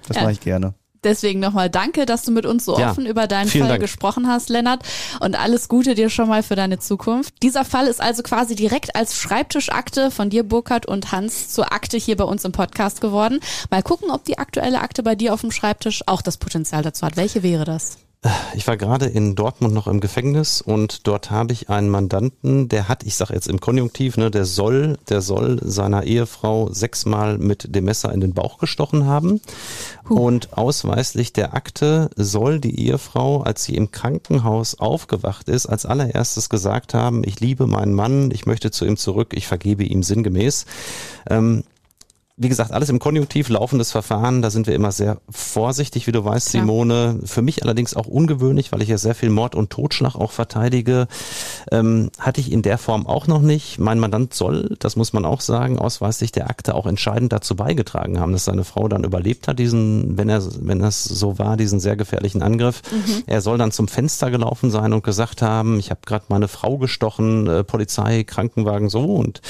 Das 0.07 0.17
ja. 0.17 0.23
mache 0.23 0.33
ich 0.33 0.39
gerne. 0.39 0.73
Deswegen 1.03 1.39
nochmal 1.39 1.69
danke, 1.69 2.05
dass 2.05 2.23
du 2.23 2.31
mit 2.31 2.45
uns 2.45 2.65
so 2.65 2.77
ja, 2.77 2.91
offen 2.91 3.05
über 3.05 3.27
deinen 3.27 3.49
Fall 3.49 3.67
Dank. 3.67 3.81
gesprochen 3.81 4.27
hast, 4.27 4.49
Lennart. 4.49 4.83
Und 5.19 5.39
alles 5.39 5.69
Gute 5.69 5.95
dir 5.95 6.09
schon 6.09 6.27
mal 6.27 6.43
für 6.43 6.55
deine 6.55 6.79
Zukunft. 6.79 7.35
Dieser 7.43 7.65
Fall 7.65 7.87
ist 7.87 8.01
also 8.01 8.23
quasi 8.23 8.55
direkt 8.55 8.95
als 8.95 9.17
Schreibtischakte 9.17 10.11
von 10.11 10.29
dir, 10.29 10.43
Burkhard 10.43 10.85
und 10.85 11.11
Hans, 11.11 11.49
zur 11.49 11.71
Akte 11.71 11.97
hier 11.97 12.17
bei 12.17 12.23
uns 12.23 12.45
im 12.45 12.51
Podcast 12.51 13.01
geworden. 13.01 13.39
Mal 13.69 13.83
gucken, 13.83 14.09
ob 14.09 14.23
die 14.25 14.37
aktuelle 14.37 14.81
Akte 14.81 15.03
bei 15.03 15.15
dir 15.15 15.33
auf 15.33 15.41
dem 15.41 15.51
Schreibtisch 15.51 16.03
auch 16.05 16.21
das 16.21 16.37
Potenzial 16.37 16.83
dazu 16.83 17.05
hat. 17.05 17.17
Welche 17.17 17.43
wäre 17.43 17.65
das? 17.65 17.97
Ich 18.55 18.65
war 18.67 18.77
gerade 18.77 19.05
in 19.05 19.35
Dortmund 19.35 19.75
noch 19.75 19.87
im 19.87 19.99
Gefängnis 19.99 20.61
und 20.61 21.05
dort 21.05 21.29
habe 21.29 21.53
ich 21.53 21.69
einen 21.69 21.89
Mandanten, 21.89 22.67
der 22.67 22.89
hat, 22.89 23.03
ich 23.03 23.15
sage 23.15 23.35
jetzt 23.35 23.47
im 23.47 23.59
Konjunktiv, 23.59 24.17
ne, 24.17 24.31
der 24.31 24.45
soll, 24.45 24.97
der 25.07 25.21
soll 25.21 25.59
seiner 25.63 26.03
Ehefrau 26.03 26.69
sechsmal 26.71 27.37
mit 27.37 27.75
dem 27.75 27.85
Messer 27.85 28.11
in 28.11 28.19
den 28.19 28.33
Bauch 28.33 28.57
gestochen 28.57 29.05
haben. 29.05 29.39
Huh. 30.09 30.15
Und 30.15 30.57
ausweislich 30.57 31.31
der 31.31 31.53
Akte 31.53 32.09
soll 32.15 32.59
die 32.59 32.87
Ehefrau, 32.87 33.43
als 33.43 33.63
sie 33.63 33.75
im 33.75 33.91
Krankenhaus 33.91 34.79
aufgewacht 34.79 35.47
ist, 35.47 35.67
als 35.67 35.85
allererstes 35.85 36.49
gesagt 36.49 36.95
haben, 36.95 37.21
ich 37.23 37.39
liebe 37.39 37.67
meinen 37.67 37.93
Mann, 37.93 38.31
ich 38.31 38.47
möchte 38.47 38.71
zu 38.71 38.85
ihm 38.85 38.97
zurück, 38.97 39.33
ich 39.35 39.45
vergebe 39.45 39.83
ihm 39.83 40.01
sinngemäß. 40.01 40.65
Ähm, 41.29 41.63
wie 42.39 42.49
gesagt, 42.49 42.71
alles 42.71 42.89
im 42.89 42.99
Konjunktiv, 42.99 43.49
laufendes 43.49 43.91
Verfahren, 43.91 44.43
da 44.43 44.51
sind 44.51 44.67
wir 44.67 44.75
immer 44.75 44.91
sehr 44.91 45.17
vorsichtig, 45.27 46.05
wie 46.05 46.11
du 46.11 46.23
weißt, 46.23 46.51
Klar. 46.51 46.63
Simone. 46.63 47.19
Für 47.25 47.41
mich 47.41 47.63
allerdings 47.63 47.95
auch 47.95 48.05
ungewöhnlich, 48.05 48.71
weil 48.71 48.83
ich 48.83 48.89
ja 48.89 48.99
sehr 48.99 49.15
viel 49.15 49.31
Mord 49.31 49.55
und 49.55 49.71
Totschlag 49.71 50.13
auch 50.13 50.31
verteidige. 50.31 51.07
Ähm, 51.71 52.11
hatte 52.19 52.39
ich 52.39 52.51
in 52.51 52.61
der 52.61 52.77
Form 52.77 53.07
auch 53.07 53.25
noch 53.25 53.41
nicht. 53.41 53.79
Mein 53.79 53.97
Mandant 53.97 54.35
soll, 54.35 54.75
das 54.77 54.95
muss 54.95 55.13
man 55.13 55.25
auch 55.25 55.41
sagen, 55.41 55.79
ausweislich 55.79 56.31
der 56.31 56.47
Akte 56.47 56.75
auch 56.75 56.85
entscheidend 56.85 57.33
dazu 57.33 57.55
beigetragen 57.55 58.19
haben, 58.19 58.33
dass 58.33 58.45
seine 58.45 58.63
Frau 58.63 58.87
dann 58.87 59.03
überlebt 59.03 59.47
hat, 59.47 59.57
diesen, 59.57 60.15
wenn 60.15 60.29
er, 60.29 60.43
wenn 60.61 60.77
das 60.77 61.05
so 61.05 61.39
war, 61.39 61.57
diesen 61.57 61.79
sehr 61.79 61.95
gefährlichen 61.95 62.43
Angriff. 62.43 62.83
Mhm. 62.91 63.23
Er 63.25 63.41
soll 63.41 63.57
dann 63.57 63.71
zum 63.71 63.87
Fenster 63.87 64.29
gelaufen 64.29 64.69
sein 64.69 64.93
und 64.93 65.03
gesagt 65.03 65.41
haben, 65.41 65.79
ich 65.79 65.89
habe 65.89 66.01
gerade 66.05 66.25
meine 66.29 66.47
Frau 66.47 66.77
gestochen, 66.77 67.47
äh, 67.47 67.63
Polizei, 67.63 68.23
Krankenwagen 68.23 68.89
so 68.89 69.15
und 69.15 69.41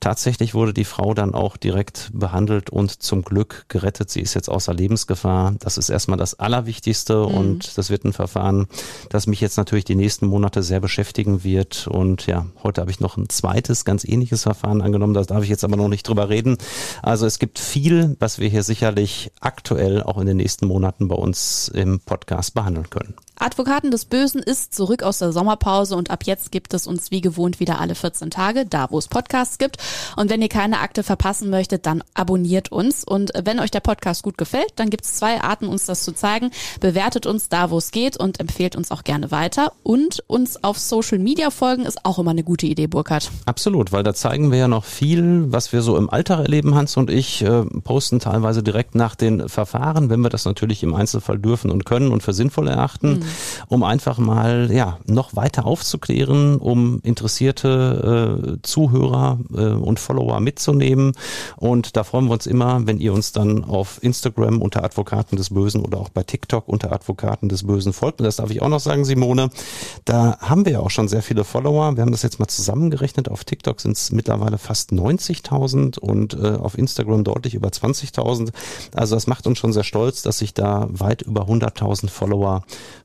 tatsächlich 0.00 0.52
wurde 0.52 0.74
die 0.74 0.84
Frau 0.84 1.14
dann 1.14 1.32
auch 1.32 1.56
direkt 1.56 2.10
behandelt 2.24 2.70
und 2.70 3.02
zum 3.02 3.20
Glück 3.20 3.66
gerettet. 3.68 4.08
Sie 4.08 4.22
ist 4.22 4.32
jetzt 4.32 4.48
außer 4.48 4.72
Lebensgefahr. 4.72 5.54
Das 5.58 5.76
ist 5.76 5.90
erstmal 5.90 6.16
das 6.16 6.40
Allerwichtigste 6.40 7.16
mhm. 7.16 7.34
und 7.34 7.76
das 7.76 7.90
wird 7.90 8.04
ein 8.04 8.14
Verfahren, 8.14 8.66
das 9.10 9.26
mich 9.26 9.42
jetzt 9.42 9.58
natürlich 9.58 9.84
die 9.84 9.94
nächsten 9.94 10.26
Monate 10.26 10.62
sehr 10.62 10.80
beschäftigen 10.80 11.44
wird. 11.44 11.86
Und 11.86 12.26
ja, 12.26 12.46
heute 12.62 12.80
habe 12.80 12.90
ich 12.90 12.98
noch 12.98 13.18
ein 13.18 13.28
zweites, 13.28 13.84
ganz 13.84 14.04
ähnliches 14.04 14.44
Verfahren 14.44 14.80
angenommen. 14.80 15.12
Da 15.12 15.20
darf 15.20 15.42
ich 15.42 15.50
jetzt 15.50 15.64
aber 15.64 15.76
noch 15.76 15.88
nicht 15.88 16.08
drüber 16.08 16.30
reden. 16.30 16.56
Also 17.02 17.26
es 17.26 17.38
gibt 17.38 17.58
viel, 17.58 18.16
was 18.20 18.38
wir 18.38 18.48
hier 18.48 18.62
sicherlich 18.62 19.30
aktuell 19.40 20.02
auch 20.02 20.16
in 20.16 20.26
den 20.26 20.38
nächsten 20.38 20.66
Monaten 20.66 21.08
bei 21.08 21.16
uns 21.16 21.68
im 21.68 22.00
Podcast 22.00 22.54
behandeln 22.54 22.88
können. 22.88 23.14
Advokaten 23.36 23.90
des 23.90 24.04
Bösen 24.04 24.40
ist 24.40 24.74
zurück 24.74 25.02
aus 25.02 25.18
der 25.18 25.32
Sommerpause 25.32 25.96
und 25.96 26.10
ab 26.10 26.22
jetzt 26.24 26.52
gibt 26.52 26.72
es 26.72 26.86
uns 26.86 27.10
wie 27.10 27.20
gewohnt 27.20 27.58
wieder 27.58 27.80
alle 27.80 27.94
14 27.94 28.30
Tage, 28.30 28.64
da 28.64 28.86
wo 28.90 28.98
es 28.98 29.08
Podcasts 29.08 29.58
gibt. 29.58 29.78
Und 30.16 30.30
wenn 30.30 30.40
ihr 30.40 30.48
keine 30.48 30.80
Akte 30.80 31.02
verpassen 31.02 31.50
möchtet, 31.50 31.86
dann 31.86 32.04
abonniert 32.14 32.70
uns. 32.70 33.02
Und 33.02 33.32
wenn 33.42 33.58
euch 33.58 33.72
der 33.72 33.80
Podcast 33.80 34.22
gut 34.22 34.38
gefällt, 34.38 34.72
dann 34.76 34.88
gibt 34.88 35.04
es 35.04 35.14
zwei 35.14 35.40
Arten, 35.40 35.66
uns 35.66 35.84
das 35.86 36.04
zu 36.04 36.12
zeigen. 36.12 36.50
Bewertet 36.80 37.26
uns 37.26 37.48
da, 37.48 37.70
wo 37.70 37.78
es 37.78 37.90
geht 37.90 38.16
und 38.16 38.38
empfehlt 38.38 38.76
uns 38.76 38.92
auch 38.92 39.02
gerne 39.02 39.30
weiter. 39.32 39.72
Und 39.82 40.22
uns 40.28 40.62
auf 40.62 40.78
Social 40.78 41.18
Media 41.18 41.50
folgen 41.50 41.86
ist 41.86 42.04
auch 42.04 42.18
immer 42.20 42.30
eine 42.30 42.44
gute 42.44 42.66
Idee, 42.66 42.86
Burkhard. 42.86 43.30
Absolut, 43.46 43.90
weil 43.90 44.04
da 44.04 44.14
zeigen 44.14 44.52
wir 44.52 44.58
ja 44.58 44.68
noch 44.68 44.84
viel, 44.84 45.52
was 45.52 45.72
wir 45.72 45.82
so 45.82 45.96
im 45.96 46.08
Alltag 46.08 46.38
erleben. 46.38 46.76
Hans 46.76 46.96
und 46.96 47.10
ich 47.10 47.42
äh, 47.42 47.64
posten 47.82 48.20
teilweise 48.20 48.62
direkt 48.62 48.94
nach 48.94 49.16
den 49.16 49.48
Verfahren, 49.48 50.08
wenn 50.08 50.20
wir 50.20 50.30
das 50.30 50.44
natürlich 50.44 50.84
im 50.84 50.94
Einzelfall 50.94 51.38
dürfen 51.38 51.70
und 51.72 51.84
können 51.84 52.12
und 52.12 52.22
für 52.22 52.32
sinnvoll 52.32 52.68
erachten. 52.68 53.23
Mhm 53.24 53.64
um 53.68 53.82
einfach 53.82 54.18
mal 54.18 54.70
ja 54.72 54.98
noch 55.06 55.36
weiter 55.36 55.66
aufzuklären, 55.66 56.56
um 56.56 57.00
interessierte 57.02 58.54
äh, 58.54 58.62
Zuhörer 58.62 59.38
äh, 59.52 59.60
und 59.66 60.00
Follower 60.00 60.40
mitzunehmen. 60.40 61.12
Und 61.56 61.96
da 61.96 62.04
freuen 62.04 62.26
wir 62.26 62.32
uns 62.32 62.46
immer, 62.46 62.86
wenn 62.86 62.98
ihr 62.98 63.12
uns 63.12 63.32
dann 63.32 63.64
auf 63.64 64.02
Instagram 64.02 64.62
unter 64.62 64.84
Advokaten 64.84 65.36
des 65.36 65.50
Bösen 65.50 65.84
oder 65.84 65.98
auch 65.98 66.08
bei 66.08 66.22
TikTok 66.22 66.68
unter 66.68 66.92
Advokaten 66.92 67.48
des 67.48 67.64
Bösen 67.64 67.92
folgt. 67.92 68.20
Und 68.20 68.26
das 68.26 68.36
darf 68.36 68.50
ich 68.50 68.62
auch 68.62 68.68
noch 68.68 68.80
sagen, 68.80 69.04
Simone. 69.04 69.50
Da 70.04 70.38
haben 70.40 70.64
wir 70.64 70.72
ja 70.72 70.80
auch 70.80 70.90
schon 70.90 71.08
sehr 71.08 71.22
viele 71.22 71.44
Follower. 71.44 71.96
Wir 71.96 72.02
haben 72.02 72.12
das 72.12 72.22
jetzt 72.22 72.38
mal 72.38 72.48
zusammengerechnet. 72.48 73.28
Auf 73.28 73.44
TikTok 73.44 73.80
sind 73.80 73.96
es 73.96 74.12
mittlerweile 74.12 74.58
fast 74.58 74.92
90.000 74.92 75.98
und 75.98 76.34
äh, 76.34 76.56
auf 76.56 76.78
Instagram 76.78 77.24
deutlich 77.24 77.54
über 77.54 77.68
20.000. 77.68 78.50
Also 78.94 79.14
das 79.14 79.26
macht 79.26 79.46
uns 79.46 79.58
schon 79.58 79.72
sehr 79.72 79.84
stolz, 79.84 80.22
dass 80.22 80.38
sich 80.38 80.54
da 80.54 80.86
weit 80.90 81.22
über 81.22 81.42
100.000 81.48 82.08
Follower 82.08 82.62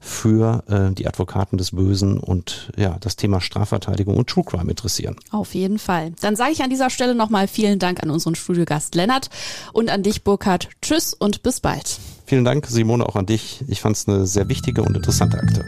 für 0.09 0.63
äh, 0.67 0.93
die 0.93 1.07
Advokaten 1.07 1.57
des 1.57 1.71
Bösen 1.71 2.19
und 2.19 2.71
ja, 2.75 2.97
das 2.99 3.15
Thema 3.15 3.39
Strafverteidigung 3.39 4.17
und 4.17 4.29
True 4.29 4.43
Crime 4.43 4.69
interessieren. 4.69 5.15
Auf 5.31 5.53
jeden 5.53 5.79
Fall. 5.79 6.13
Dann 6.21 6.35
sage 6.35 6.51
ich 6.51 6.63
an 6.63 6.69
dieser 6.69 6.89
Stelle 6.89 7.15
nochmal 7.15 7.47
vielen 7.47 7.79
Dank 7.79 8.03
an 8.03 8.09
unseren 8.09 8.35
Studiogast 8.35 8.95
Lennart 8.95 9.29
und 9.71 9.89
an 9.89 10.03
dich, 10.03 10.23
Burkhard. 10.23 10.69
Tschüss 10.81 11.13
und 11.13 11.43
bis 11.43 11.59
bald. 11.59 11.99
Vielen 12.25 12.43
Dank, 12.43 12.67
Simone, 12.67 13.05
auch 13.05 13.15
an 13.15 13.25
dich. 13.25 13.63
Ich 13.67 13.81
fand 13.81 13.95
es 13.95 14.07
eine 14.07 14.25
sehr 14.25 14.49
wichtige 14.49 14.83
und 14.83 14.95
interessante 14.95 15.37
Akte. 15.37 15.65